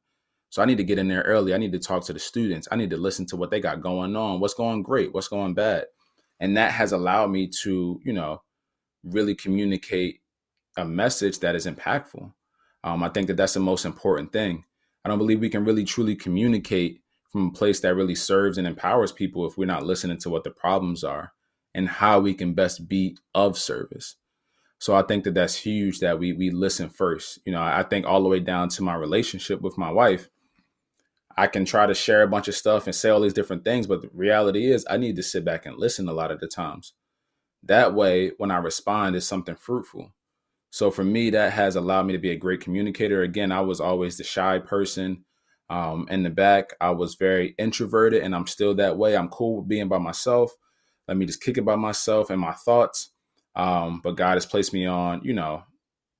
So 0.49 0.61
I 0.61 0.65
need 0.65 0.77
to 0.77 0.83
get 0.83 0.99
in 0.99 1.07
there 1.07 1.21
early. 1.21 1.53
I 1.53 1.57
need 1.57 1.71
to 1.71 1.79
talk 1.79 2.03
to 2.05 2.13
the 2.13 2.19
students. 2.19 2.67
I 2.71 2.75
need 2.75 2.89
to 2.89 2.97
listen 2.97 3.25
to 3.27 3.37
what 3.37 3.51
they 3.51 3.61
got 3.61 3.81
going 3.81 4.15
on, 4.15 4.39
what's 4.39 4.53
going 4.53 4.83
great, 4.83 5.13
what's 5.13 5.29
going 5.29 5.53
bad. 5.53 5.85
And 6.39 6.57
that 6.57 6.73
has 6.73 6.91
allowed 6.91 7.31
me 7.31 7.47
to, 7.63 8.01
you 8.03 8.13
know, 8.13 8.41
really 9.03 9.35
communicate 9.35 10.19
a 10.77 10.85
message 10.85 11.39
that 11.39 11.55
is 11.55 11.65
impactful. 11.65 12.33
Um, 12.83 13.03
I 13.03 13.09
think 13.09 13.27
that 13.27 13.37
that's 13.37 13.53
the 13.53 13.59
most 13.59 13.85
important 13.85 14.33
thing. 14.33 14.65
I 15.03 15.09
don't 15.09 15.17
believe 15.17 15.39
we 15.39 15.49
can 15.49 15.65
really 15.65 15.83
truly 15.83 16.15
communicate 16.15 17.01
from 17.31 17.47
a 17.47 17.51
place 17.51 17.79
that 17.79 17.95
really 17.95 18.15
serves 18.15 18.57
and 18.57 18.67
empowers 18.67 19.11
people 19.11 19.45
if 19.47 19.57
we're 19.57 19.65
not 19.65 19.85
listening 19.85 20.17
to 20.19 20.29
what 20.29 20.43
the 20.43 20.51
problems 20.51 21.03
are 21.03 21.33
and 21.73 21.87
how 21.87 22.19
we 22.19 22.33
can 22.33 22.53
best 22.53 22.87
be 22.87 23.17
of 23.33 23.57
service. 23.57 24.17
So 24.79 24.95
I 24.95 25.03
think 25.03 25.23
that 25.23 25.35
that's 25.35 25.55
huge 25.55 25.99
that 25.99 26.19
we 26.19 26.33
we 26.33 26.49
listen 26.49 26.89
first. 26.89 27.39
You 27.45 27.53
know, 27.53 27.61
I 27.61 27.83
think 27.83 28.05
all 28.05 28.21
the 28.23 28.29
way 28.29 28.39
down 28.39 28.69
to 28.69 28.83
my 28.83 28.95
relationship 28.95 29.61
with 29.61 29.77
my 29.77 29.91
wife. 29.91 30.29
I 31.37 31.47
can 31.47 31.63
try 31.65 31.85
to 31.85 31.93
share 31.93 32.23
a 32.23 32.27
bunch 32.27 32.47
of 32.49 32.55
stuff 32.55 32.87
and 32.87 32.95
say 32.95 33.09
all 33.09 33.21
these 33.21 33.33
different 33.33 33.63
things, 33.63 33.87
but 33.87 34.01
the 34.01 34.09
reality 34.13 34.69
is 34.69 34.85
I 34.89 34.97
need 34.97 35.15
to 35.15 35.23
sit 35.23 35.45
back 35.45 35.65
and 35.65 35.77
listen 35.77 36.09
a 36.09 36.13
lot 36.13 36.29
of 36.29 36.39
the 36.39 36.47
times. 36.47 36.93
That 37.63 37.93
way, 37.93 38.31
when 38.37 38.51
I 38.51 38.57
respond, 38.57 39.15
it's 39.15 39.25
something 39.25 39.55
fruitful. 39.55 40.13
So 40.71 40.89
for 40.89 41.03
me, 41.03 41.29
that 41.31 41.53
has 41.53 41.75
allowed 41.75 42.03
me 42.07 42.13
to 42.13 42.19
be 42.19 42.31
a 42.31 42.37
great 42.37 42.61
communicator. 42.61 43.21
Again, 43.21 43.51
I 43.51 43.61
was 43.61 43.81
always 43.81 44.17
the 44.17 44.23
shy 44.23 44.57
person 44.57 45.25
um, 45.69 46.07
in 46.09 46.23
the 46.23 46.29
back. 46.29 46.71
I 46.79 46.91
was 46.91 47.15
very 47.15 47.55
introverted, 47.59 48.23
and 48.23 48.33
I'm 48.33 48.47
still 48.47 48.73
that 48.75 48.97
way. 48.97 49.15
I'm 49.15 49.27
cool 49.27 49.57
with 49.57 49.67
being 49.67 49.89
by 49.89 49.97
myself. 49.99 50.51
Let 51.07 51.17
me 51.17 51.25
just 51.25 51.43
kick 51.43 51.57
it 51.57 51.65
by 51.65 51.75
myself 51.75 52.29
and 52.29 52.39
my 52.39 52.53
thoughts. 52.53 53.11
Um, 53.55 53.99
but 54.01 54.15
God 54.15 54.35
has 54.35 54.45
placed 54.45 54.71
me 54.71 54.85
on, 54.85 55.21
you 55.23 55.33
know, 55.33 55.63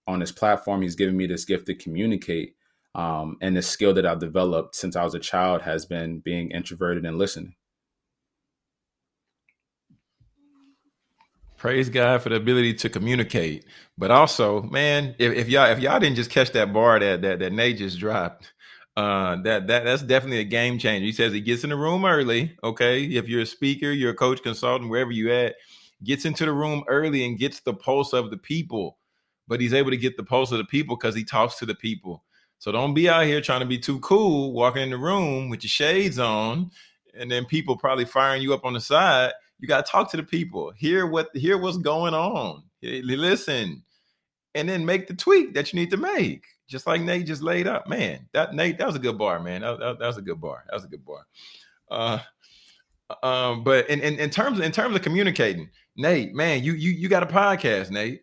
on 0.05 0.19
this 0.19 0.33
platform. 0.33 0.81
He's 0.81 0.95
given 0.95 1.15
me 1.15 1.27
this 1.27 1.45
gift 1.45 1.67
to 1.67 1.75
communicate. 1.75 2.55
Um, 2.93 3.37
and 3.41 3.55
the 3.55 3.61
skill 3.61 3.93
that 3.93 4.05
I've 4.05 4.19
developed 4.19 4.75
since 4.75 4.97
I 4.97 5.05
was 5.05 5.15
a 5.15 5.19
child 5.19 5.61
has 5.61 5.85
been 5.85 6.19
being 6.19 6.51
introverted 6.51 7.05
and 7.05 7.17
listening. 7.17 7.55
Praise 11.61 11.89
God 11.89 12.23
for 12.23 12.29
the 12.29 12.37
ability 12.37 12.73
to 12.73 12.89
communicate. 12.89 13.65
But 13.95 14.09
also, 14.09 14.63
man, 14.63 15.13
if, 15.19 15.31
if 15.33 15.47
y'all 15.47 15.69
if 15.69 15.77
y'all 15.77 15.99
didn't 15.99 16.15
just 16.15 16.31
catch 16.31 16.53
that 16.53 16.73
bar 16.73 16.99
that 16.99 17.21
that, 17.21 17.37
that 17.37 17.53
Nate 17.53 17.77
just 17.77 17.99
dropped, 17.99 18.51
uh, 18.97 19.35
that 19.43 19.67
that 19.67 19.83
that's 19.83 20.01
definitely 20.01 20.39
a 20.39 20.43
game 20.43 20.79
changer. 20.79 21.05
He 21.05 21.11
says 21.11 21.33
he 21.33 21.39
gets 21.39 21.63
in 21.63 21.69
the 21.69 21.75
room 21.75 22.03
early. 22.03 22.57
Okay, 22.63 23.03
if 23.03 23.29
you're 23.29 23.43
a 23.43 23.45
speaker, 23.45 23.91
you're 23.91 24.09
a 24.09 24.15
coach, 24.15 24.41
consultant, 24.41 24.89
wherever 24.89 25.11
you 25.11 25.31
at, 25.31 25.53
gets 26.03 26.25
into 26.25 26.45
the 26.45 26.51
room 26.51 26.83
early 26.87 27.23
and 27.25 27.37
gets 27.37 27.59
the 27.59 27.75
pulse 27.75 28.11
of 28.11 28.31
the 28.31 28.37
people. 28.37 28.97
But 29.47 29.61
he's 29.61 29.75
able 29.75 29.91
to 29.91 29.97
get 29.97 30.17
the 30.17 30.23
pulse 30.23 30.51
of 30.51 30.57
the 30.57 30.65
people 30.65 30.95
because 30.95 31.13
he 31.13 31.23
talks 31.23 31.59
to 31.59 31.67
the 31.67 31.75
people. 31.75 32.23
So 32.57 32.71
don't 32.71 32.95
be 32.95 33.07
out 33.07 33.27
here 33.27 33.39
trying 33.39 33.59
to 33.59 33.67
be 33.67 33.77
too 33.77 33.99
cool, 33.99 34.51
walking 34.53 34.81
in 34.81 34.89
the 34.89 34.97
room 34.97 35.49
with 35.49 35.63
your 35.63 35.69
shades 35.69 36.17
on, 36.17 36.71
and 37.15 37.29
then 37.29 37.45
people 37.45 37.77
probably 37.77 38.05
firing 38.05 38.41
you 38.41 38.51
up 38.55 38.65
on 38.65 38.73
the 38.73 38.81
side. 38.81 39.33
You 39.61 39.67
got 39.67 39.85
to 39.85 39.91
talk 39.91 40.11
to 40.11 40.17
the 40.17 40.23
people, 40.23 40.71
hear 40.75 41.07
what 41.07 41.29
hear 41.33 41.57
what's 41.57 41.77
going 41.77 42.13
on, 42.13 42.63
listen, 42.81 43.83
and 44.55 44.67
then 44.67 44.85
make 44.85 45.07
the 45.07 45.13
tweak 45.13 45.53
that 45.53 45.71
you 45.71 45.79
need 45.79 45.91
to 45.91 45.97
make 45.97 46.43
just 46.71 46.87
like 46.87 47.01
Nate 47.01 47.27
just 47.27 47.43
laid 47.43 47.67
up. 47.67 47.87
Man, 47.87 48.27
that 48.31 48.55
Nate, 48.55 48.77
that 48.77 48.87
was 48.87 48.95
a 48.95 48.99
good 48.99 49.17
bar, 49.17 49.39
man. 49.39 49.61
That, 49.61 49.79
that, 49.79 49.99
that 49.99 50.07
was 50.07 50.17
a 50.17 50.21
good 50.21 50.39
bar. 50.39 50.63
That 50.67 50.75
was 50.75 50.85
a 50.85 50.87
good 50.87 51.05
bar. 51.05 51.27
Uh, 51.91 52.19
um, 53.21 53.63
but 53.63 53.89
in, 53.89 53.99
in, 53.99 54.17
in 54.17 54.29
terms 54.29 54.57
of, 54.57 54.63
in 54.63 54.71
terms 54.71 54.95
of 54.95 55.01
communicating, 55.01 55.69
Nate, 55.97 56.33
man, 56.33 56.63
you 56.63 56.73
you 56.73 56.91
you 56.91 57.09
got 57.09 57.23
a 57.23 57.25
podcast, 57.27 57.91
Nate. 57.91 58.21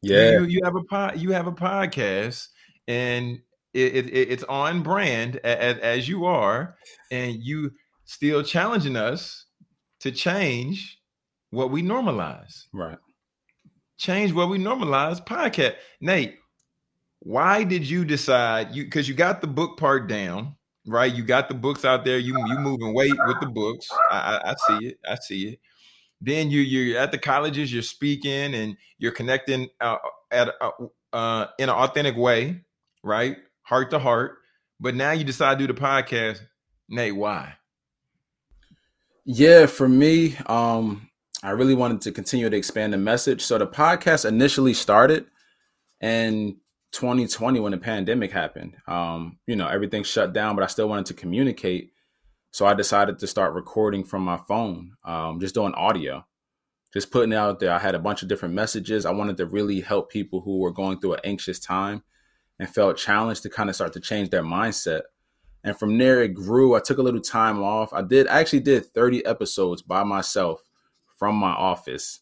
Yeah, 0.00 0.32
you, 0.32 0.44
you 0.44 0.60
have 0.64 0.74
a 0.74 0.82
pod, 0.84 1.18
you 1.18 1.32
have 1.32 1.46
a 1.46 1.52
podcast, 1.52 2.48
and 2.88 3.38
it, 3.74 4.06
it 4.06 4.08
it's 4.08 4.44
on 4.44 4.82
brand 4.82 5.36
as, 5.44 5.76
as 5.78 6.08
you 6.08 6.24
are, 6.24 6.76
and 7.10 7.36
you 7.36 7.70
still 8.06 8.42
challenging 8.42 8.96
us 8.96 9.44
to 10.00 10.10
change 10.10 10.98
what 11.50 11.70
we 11.70 11.82
normalize. 11.82 12.66
Right. 12.72 12.98
Change 13.98 14.32
what 14.32 14.48
we 14.48 14.58
normalize. 14.58 15.24
Podcast, 15.24 15.74
Nate 16.00 16.36
why 17.22 17.64
did 17.64 17.86
you 17.86 18.02
decide 18.02 18.74
you 18.74 18.84
because 18.84 19.06
you 19.06 19.14
got 19.14 19.42
the 19.42 19.46
book 19.46 19.78
part 19.78 20.08
down 20.08 20.56
right? 20.86 21.12
You 21.14 21.22
got 21.22 21.48
the 21.48 21.54
books 21.54 21.84
out 21.84 22.04
there. 22.04 22.18
You 22.18 22.36
you 22.46 22.58
moving 22.58 22.94
weight 22.94 23.14
with 23.26 23.40
the 23.40 23.46
books. 23.46 23.88
I, 24.10 24.16
I, 24.16 24.50
I 24.50 24.54
see 24.54 24.86
it. 24.88 24.98
I 25.08 25.16
see 25.16 25.48
it. 25.48 25.60
Then 26.20 26.50
you 26.50 26.60
you're 26.60 26.98
at 26.98 27.12
the 27.12 27.18
colleges 27.18 27.72
you're 27.72 27.82
speaking 27.82 28.54
and 28.54 28.76
you're 28.98 29.12
connecting 29.12 29.68
uh, 29.80 29.96
at 30.30 30.50
uh, 30.60 30.70
uh, 31.12 31.46
in 31.58 31.68
an 31.68 31.74
authentic 31.74 32.16
way 32.16 32.62
right? 33.02 33.36
Heart 33.62 33.90
to 33.90 33.98
heart. 33.98 34.36
But 34.78 34.94
now 34.94 35.12
you 35.12 35.24
decide 35.24 35.58
to 35.58 35.66
do 35.66 35.72
the 35.72 35.80
podcast. 35.80 36.40
Nate 36.88 37.16
why 37.16 37.54
yeah 39.32 39.66
for 39.66 39.88
me 39.88 40.36
um 40.46 41.08
i 41.42 41.50
really 41.50 41.74
wanted 41.74 42.00
to 42.00 42.10
continue 42.10 42.48
to 42.50 42.56
expand 42.56 42.92
the 42.92 42.98
message 42.98 43.42
so 43.42 43.58
the 43.58 43.66
podcast 43.66 44.24
initially 44.24 44.74
started 44.74 45.26
in 46.00 46.56
2020 46.92 47.60
when 47.60 47.72
the 47.72 47.78
pandemic 47.78 48.32
happened. 48.32 48.76
Um, 48.86 49.38
you 49.46 49.56
know, 49.56 49.68
everything 49.68 50.02
shut 50.02 50.32
down, 50.32 50.56
but 50.56 50.64
I 50.64 50.68
still 50.68 50.88
wanted 50.88 51.06
to 51.06 51.14
communicate. 51.14 51.92
So 52.52 52.66
I 52.66 52.74
decided 52.74 53.18
to 53.20 53.26
start 53.26 53.54
recording 53.54 54.02
from 54.04 54.22
my 54.22 54.36
phone, 54.48 54.94
um, 55.04 55.38
just 55.38 55.54
doing 55.54 55.72
audio, 55.74 56.26
just 56.92 57.12
putting 57.12 57.32
it 57.32 57.36
out 57.36 57.60
there. 57.60 57.72
I 57.72 57.78
had 57.78 57.94
a 57.94 58.00
bunch 58.00 58.22
of 58.22 58.28
different 58.28 58.54
messages. 58.54 59.06
I 59.06 59.12
wanted 59.12 59.36
to 59.36 59.46
really 59.46 59.80
help 59.80 60.10
people 60.10 60.40
who 60.40 60.58
were 60.58 60.72
going 60.72 61.00
through 61.00 61.14
an 61.14 61.20
anxious 61.22 61.60
time 61.60 62.02
and 62.58 62.68
felt 62.68 62.96
challenged 62.96 63.44
to 63.44 63.50
kind 63.50 63.70
of 63.70 63.76
start 63.76 63.92
to 63.92 64.00
change 64.00 64.30
their 64.30 64.42
mindset. 64.42 65.02
And 65.62 65.78
from 65.78 65.98
there, 65.98 66.22
it 66.22 66.34
grew. 66.34 66.74
I 66.74 66.80
took 66.80 66.98
a 66.98 67.02
little 67.02 67.20
time 67.20 67.62
off. 67.62 67.92
I 67.92 68.02
did 68.02 68.28
I 68.28 68.40
actually 68.40 68.60
did 68.60 68.86
30 68.86 69.24
episodes 69.26 69.82
by 69.82 70.04
myself 70.04 70.62
from 71.16 71.36
my 71.36 71.52
office 71.52 72.20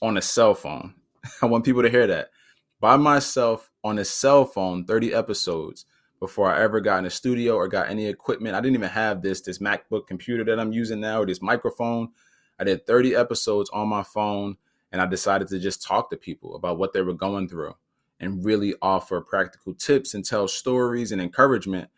on 0.00 0.16
a 0.16 0.22
cell 0.22 0.54
phone. 0.54 0.94
I 1.42 1.46
want 1.46 1.64
people 1.64 1.82
to 1.82 1.90
hear 1.90 2.06
that 2.06 2.30
by 2.80 2.96
myself 2.96 3.70
on 3.84 3.98
a 3.98 4.04
cell 4.04 4.44
phone 4.44 4.84
30 4.84 5.12
episodes 5.12 5.84
before 6.20 6.52
I 6.52 6.62
ever 6.62 6.80
got 6.80 6.98
in 6.98 7.06
a 7.06 7.10
studio 7.10 7.54
or 7.54 7.68
got 7.68 7.90
any 7.90 8.06
equipment. 8.06 8.54
I 8.54 8.60
didn't 8.60 8.76
even 8.76 8.88
have 8.88 9.22
this 9.22 9.40
this 9.40 9.58
MacBook 9.58 10.06
computer 10.06 10.44
that 10.44 10.58
I'm 10.58 10.72
using 10.72 11.00
now 11.00 11.20
or 11.20 11.26
this 11.26 11.42
microphone. 11.42 12.08
I 12.58 12.64
did 12.64 12.86
30 12.86 13.14
episodes 13.14 13.70
on 13.70 13.88
my 13.88 14.02
phone 14.02 14.56
and 14.90 15.00
I 15.00 15.06
decided 15.06 15.48
to 15.48 15.58
just 15.58 15.82
talk 15.82 16.10
to 16.10 16.16
people 16.16 16.56
about 16.56 16.78
what 16.78 16.92
they 16.92 17.02
were 17.02 17.14
going 17.14 17.48
through 17.48 17.74
and 18.20 18.44
really 18.44 18.74
offer 18.82 19.20
practical 19.20 19.74
tips 19.74 20.14
and 20.14 20.24
tell 20.24 20.48
stories 20.48 21.12
and 21.12 21.22
encouragement. 21.22 21.88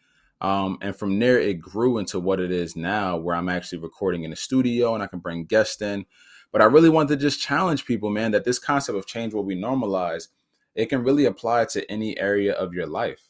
Um, 0.40 0.78
and 0.80 0.96
from 0.96 1.18
there, 1.18 1.38
it 1.38 1.60
grew 1.60 1.98
into 1.98 2.18
what 2.18 2.40
it 2.40 2.50
is 2.50 2.76
now, 2.76 3.16
where 3.16 3.36
I'm 3.36 3.48
actually 3.48 3.78
recording 3.78 4.24
in 4.24 4.32
a 4.32 4.36
studio 4.36 4.94
and 4.94 5.02
I 5.02 5.06
can 5.06 5.18
bring 5.18 5.44
guests 5.44 5.82
in. 5.82 6.06
But 6.52 6.62
I 6.62 6.64
really 6.64 6.88
wanted 6.88 7.18
to 7.18 7.24
just 7.24 7.40
challenge 7.40 7.84
people, 7.84 8.10
man, 8.10 8.32
that 8.32 8.44
this 8.44 8.58
concept 8.58 8.98
of 8.98 9.06
change 9.06 9.34
will 9.34 9.44
be 9.44 9.54
normalized 9.54 10.30
it 10.74 10.86
can 10.86 11.02
really 11.02 11.24
apply 11.24 11.64
to 11.66 11.90
any 11.90 12.18
area 12.18 12.52
of 12.52 12.72
your 12.74 12.86
life. 12.86 13.28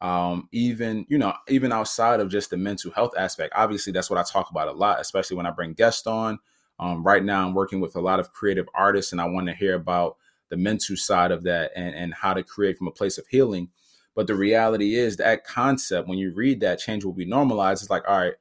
Um, 0.00 0.48
even, 0.52 1.06
you 1.08 1.18
know, 1.18 1.34
even 1.48 1.72
outside 1.72 2.20
of 2.20 2.28
just 2.28 2.50
the 2.50 2.56
mental 2.56 2.90
health 2.92 3.12
aspect. 3.16 3.54
Obviously, 3.56 3.92
that's 3.92 4.10
what 4.10 4.18
I 4.18 4.22
talk 4.22 4.50
about 4.50 4.68
a 4.68 4.72
lot, 4.72 5.00
especially 5.00 5.36
when 5.36 5.46
I 5.46 5.50
bring 5.50 5.72
guests 5.72 6.06
on. 6.06 6.38
Um, 6.78 7.02
right 7.02 7.24
now, 7.24 7.46
I'm 7.46 7.54
working 7.54 7.80
with 7.80 7.96
a 7.96 8.00
lot 8.00 8.20
of 8.20 8.32
creative 8.32 8.66
artists, 8.74 9.12
and 9.12 9.20
I 9.20 9.24
want 9.24 9.46
to 9.48 9.54
hear 9.54 9.74
about 9.74 10.16
the 10.50 10.56
mental 10.56 10.96
side 10.96 11.32
of 11.32 11.42
that 11.44 11.72
and, 11.74 11.94
and 11.94 12.14
how 12.14 12.34
to 12.34 12.42
create 12.42 12.76
from 12.76 12.88
a 12.88 12.92
place 12.92 13.16
of 13.18 13.26
healing. 13.28 13.70
But 14.16 14.26
the 14.26 14.34
reality 14.34 14.96
is 14.96 15.18
that 15.18 15.44
concept, 15.44 16.08
when 16.08 16.18
you 16.18 16.32
read 16.34 16.60
that, 16.60 16.80
change 16.80 17.04
will 17.04 17.12
be 17.12 17.26
normalized. 17.26 17.82
It's 17.82 17.90
like, 17.90 18.08
all 18.08 18.18
right, 18.18 18.34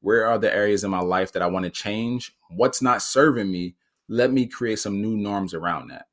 where 0.00 0.26
are 0.26 0.38
the 0.38 0.54
areas 0.54 0.84
in 0.84 0.90
my 0.90 1.00
life 1.00 1.32
that 1.32 1.42
I 1.42 1.46
want 1.46 1.64
to 1.64 1.70
change? 1.70 2.36
What's 2.50 2.82
not 2.82 3.00
serving 3.00 3.50
me? 3.50 3.76
Let 4.08 4.32
me 4.32 4.46
create 4.46 4.80
some 4.80 5.00
new 5.00 5.16
norms 5.16 5.54
around 5.54 5.88
that 5.88 6.06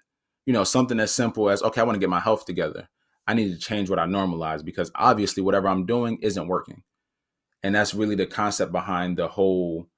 you 0.48 0.54
know, 0.54 0.64
something 0.64 1.00
as 1.00 1.14
simple 1.14 1.50
as, 1.50 1.62
okay, 1.62 1.82
I 1.82 1.84
want 1.84 1.98
to 1.98 2.00
get 2.00 2.10
my 2.10 2.22
health 2.22 2.46
together. 2.46 2.88
I 3.28 3.34
need 3.34 3.52
to 3.52 3.60
change 3.60 3.90
what 3.90 4.00
I 4.00 4.06
normalize 4.06 4.64
because 4.64 4.90
obviously 4.96 5.44
whatever 5.44 5.68
I'm 5.68 5.86
doing 5.86 6.18
isn't 6.22 6.48
working. 6.48 6.84
And 7.62 7.76
that's 7.76 7.94
really 7.94 8.16
the 8.16 8.26
concept 8.26 8.72
behind 8.72 9.18
the 9.18 9.28
whole 9.28 9.90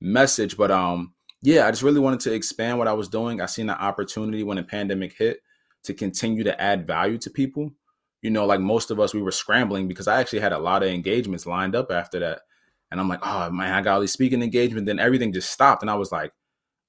message. 0.00 0.56
But 0.56 0.70
um, 0.70 1.12
yeah, 1.42 1.66
I 1.66 1.70
just 1.70 1.82
really 1.82 2.00
wanted 2.00 2.20
to 2.20 2.32
expand 2.32 2.78
what 2.78 2.88
I 2.88 2.94
was 2.94 3.08
doing. 3.08 3.42
I 3.42 3.46
seen 3.46 3.68
an 3.68 3.76
opportunity 3.76 4.42
when 4.42 4.56
the 4.56 4.62
pandemic 4.62 5.12
hit 5.12 5.40
to 5.84 5.92
continue 5.92 6.42
to 6.42 6.58
add 6.58 6.86
value 6.86 7.18
to 7.18 7.30
people. 7.30 7.72
You 8.28 8.34
know, 8.34 8.44
like 8.44 8.60
most 8.60 8.90
of 8.90 9.00
us, 9.00 9.14
we 9.14 9.22
were 9.22 9.30
scrambling 9.30 9.88
because 9.88 10.06
I 10.06 10.20
actually 10.20 10.40
had 10.40 10.52
a 10.52 10.58
lot 10.58 10.82
of 10.82 10.90
engagements 10.90 11.46
lined 11.46 11.74
up 11.74 11.90
after 11.90 12.18
that. 12.20 12.40
And 12.90 13.00
I'm 13.00 13.08
like, 13.08 13.20
oh 13.22 13.48
man, 13.50 13.72
I 13.72 13.80
got 13.80 13.94
all 13.94 14.00
these 14.02 14.12
speaking 14.12 14.42
engagements. 14.42 14.86
Then 14.86 14.98
everything 14.98 15.32
just 15.32 15.50
stopped. 15.50 15.82
And 15.82 15.90
I 15.90 15.94
was 15.94 16.12
like, 16.12 16.34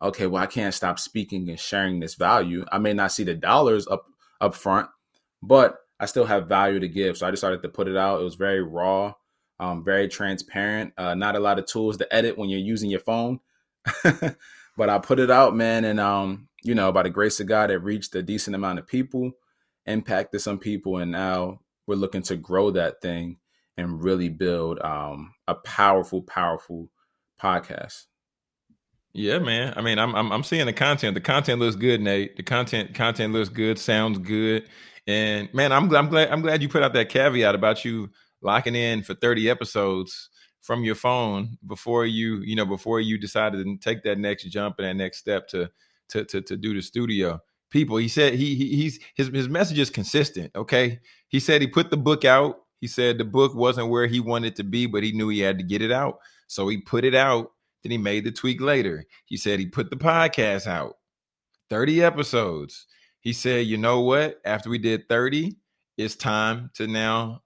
okay, 0.01 0.27
well, 0.27 0.43
I 0.43 0.47
can't 0.47 0.73
stop 0.73 0.99
speaking 0.99 1.47
and 1.47 1.57
sharing 1.57 2.01
this 2.01 2.15
value. 2.15 2.65
I 2.73 2.77
may 2.77 2.91
not 2.91 3.13
see 3.13 3.23
the 3.23 3.35
dollars 3.35 3.87
up 3.87 4.03
up 4.41 4.53
front, 4.53 4.89
but 5.41 5.77
I 5.97 6.07
still 6.07 6.25
have 6.25 6.49
value 6.49 6.81
to 6.81 6.89
give. 6.89 7.15
So 7.15 7.25
I 7.25 7.31
decided 7.31 7.61
to 7.61 7.69
put 7.69 7.87
it 7.87 7.95
out. 7.95 8.19
It 8.19 8.25
was 8.25 8.35
very 8.35 8.61
raw, 8.61 9.13
um, 9.61 9.81
very 9.81 10.09
transparent. 10.09 10.91
Uh, 10.97 11.13
not 11.15 11.37
a 11.37 11.39
lot 11.39 11.57
of 11.57 11.67
tools 11.67 11.95
to 11.99 12.13
edit 12.13 12.37
when 12.37 12.49
you're 12.49 12.59
using 12.59 12.89
your 12.89 12.99
phone, 12.99 13.39
but 14.03 14.89
I 14.89 14.99
put 14.99 15.21
it 15.21 15.31
out, 15.31 15.55
man. 15.55 15.85
And 15.85 16.01
um, 16.01 16.49
you 16.63 16.75
know, 16.75 16.91
by 16.91 17.03
the 17.03 17.09
grace 17.09 17.39
of 17.39 17.47
God, 17.47 17.71
it 17.71 17.77
reached 17.77 18.13
a 18.15 18.21
decent 18.21 18.55
amount 18.55 18.79
of 18.79 18.87
people, 18.87 19.31
impacted 19.89 20.41
some 20.41 20.59
people, 20.59 20.97
and 20.97 21.11
now 21.11 21.59
we're 21.87 21.95
looking 21.95 22.21
to 22.23 22.35
grow 22.35 22.71
that 22.71 23.01
thing 23.01 23.37
and 23.77 24.03
really 24.03 24.29
build 24.29 24.79
um, 24.79 25.33
a 25.47 25.55
powerful, 25.55 26.21
powerful 26.21 26.89
podcast. 27.41 28.05
Yeah, 29.13 29.39
man. 29.39 29.73
I 29.75 29.81
mean, 29.81 29.97
I'm, 29.97 30.15
I'm 30.15 30.31
I'm 30.31 30.43
seeing 30.43 30.65
the 30.65 30.73
content. 30.73 31.15
The 31.15 31.21
content 31.21 31.59
looks 31.59 31.75
good, 31.75 31.99
Nate. 31.99 32.37
The 32.37 32.43
content 32.43 32.93
content 32.93 33.33
looks 33.33 33.49
good, 33.49 33.79
sounds 33.79 34.19
good, 34.19 34.67
and 35.07 35.51
man, 35.53 35.71
I'm 35.71 35.93
I'm 35.95 36.09
glad 36.09 36.29
I'm 36.29 36.41
glad 36.41 36.61
you 36.61 36.69
put 36.69 36.83
out 36.83 36.93
that 36.93 37.09
caveat 37.09 37.55
about 37.55 37.83
you 37.83 38.11
locking 38.41 38.75
in 38.75 39.01
for 39.03 39.15
30 39.15 39.49
episodes 39.49 40.29
from 40.61 40.83
your 40.83 40.95
phone 40.95 41.57
before 41.65 42.05
you 42.05 42.37
you 42.41 42.55
know 42.55 42.65
before 42.65 42.99
you 43.01 43.17
decided 43.17 43.65
to 43.65 43.77
take 43.77 44.03
that 44.03 44.17
next 44.17 44.43
jump 44.43 44.75
and 44.77 44.87
that 44.87 44.93
next 44.93 45.17
step 45.17 45.47
to 45.47 45.69
to 46.09 46.25
to, 46.25 46.41
to 46.41 46.55
do 46.55 46.73
the 46.75 46.81
studio. 46.81 47.39
People, 47.69 47.97
he 47.97 48.07
said 48.07 48.33
he, 48.33 48.55
he 48.55 48.75
he's 48.75 48.99
his 49.15 49.27
his 49.27 49.49
message 49.49 49.79
is 49.79 49.89
consistent. 49.89 50.51
Okay, 50.55 50.99
he 51.27 51.39
said 51.39 51.61
he 51.61 51.67
put 51.67 51.91
the 51.91 51.97
book 51.97 52.25
out. 52.25 52.61
He 52.81 52.87
said 52.87 53.17
the 53.17 53.25
book 53.25 53.53
wasn't 53.53 53.89
where 53.89 54.07
he 54.07 54.19
wanted 54.19 54.55
to 54.55 54.63
be, 54.63 54.85
but 54.85 55.03
he 55.03 55.11
knew 55.11 55.29
he 55.29 55.39
had 55.39 55.57
to 55.57 55.63
get 55.63 55.81
it 55.81 55.91
out, 55.91 56.19
so 56.47 56.67
he 56.67 56.77
put 56.77 57.03
it 57.05 57.13
out 57.13 57.51
then 57.83 57.91
he 57.91 57.97
made 57.97 58.25
the 58.25 58.31
tweak 58.31 58.61
later. 58.61 59.05
He 59.25 59.37
said 59.37 59.59
he 59.59 59.65
put 59.65 59.89
the 59.89 59.95
podcast 59.95 60.67
out, 60.67 60.97
30 61.69 62.03
episodes. 62.03 62.85
He 63.21 63.33
said, 63.33 63.65
you 63.67 63.77
know 63.77 64.01
what? 64.01 64.39
After 64.45 64.69
we 64.69 64.77
did 64.77 65.07
30, 65.07 65.55
it's 65.97 66.15
time 66.15 66.71
to 66.75 66.87
now 66.87 67.43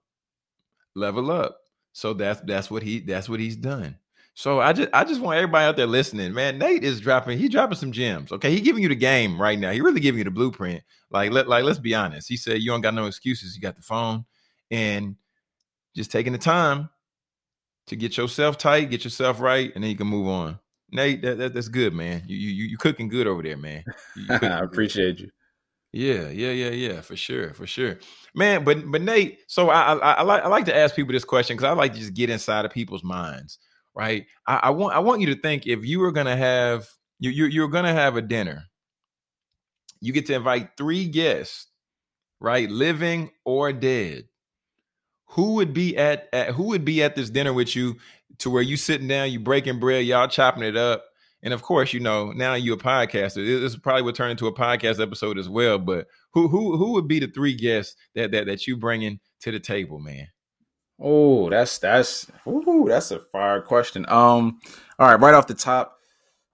level 0.94 1.30
up. 1.30 1.58
So 1.92 2.12
that's 2.12 2.40
that's 2.40 2.70
what 2.70 2.82
he 2.82 3.00
that's 3.00 3.28
what 3.28 3.38
he's 3.38 3.56
done. 3.56 3.98
So 4.34 4.60
I 4.60 4.72
just 4.72 4.88
I 4.92 5.04
just 5.04 5.20
want 5.20 5.36
everybody 5.36 5.64
out 5.64 5.76
there 5.76 5.86
listening, 5.86 6.34
man. 6.34 6.58
Nate 6.58 6.82
is 6.82 7.00
dropping, 7.00 7.38
he's 7.38 7.50
dropping 7.50 7.78
some 7.78 7.92
gems. 7.92 8.32
Okay. 8.32 8.50
He 8.50 8.60
giving 8.60 8.82
you 8.82 8.88
the 8.88 8.96
game 8.96 9.40
right 9.40 9.58
now. 9.58 9.70
He 9.70 9.80
really 9.80 10.00
giving 10.00 10.18
you 10.18 10.24
the 10.24 10.30
blueprint. 10.30 10.82
Like, 11.10 11.30
let 11.30 11.48
like 11.48 11.64
let's 11.64 11.78
be 11.78 11.94
honest. 11.94 12.28
He 12.28 12.36
said 12.36 12.60
you 12.60 12.70
don't 12.70 12.80
got 12.80 12.94
no 12.94 13.06
excuses. 13.06 13.54
You 13.54 13.62
got 13.62 13.76
the 13.76 13.82
phone 13.82 14.24
and 14.70 15.14
just 15.94 16.10
taking 16.10 16.32
the 16.32 16.38
time 16.38 16.90
to 17.86 17.96
get 17.96 18.16
yourself 18.16 18.58
tight, 18.58 18.90
get 18.90 19.04
yourself 19.04 19.40
right, 19.40 19.72
and 19.74 19.84
then 19.84 19.90
you 19.90 19.96
can 19.96 20.08
move 20.08 20.26
on. 20.26 20.58
Nate, 20.90 21.22
that, 21.22 21.38
that 21.38 21.54
that's 21.54 21.68
good, 21.68 21.92
man. 21.92 22.22
You 22.26 22.36
you 22.36 22.64
you 22.66 22.78
cooking 22.78 23.08
good 23.08 23.26
over 23.26 23.42
there, 23.42 23.56
man. 23.56 23.84
I 24.30 24.60
appreciate 24.60 25.20
you. 25.20 25.30
Yeah, 25.92 26.28
yeah, 26.28 26.50
yeah, 26.50 26.70
yeah, 26.70 27.00
for 27.02 27.14
sure, 27.14 27.54
for 27.54 27.68
sure, 27.68 27.98
man. 28.34 28.64
But 28.64 28.90
but 28.90 29.00
Nate, 29.00 29.38
so 29.46 29.70
I 29.70 29.94
I, 29.94 30.12
I 30.12 30.22
like 30.22 30.42
I 30.42 30.48
like 30.48 30.64
to 30.64 30.76
ask 30.76 30.96
people 30.96 31.12
this 31.12 31.24
question 31.24 31.56
because 31.56 31.68
I 31.68 31.72
like 31.72 31.92
to 31.92 32.00
just 32.00 32.14
get 32.14 32.30
inside 32.30 32.64
of 32.64 32.72
people's 32.72 33.04
minds, 33.04 33.58
right? 33.94 34.26
I, 34.46 34.56
I 34.64 34.70
want 34.70 34.94
I 34.94 34.98
want 34.98 35.20
you 35.20 35.34
to 35.34 35.40
think 35.40 35.66
if 35.66 35.84
you 35.84 36.00
were 36.00 36.12
gonna 36.12 36.36
have 36.36 36.88
you 37.18 37.30
you 37.30 37.46
you're 37.46 37.68
gonna 37.68 37.92
have 37.92 38.16
a 38.16 38.22
dinner, 38.22 38.64
you 40.00 40.12
get 40.12 40.26
to 40.26 40.34
invite 40.34 40.76
three 40.76 41.06
guests, 41.06 41.66
right, 42.40 42.70
living 42.70 43.30
or 43.44 43.72
dead. 43.72 44.24
Who 45.28 45.54
would 45.54 45.72
be 45.72 45.96
at, 45.96 46.28
at 46.32 46.50
who 46.50 46.64
would 46.64 46.84
be 46.84 47.02
at 47.02 47.16
this 47.16 47.30
dinner 47.30 47.52
with 47.52 47.74
you 47.74 47.96
to 48.38 48.50
where 48.50 48.62
you 48.62 48.76
sitting 48.76 49.08
down, 49.08 49.32
you 49.32 49.40
breaking 49.40 49.80
bread, 49.80 50.04
y'all 50.04 50.28
chopping 50.28 50.62
it 50.62 50.76
up, 50.76 51.04
and 51.44 51.52
of 51.52 51.62
course, 51.62 51.92
you 51.92 52.00
know, 52.00 52.32
now 52.32 52.54
you're 52.54 52.76
a 52.76 52.78
podcaster. 52.78 53.44
This 53.44 53.76
probably 53.76 54.02
would 54.02 54.14
turn 54.14 54.30
into 54.30 54.46
a 54.46 54.54
podcast 54.54 55.00
episode 55.00 55.38
as 55.38 55.48
well. 55.48 55.78
But 55.78 56.06
who 56.32 56.48
who 56.48 56.76
who 56.78 56.92
would 56.92 57.06
be 57.06 57.20
the 57.20 57.26
three 57.26 57.54
guests 57.54 57.96
that 58.14 58.32
that, 58.32 58.46
that 58.46 58.66
you 58.66 58.78
bringing 58.78 59.20
to 59.40 59.52
the 59.52 59.60
table, 59.60 60.00
man? 60.00 60.28
Oh, 61.00 61.50
that's 61.50 61.78
that's 61.78 62.30
ooh, 62.46 62.86
that's 62.88 63.10
a 63.10 63.18
fire 63.18 63.60
question. 63.60 64.06
Um, 64.08 64.60
all 64.98 65.08
right, 65.08 65.20
right 65.20 65.34
off 65.34 65.46
the 65.46 65.54
top, 65.54 65.98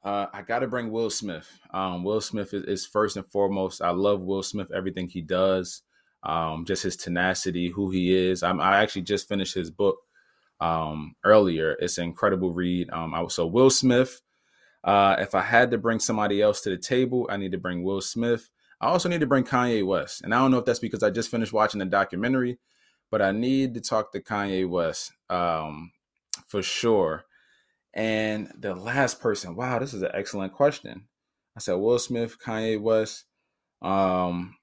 uh, 0.03 0.27
I 0.33 0.43
got 0.43 0.61
to 0.61 0.67
bring 0.67 0.91
Will 0.91 1.11
Smith. 1.11 1.47
Um, 1.73 2.05
Will 2.05 2.21
Smith 2.21 2.55
is, 2.55 2.65
is, 2.65 2.87
first 2.87 3.17
and 3.17 3.27
foremost. 3.27 3.83
I 3.83 3.91
love 3.91 4.23
Will 4.23 4.43
Smith, 4.43 4.71
everything 4.75 5.09
he 5.09 5.21
does, 5.21 5.83
um, 6.23 6.65
just 6.67 6.83
his 6.83 6.97
tenacity, 6.97 7.69
who 7.69 7.91
he 7.91 8.17
is. 8.17 8.43
I'm, 8.43 8.61
i 8.61 8.79
actually 8.79 9.03
just 9.03 9.29
finished 9.29 9.55
his 9.55 9.71
book 9.71 9.99
um, 10.61 11.17
earlier. 11.25 11.77
It's 11.79 11.99
an 11.99 12.05
incredible 12.05 12.53
read. 12.53 12.91
Um, 12.91 13.15
I, 13.15 13.27
so 13.29 13.47
Will 13.47 13.71
Smith. 13.71 14.23
Uh, 14.83 15.17
if 15.19 15.35
I 15.35 15.43
had 15.43 15.71
to 15.73 15.79
bring 15.79 15.99
somebody 15.99 16.41
else 16.41 16.63
to 16.63 16.71
the 16.71 16.79
table, 16.79 17.27
I 17.31 17.37
need 17.37 17.53
to 17.53 17.59
bring 17.59 17.83
Will 17.83 18.01
Smith. 18.01 18.49
I 18.81 18.87
also 18.87 19.11
need 19.11 19.21
to 19.21 19.27
bring 19.27 19.45
Kanye 19.45 19.87
West. 19.87 20.23
And 20.23 20.35
I 20.35 20.39
don't 20.39 20.51
know 20.51 20.57
if 20.57 20.65
that's 20.65 20.79
because 20.79 21.03
I 21.03 21.11
just 21.11 21.31
finished 21.31 21.53
watching 21.53 21.79
the 21.79 21.85
documentary, 21.85 22.59
but 23.11 23.21
I 23.21 23.33
need 23.33 23.75
to 23.75 23.81
talk 23.81 24.13
to 24.13 24.21
Kanye 24.21 24.69
West 24.69 25.13
um, 25.29 25.93
for 26.47 26.63
sure. 26.63 27.25
And 27.93 28.53
the 28.57 28.75
last 28.75 29.21
person, 29.21 29.57
wow, 29.57 29.79
this 29.79 29.95
is 29.95 30.03
an 30.03 30.13
excellent 30.15 30.53
question. 30.53 31.09
I 31.57 31.61
said 31.61 31.75
Will 31.75 31.99
Smith, 31.99 32.39
Kanye 32.39 32.81
West. 32.81 33.25
Um, 33.83 34.57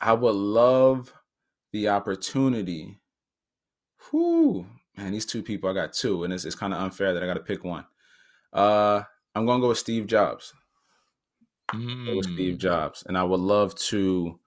I 0.00 0.12
would 0.12 0.34
love 0.34 1.14
the 1.72 1.88
opportunity. 1.88 2.98
Whoo, 4.12 4.66
man, 4.96 5.12
these 5.12 5.24
two 5.24 5.42
people, 5.42 5.70
I 5.70 5.72
got 5.72 5.94
two, 5.94 6.24
and 6.24 6.32
it's, 6.32 6.44
it's 6.44 6.54
kind 6.54 6.74
of 6.74 6.80
unfair 6.80 7.14
that 7.14 7.22
I 7.22 7.26
got 7.26 7.34
to 7.34 7.40
pick 7.40 7.64
one. 7.64 7.86
Uh, 8.52 9.02
I'm 9.34 9.46
gonna 9.46 9.60
go 9.60 9.68
with 9.68 9.78
Steve 9.78 10.06
Jobs. 10.06 10.52
Mm. 11.72 12.06
Go 12.06 12.16
with 12.16 12.26
Steve 12.26 12.56
mm. 12.56 12.58
Jobs, 12.58 13.02
and 13.06 13.16
I 13.16 13.24
would 13.24 13.40
love 13.40 13.74
to. 13.76 14.38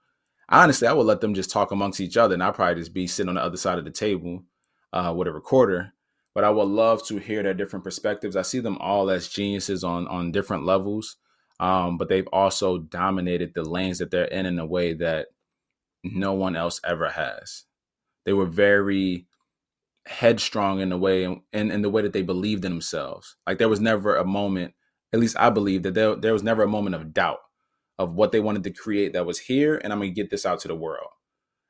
Honestly, 0.48 0.88
I 0.88 0.92
would 0.92 1.06
let 1.06 1.20
them 1.20 1.34
just 1.34 1.50
talk 1.50 1.72
amongst 1.72 2.00
each 2.00 2.16
other, 2.16 2.34
and 2.34 2.42
I'd 2.42 2.54
probably 2.54 2.80
just 2.80 2.94
be 2.94 3.06
sitting 3.06 3.28
on 3.28 3.34
the 3.34 3.42
other 3.42 3.56
side 3.56 3.78
of 3.78 3.84
the 3.84 3.90
table 3.90 4.44
uh, 4.92 5.12
with 5.16 5.28
a 5.28 5.32
recorder. 5.32 5.92
But 6.34 6.44
I 6.44 6.50
would 6.50 6.68
love 6.68 7.04
to 7.08 7.18
hear 7.18 7.42
their 7.42 7.54
different 7.54 7.84
perspectives. 7.84 8.36
I 8.36 8.42
see 8.42 8.60
them 8.60 8.78
all 8.78 9.10
as 9.10 9.28
geniuses 9.28 9.84
on 9.84 10.06
on 10.08 10.32
different 10.32 10.64
levels, 10.64 11.16
um, 11.60 11.98
but 11.98 12.08
they've 12.08 12.28
also 12.32 12.78
dominated 12.78 13.52
the 13.54 13.64
lanes 13.64 13.98
that 13.98 14.10
they're 14.10 14.24
in 14.26 14.46
in 14.46 14.58
a 14.58 14.66
way 14.66 14.94
that 14.94 15.28
no 16.04 16.32
one 16.32 16.56
else 16.56 16.80
ever 16.84 17.10
has. 17.10 17.64
They 18.24 18.32
were 18.32 18.46
very 18.46 19.26
headstrong 20.06 20.80
in 20.80 20.88
the 20.90 20.96
way 20.96 21.24
and 21.24 21.40
in, 21.52 21.70
in 21.70 21.82
the 21.82 21.90
way 21.90 22.02
that 22.02 22.12
they 22.12 22.22
believed 22.22 22.64
in 22.64 22.72
themselves. 22.72 23.36
Like 23.46 23.58
there 23.58 23.68
was 23.68 23.80
never 23.80 24.16
a 24.16 24.24
moment 24.24 24.74
at 25.12 25.20
least 25.20 25.36
I 25.38 25.50
believe 25.50 25.82
that 25.84 25.94
there, 25.94 26.16
there 26.16 26.32
was 26.32 26.42
never 26.42 26.62
a 26.62 26.68
moment 26.68 26.94
of 26.94 27.14
doubt 27.14 27.38
of 27.98 28.14
what 28.14 28.32
they 28.32 28.40
wanted 28.40 28.64
to 28.64 28.70
create 28.70 29.12
that 29.12 29.26
was 29.26 29.38
here 29.38 29.80
and 29.82 29.92
I'm 29.92 29.98
going 29.98 30.10
to 30.10 30.14
get 30.14 30.30
this 30.30 30.46
out 30.46 30.60
to 30.60 30.68
the 30.68 30.74
world. 30.74 31.10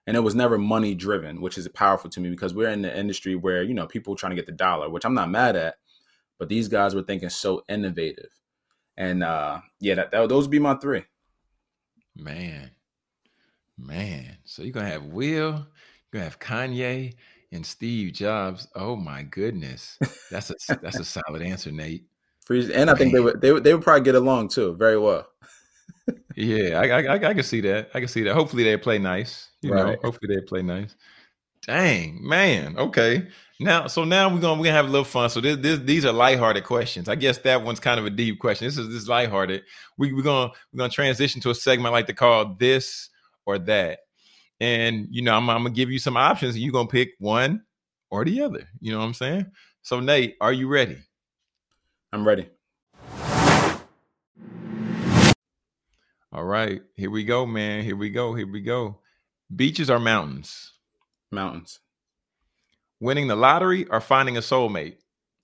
And 0.07 0.17
it 0.17 0.21
was 0.21 0.35
never 0.35 0.57
money 0.57 0.95
driven, 0.95 1.41
which 1.41 1.59
is 1.59 1.69
powerful 1.69 2.09
to 2.11 2.21
me 2.21 2.31
because 2.31 2.55
we're 2.55 2.71
in 2.71 2.83
the 2.83 2.99
industry 2.99 3.35
where, 3.35 3.63
you 3.63 3.75
know, 3.75 3.87
people 3.87 4.17
trying 4.17 4.31
to 4.31 4.37
get 4.37 4.47
the 4.47 4.53
dollar, 4.53 4.89
which 4.89 5.05
I'm 5.05 5.15
not 5.15 5.31
mad 5.31 5.55
at, 5.55 5.77
but 6.39 6.49
these 6.49 6.69
guys 6.69 6.95
were 6.95 7.03
thinking 7.03 7.29
so 7.29 7.63
innovative. 7.69 8.31
And 8.97 9.23
uh 9.23 9.61
yeah, 9.81 9.95
that, 9.95 10.11
that 10.11 10.29
those 10.29 10.45
would 10.45 10.51
be 10.51 10.59
my 10.59 10.75
three. 10.75 11.05
Man. 12.17 12.71
Man. 13.77 14.39
So 14.45 14.63
you're 14.63 14.73
going 14.73 14.87
to 14.87 14.93
have 14.93 15.05
Will, 15.05 15.33
you're 15.33 16.13
going 16.13 16.25
to 16.25 16.31
have 16.31 16.39
Kanye 16.39 17.15
and 17.53 17.65
Steve 17.65 18.13
Jobs. 18.13 18.67
Oh 18.75 18.97
my 18.97 19.23
goodness. 19.23 19.99
That's 20.31 20.51
a 20.51 20.55
that's 20.83 20.99
a 20.99 21.05
solid 21.23 21.43
answer, 21.43 21.71
Nate. 21.71 22.05
And 22.51 22.91
I 22.91 22.95
think 22.95 23.13
they 23.13 23.21
would 23.21 23.41
they 23.41 23.53
would 23.53 23.63
they 23.63 23.75
would 23.75 23.83
probably 23.83 24.05
get 24.05 24.15
along 24.15 24.49
too 24.49 24.75
very 24.75 24.99
well. 24.99 25.27
Yeah, 26.37 26.81
I, 26.81 26.89
I 26.89 27.15
I 27.15 27.35
can 27.35 27.43
see 27.43 27.61
that. 27.63 27.91
I 27.95 28.01
can 28.01 28.09
see 28.09 28.23
that. 28.23 28.35
Hopefully 28.35 28.65
they 28.65 28.77
play 28.77 28.99
nice. 28.99 29.49
You 29.63 29.73
right. 29.73 29.87
know, 29.87 29.97
hopefully 30.03 30.35
they 30.35 30.43
play 30.43 30.63
nice. 30.63 30.95
Dang, 31.67 32.27
man. 32.27 32.79
Okay. 32.79 33.29
Now, 33.61 33.89
so 33.89 34.05
now 34.05 34.33
we're 34.33 34.41
gonna 34.41 34.61
we're 34.61 34.67
gonna 34.67 34.77
have 34.77 34.87
a 34.87 34.91
little 34.91 35.05
fun. 35.05 35.29
So 35.31 35.41
this, 35.41 35.57
this 35.57 35.81
these 35.81 36.05
are 36.05 36.13
lighthearted 36.13 36.65
questions. 36.65 37.09
I 37.09 37.17
guess 37.17 37.39
that 37.39 37.65
one's 37.65 37.81
kind 37.81 37.99
of 37.99 38.07
a 38.07 38.11
deep 38.11 38.39
question. 38.39 38.67
This 38.67 38.79
is 38.79 38.87
this 38.87 39.03
is 39.03 39.09
lighthearted. 39.09 39.65
We, 39.97 40.13
we're 40.13 40.23
gonna 40.23 40.53
we're 40.73 40.79
gonna 40.79 40.91
transition 40.91 41.41
to 41.43 41.51
a 41.51 41.55
segment 41.55 41.89
I 41.89 41.99
like 41.99 42.07
to 42.07 42.15
call 42.15 42.55
this 42.59 43.11
or 43.45 43.59
that. 43.59 44.01
And 44.61 45.09
you 45.11 45.23
know, 45.23 45.37
I'm, 45.37 45.51
I'm 45.51 45.65
gonna 45.65 45.75
give 45.75 45.91
you 45.91 45.99
some 45.99 46.17
options, 46.17 46.55
and 46.55 46.63
you're 46.63 46.73
gonna 46.73 46.89
pick 46.89 47.15
one 47.19 47.65
or 48.11 48.25
the 48.25 48.41
other. 48.43 48.69
You 48.81 48.93
know 48.93 48.99
what 48.99 49.07
I'm 49.07 49.15
saying? 49.15 49.47
So 49.83 49.99
Nate, 49.99 50.37
are 50.41 50.53
you 50.53 50.69
ready? 50.69 50.99
I'm 52.13 52.27
ready. 52.27 52.49
All 56.39 56.45
right, 56.45 56.81
here 56.95 57.11
we 57.11 57.25
go, 57.25 57.45
man. 57.45 57.83
Here 57.83 57.97
we 57.97 58.11
go. 58.11 58.33
Here 58.33 58.47
we 58.47 58.61
go. 58.61 59.01
Beaches 59.57 59.91
or 59.91 59.99
mountains? 59.99 60.73
Mountains. 61.33 61.81
Winning 63.01 63.27
the 63.27 63.35
lottery 63.35 63.87
or 63.87 64.01
finding 64.01 64.37
a 64.37 64.41
soulmate? 64.41 64.99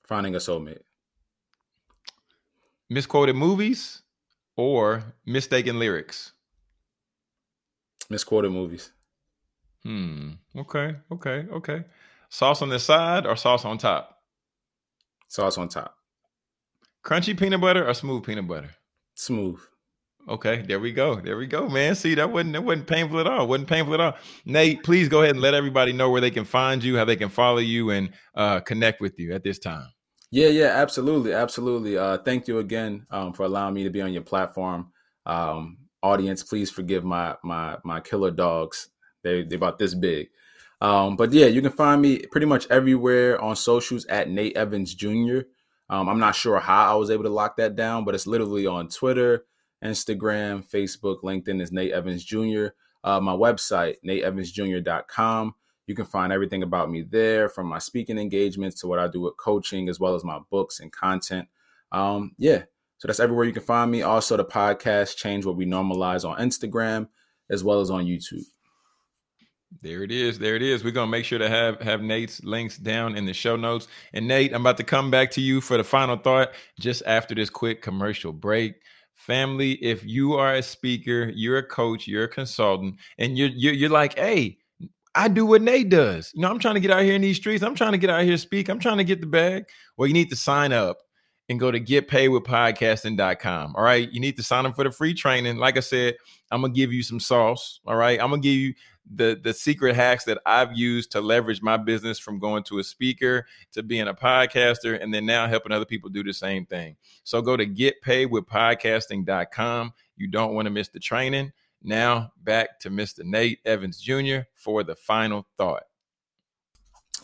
Finding 0.07 0.36
a 0.36 0.38
soulmate. 0.38 0.82
Misquoted 2.88 3.34
movies 3.34 4.03
or 4.55 5.03
mistaken 5.26 5.80
lyrics? 5.80 6.30
Misquoted 8.09 8.53
movies. 8.53 8.92
Hmm. 9.82 10.34
Okay. 10.57 10.95
Okay. 11.11 11.45
Okay. 11.55 11.84
Sauce 12.28 12.62
on 12.62 12.68
the 12.68 12.78
side 12.78 13.26
or 13.26 13.34
sauce 13.34 13.64
on 13.64 13.78
top? 13.78 14.20
Sauce 15.26 15.59
on 15.59 15.66
top. 15.66 15.97
Crunchy 17.05 17.36
peanut 17.36 17.61
butter 17.61 17.84
or 17.84 17.95
smooth 17.95 18.22
peanut 18.22 18.47
butter? 18.47 18.70
Smooth. 19.16 19.59
Okay, 20.28 20.62
there 20.62 20.80
we 20.80 20.92
go. 20.92 21.16
There 21.16 21.36
we 21.36 21.46
go, 21.46 21.68
man. 21.68 21.94
See, 21.94 22.14
that 22.14 22.30
wasn't 22.30 22.54
that 22.54 22.64
wasn't 22.64 22.86
painful 22.86 23.20
at 23.20 23.26
all. 23.26 23.46
Wasn't 23.46 23.68
painful 23.68 23.94
at 23.94 24.00
all. 24.00 24.14
Nate, 24.46 24.82
please 24.82 25.08
go 25.08 25.20
ahead 25.20 25.34
and 25.34 25.40
let 25.40 25.52
everybody 25.52 25.92
know 25.92 26.10
where 26.10 26.20
they 26.20 26.30
can 26.30 26.44
find 26.44 26.82
you, 26.82 26.96
how 26.96 27.04
they 27.04 27.16
can 27.16 27.28
follow 27.28 27.58
you, 27.58 27.90
and 27.90 28.10
uh, 28.34 28.60
connect 28.60 29.00
with 29.00 29.18
you 29.18 29.34
at 29.34 29.42
this 29.42 29.58
time. 29.58 29.88
Yeah, 30.30 30.48
yeah, 30.48 30.72
absolutely, 30.76 31.32
absolutely. 31.32 31.98
Uh, 31.98 32.18
thank 32.18 32.48
you 32.48 32.58
again 32.58 33.06
um, 33.10 33.34
for 33.34 33.44
allowing 33.44 33.74
me 33.74 33.84
to 33.84 33.90
be 33.90 34.00
on 34.00 34.12
your 34.12 34.22
platform. 34.22 34.92
Um, 35.26 35.78
audience, 36.02 36.42
please 36.42 36.70
forgive 36.70 37.04
my 37.04 37.36
my 37.44 37.76
my 37.84 38.00
killer 38.00 38.30
dogs. 38.30 38.88
They 39.22 39.42
they 39.42 39.56
about 39.56 39.78
this 39.78 39.94
big. 39.94 40.28
Um, 40.80 41.16
but 41.16 41.32
yeah, 41.32 41.46
you 41.46 41.62
can 41.62 41.70
find 41.70 42.00
me 42.02 42.18
pretty 42.30 42.46
much 42.46 42.66
everywhere 42.70 43.40
on 43.40 43.56
socials 43.56 44.06
at 44.06 44.28
Nate 44.28 44.56
Evans 44.56 44.94
Jr. 44.94 45.40
Um, 45.88 46.08
I'm 46.08 46.18
not 46.18 46.34
sure 46.34 46.58
how 46.58 46.92
I 46.92 46.94
was 46.96 47.10
able 47.10 47.24
to 47.24 47.30
lock 47.30 47.56
that 47.56 47.76
down, 47.76 48.04
but 48.04 48.14
it's 48.14 48.26
literally 48.26 48.66
on 48.66 48.88
Twitter, 48.88 49.44
Instagram, 49.85 50.68
Facebook, 50.68 51.22
LinkedIn 51.22 51.61
is 51.61 51.72
Nate 51.72 51.93
Evans 51.93 52.24
Jr. 52.24 52.68
Uh, 53.03 53.20
my 53.20 53.32
website, 53.32 53.97
nateevansjr.com. 54.05 55.55
You 55.87 55.95
can 55.95 56.07
find 56.07 56.32
everything 56.32 56.62
about 56.62 56.91
me 56.91 57.03
there 57.03 57.49
from 57.49 57.66
my 57.66 57.78
speaking 57.78 58.18
engagements 58.18 58.80
to 58.80 58.87
what 58.87 58.99
I 58.99 59.09
do 59.09 59.20
with 59.20 59.37
coaching, 59.37 59.89
as 59.89 60.01
well 60.01 60.14
as 60.14 60.24
my 60.24 60.39
books 60.51 60.80
and 60.80 60.91
content. 60.91 61.47
Um, 61.93 62.32
yeah, 62.39 62.62
so 62.99 63.07
that's 63.07 63.20
everywhere 63.20 63.45
you 63.45 63.53
can 63.53 63.62
find 63.62 63.91
me. 63.91 64.03
Also, 64.03 64.37
the 64.37 64.45
podcast, 64.45 65.16
Change 65.16 65.45
What 65.45 65.57
We 65.57 65.66
Normalize 65.66 66.28
on 66.28 66.39
Instagram, 66.39 67.09
as 67.51 67.62
well 67.62 67.80
as 67.80 67.91
on 67.91 68.07
YouTube. 68.07 68.45
There 69.82 70.03
it 70.03 70.11
is. 70.11 70.39
There 70.39 70.57
it 70.57 70.62
is. 70.62 70.85
We're 70.85 70.93
gonna 70.93 71.11
make 71.11 71.24
sure 71.24 71.39
to 71.39 71.49
have 71.49 71.80
have 71.82 72.01
Nate's 72.01 72.43
links 72.45 72.78
down 72.78 73.16
in 73.16 73.26
the 73.26 73.35
show 73.35 73.57
notes. 73.57 73.89
And 74.12 74.28
Nate, 74.28 74.55
I'm 74.55 74.62
about 74.62 74.76
to 74.78 74.85
come 74.85 75.11
back 75.11 75.32
to 75.32 75.41
you 75.41 75.61
for 75.61 75.76
the 75.76 75.85
final 75.85 76.16
thought 76.16 76.53
just 76.78 77.03
after 77.05 77.35
this 77.35 77.51
quick 77.51 77.82
commercial 77.82 78.32
break. 78.32 78.76
Family, 79.14 79.72
if 79.82 80.04
you 80.04 80.34
are 80.34 80.54
a 80.54 80.62
speaker, 80.62 81.30
you're 81.34 81.58
a 81.58 81.66
coach, 81.66 82.06
you're 82.06 82.24
a 82.24 82.28
consultant, 82.28 82.96
and 83.18 83.38
you're 83.38 83.48
you're, 83.48 83.72
you're 83.72 83.90
like, 83.90 84.18
hey, 84.18 84.58
I 85.14 85.28
do 85.28 85.46
what 85.46 85.62
Nate 85.62 85.88
does. 85.88 86.32
You 86.34 86.42
know, 86.42 86.50
I'm 86.50 86.58
trying 86.58 86.74
to 86.74 86.80
get 86.80 86.90
out 86.90 87.02
here 87.02 87.14
in 87.14 87.22
these 87.22 87.36
streets. 87.36 87.62
I'm 87.62 87.74
trying 87.74 87.92
to 87.92 87.98
get 87.98 88.10
out 88.10 88.24
here 88.24 88.36
speak. 88.36 88.68
I'm 88.68 88.80
trying 88.80 88.98
to 88.98 89.04
get 89.04 89.20
the 89.20 89.26
bag. 89.26 89.66
Well, 89.96 90.08
you 90.08 90.14
need 90.14 90.30
to 90.30 90.36
sign 90.36 90.72
up 90.72 90.98
and 91.48 91.60
go 91.60 91.70
to 91.70 91.78
getpaidwithpodcasting.com. 91.78 93.74
All 93.76 93.84
right. 93.84 94.10
You 94.10 94.20
need 94.20 94.36
to 94.36 94.42
sign 94.42 94.66
up 94.66 94.74
for 94.74 94.84
the 94.84 94.90
free 94.90 95.14
training. 95.14 95.58
Like 95.58 95.76
I 95.76 95.80
said, 95.80 96.16
I'm 96.50 96.62
gonna 96.62 96.72
give 96.72 96.92
you 96.92 97.02
some 97.02 97.20
sauce. 97.20 97.80
All 97.86 97.96
right. 97.96 98.20
I'm 98.20 98.30
gonna 98.30 98.42
give 98.42 98.54
you 98.54 98.74
the 99.12 99.38
the 99.42 99.52
secret 99.52 99.94
hacks 99.94 100.24
that 100.24 100.38
I've 100.46 100.74
used 100.76 101.12
to 101.12 101.20
leverage 101.20 101.61
my 101.61 101.76
business 101.76 102.18
from 102.18 102.38
going 102.38 102.62
to 102.64 102.78
a 102.78 102.84
speaker 102.84 103.46
to 103.72 103.82
being 103.82 104.09
a 104.09 104.14
podcaster 104.14 104.98
and 105.00 105.12
then 105.12 105.26
now 105.26 105.46
helping 105.46 105.72
other 105.72 105.84
people 105.84 106.09
do 106.11 106.22
the 106.22 106.32
same 106.32 106.64
thing. 106.66 106.96
So 107.22 107.42
go 107.42 107.57
to 107.57 107.66
getpaidwithpodcasting.com. 107.66 109.92
You 110.16 110.28
don't 110.28 110.55
want 110.55 110.66
to 110.66 110.70
miss 110.70 110.88
the 110.88 111.00
training. 111.00 111.52
Now 111.82 112.32
back 112.42 112.80
to 112.80 112.90
Mr. 112.90 113.24
Nate 113.24 113.59
Evans 113.64 114.00
Jr. 114.00 114.38
for 114.55 114.82
the 114.82 114.96
final 114.96 115.46
thought. 115.59 115.82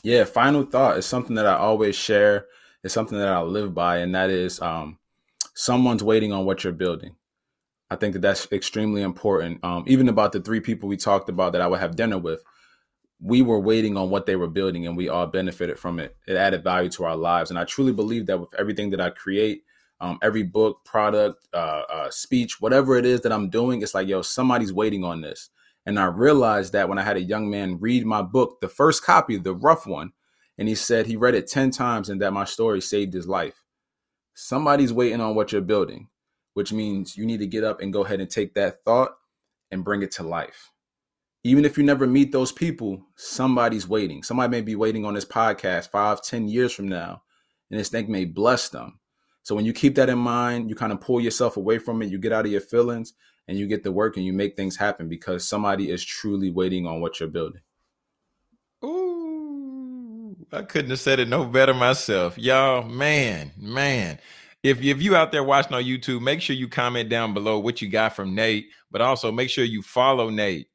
Yeah, 0.02 0.24
final 0.24 0.64
thought 0.64 0.98
is 0.98 1.06
something 1.06 1.36
that 1.36 1.46
I 1.46 1.56
always 1.56 1.96
share. 1.96 2.46
It's 2.82 2.94
something 2.94 3.18
that 3.18 3.28
I 3.28 3.42
live 3.42 3.74
by, 3.74 3.98
and 3.98 4.14
that 4.14 4.30
is 4.30 4.62
um, 4.62 4.98
someone's 5.54 6.02
waiting 6.02 6.32
on 6.32 6.46
what 6.46 6.64
you're 6.64 6.72
building. 6.72 7.14
I 7.90 7.96
think 7.96 8.12
that 8.12 8.22
that's 8.22 8.50
extremely 8.52 9.02
important. 9.02 9.64
Um, 9.64 9.84
even 9.86 10.08
about 10.08 10.32
the 10.32 10.40
three 10.40 10.60
people 10.60 10.88
we 10.88 10.96
talked 10.96 11.28
about 11.28 11.52
that 11.52 11.60
I 11.60 11.66
would 11.66 11.80
have 11.80 11.96
dinner 11.96 12.18
with, 12.18 12.42
we 13.20 13.42
were 13.42 13.60
waiting 13.60 13.96
on 13.96 14.10
what 14.10 14.26
they 14.26 14.36
were 14.36 14.48
building, 14.48 14.86
and 14.86 14.96
we 14.96 15.08
all 15.08 15.26
benefited 15.26 15.78
from 15.78 15.98
it. 15.98 16.16
It 16.26 16.36
added 16.36 16.64
value 16.64 16.88
to 16.90 17.04
our 17.04 17.16
lives, 17.16 17.50
and 17.50 17.58
I 17.58 17.64
truly 17.64 17.92
believe 17.92 18.26
that 18.26 18.38
with 18.38 18.54
everything 18.58 18.90
that 18.90 19.00
I 19.00 19.10
create, 19.10 19.64
um, 20.00 20.18
every 20.22 20.42
book, 20.42 20.84
product, 20.84 21.46
uh, 21.52 21.82
uh, 21.92 22.10
speech, 22.10 22.60
whatever 22.60 22.96
it 22.96 23.04
is 23.04 23.20
that 23.20 23.32
I'm 23.32 23.50
doing, 23.50 23.82
it's 23.82 23.94
like, 23.94 24.08
yo, 24.08 24.22
somebody's 24.22 24.72
waiting 24.72 25.04
on 25.04 25.20
this. 25.20 25.50
And 25.84 25.98
I 25.98 26.06
realized 26.06 26.72
that 26.72 26.88
when 26.88 26.98
I 26.98 27.02
had 27.02 27.16
a 27.16 27.22
young 27.22 27.50
man 27.50 27.78
read 27.78 28.06
my 28.06 28.22
book, 28.22 28.60
the 28.60 28.68
first 28.68 29.04
copy, 29.04 29.36
the 29.36 29.54
rough 29.54 29.86
one, 29.86 30.12
and 30.56 30.68
he 30.68 30.74
said 30.74 31.06
he 31.06 31.16
read 31.16 31.34
it 31.34 31.48
10 31.48 31.70
times 31.70 32.08
and 32.08 32.20
that 32.20 32.32
my 32.32 32.44
story 32.44 32.80
saved 32.80 33.14
his 33.14 33.26
life. 33.26 33.62
Somebody's 34.34 34.92
waiting 34.92 35.20
on 35.20 35.34
what 35.34 35.52
you're 35.52 35.60
building, 35.60 36.08
which 36.60 36.74
means 36.74 37.16
you 37.16 37.24
need 37.24 37.38
to 37.38 37.46
get 37.46 37.64
up 37.64 37.80
and 37.80 37.90
go 37.90 38.04
ahead 38.04 38.20
and 38.20 38.28
take 38.28 38.52
that 38.52 38.84
thought 38.84 39.12
and 39.70 39.82
bring 39.82 40.02
it 40.02 40.10
to 40.10 40.22
life. 40.22 40.70
Even 41.42 41.64
if 41.64 41.78
you 41.78 41.82
never 41.82 42.06
meet 42.06 42.32
those 42.32 42.52
people, 42.52 43.02
somebody's 43.16 43.88
waiting. 43.88 44.22
Somebody 44.22 44.50
may 44.50 44.60
be 44.60 44.76
waiting 44.76 45.06
on 45.06 45.14
this 45.14 45.24
podcast 45.24 45.90
five, 45.90 46.20
ten 46.20 46.48
years 46.48 46.70
from 46.70 46.86
now, 46.86 47.22
and 47.70 47.80
this 47.80 47.88
thing 47.88 48.12
may 48.12 48.26
bless 48.26 48.68
them. 48.68 48.98
So 49.42 49.54
when 49.54 49.64
you 49.64 49.72
keep 49.72 49.94
that 49.94 50.10
in 50.10 50.18
mind, 50.18 50.68
you 50.68 50.76
kind 50.76 50.92
of 50.92 51.00
pull 51.00 51.18
yourself 51.18 51.56
away 51.56 51.78
from 51.78 52.02
it, 52.02 52.10
you 52.10 52.18
get 52.18 52.30
out 52.30 52.44
of 52.44 52.52
your 52.52 52.60
feelings, 52.60 53.14
and 53.48 53.56
you 53.56 53.66
get 53.66 53.82
to 53.84 53.90
work 53.90 54.18
and 54.18 54.26
you 54.26 54.34
make 54.34 54.54
things 54.54 54.76
happen 54.76 55.08
because 55.08 55.48
somebody 55.48 55.90
is 55.90 56.04
truly 56.04 56.50
waiting 56.50 56.86
on 56.86 57.00
what 57.00 57.20
you're 57.20 57.28
building. 57.30 57.62
Ooh, 58.84 60.36
I 60.52 60.60
couldn't 60.60 60.90
have 60.90 61.00
said 61.00 61.20
it 61.20 61.28
no 61.28 61.46
better 61.46 61.72
myself. 61.72 62.36
Y'all, 62.36 62.82
man, 62.82 63.52
man. 63.56 64.18
If, 64.62 64.82
if 64.82 65.00
you 65.00 65.16
out 65.16 65.32
there 65.32 65.44
watching 65.44 65.74
on 65.74 65.84
YouTube, 65.84 66.20
make 66.20 66.42
sure 66.42 66.54
you 66.54 66.68
comment 66.68 67.08
down 67.08 67.32
below 67.32 67.58
what 67.58 67.80
you 67.80 67.88
got 67.88 68.14
from 68.14 68.34
Nate, 68.34 68.68
but 68.90 69.00
also 69.00 69.32
make 69.32 69.48
sure 69.48 69.64
you 69.64 69.80
follow 69.82 70.28
Nate. 70.28 70.68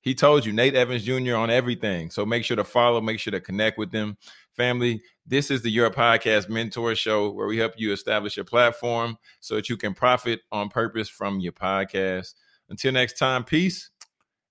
He 0.00 0.14
told 0.14 0.46
you 0.46 0.52
Nate 0.52 0.74
Evans 0.74 1.04
Jr. 1.04 1.34
on 1.34 1.50
everything. 1.50 2.10
So 2.10 2.24
make 2.24 2.44
sure 2.44 2.56
to 2.56 2.64
follow, 2.64 3.00
make 3.00 3.18
sure 3.18 3.32
to 3.32 3.40
connect 3.40 3.76
with 3.76 3.90
them. 3.90 4.16
Family, 4.56 5.02
this 5.26 5.50
is 5.50 5.62
the 5.62 5.70
Your 5.70 5.90
Podcast 5.90 6.48
Mentor 6.48 6.94
Show 6.94 7.30
where 7.30 7.48
we 7.48 7.58
help 7.58 7.74
you 7.76 7.92
establish 7.92 8.36
your 8.36 8.44
platform 8.44 9.18
so 9.40 9.56
that 9.56 9.68
you 9.68 9.76
can 9.76 9.92
profit 9.92 10.40
on 10.52 10.68
purpose 10.68 11.08
from 11.08 11.40
your 11.40 11.52
podcast. 11.52 12.34
Until 12.70 12.92
next 12.92 13.18
time, 13.18 13.44
peace 13.44 13.90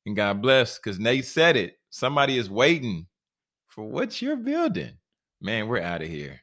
and 0.06 0.16
God 0.16 0.42
bless. 0.42 0.78
Because 0.78 1.00
Nate 1.00 1.26
said 1.26 1.56
it. 1.56 1.80
Somebody 1.90 2.38
is 2.38 2.50
waiting 2.50 3.08
for 3.68 3.86
what 3.86 4.22
you're 4.22 4.36
building. 4.36 4.98
Man, 5.42 5.68
we're 5.68 5.82
out 5.82 6.02
of 6.02 6.08
here. 6.08 6.42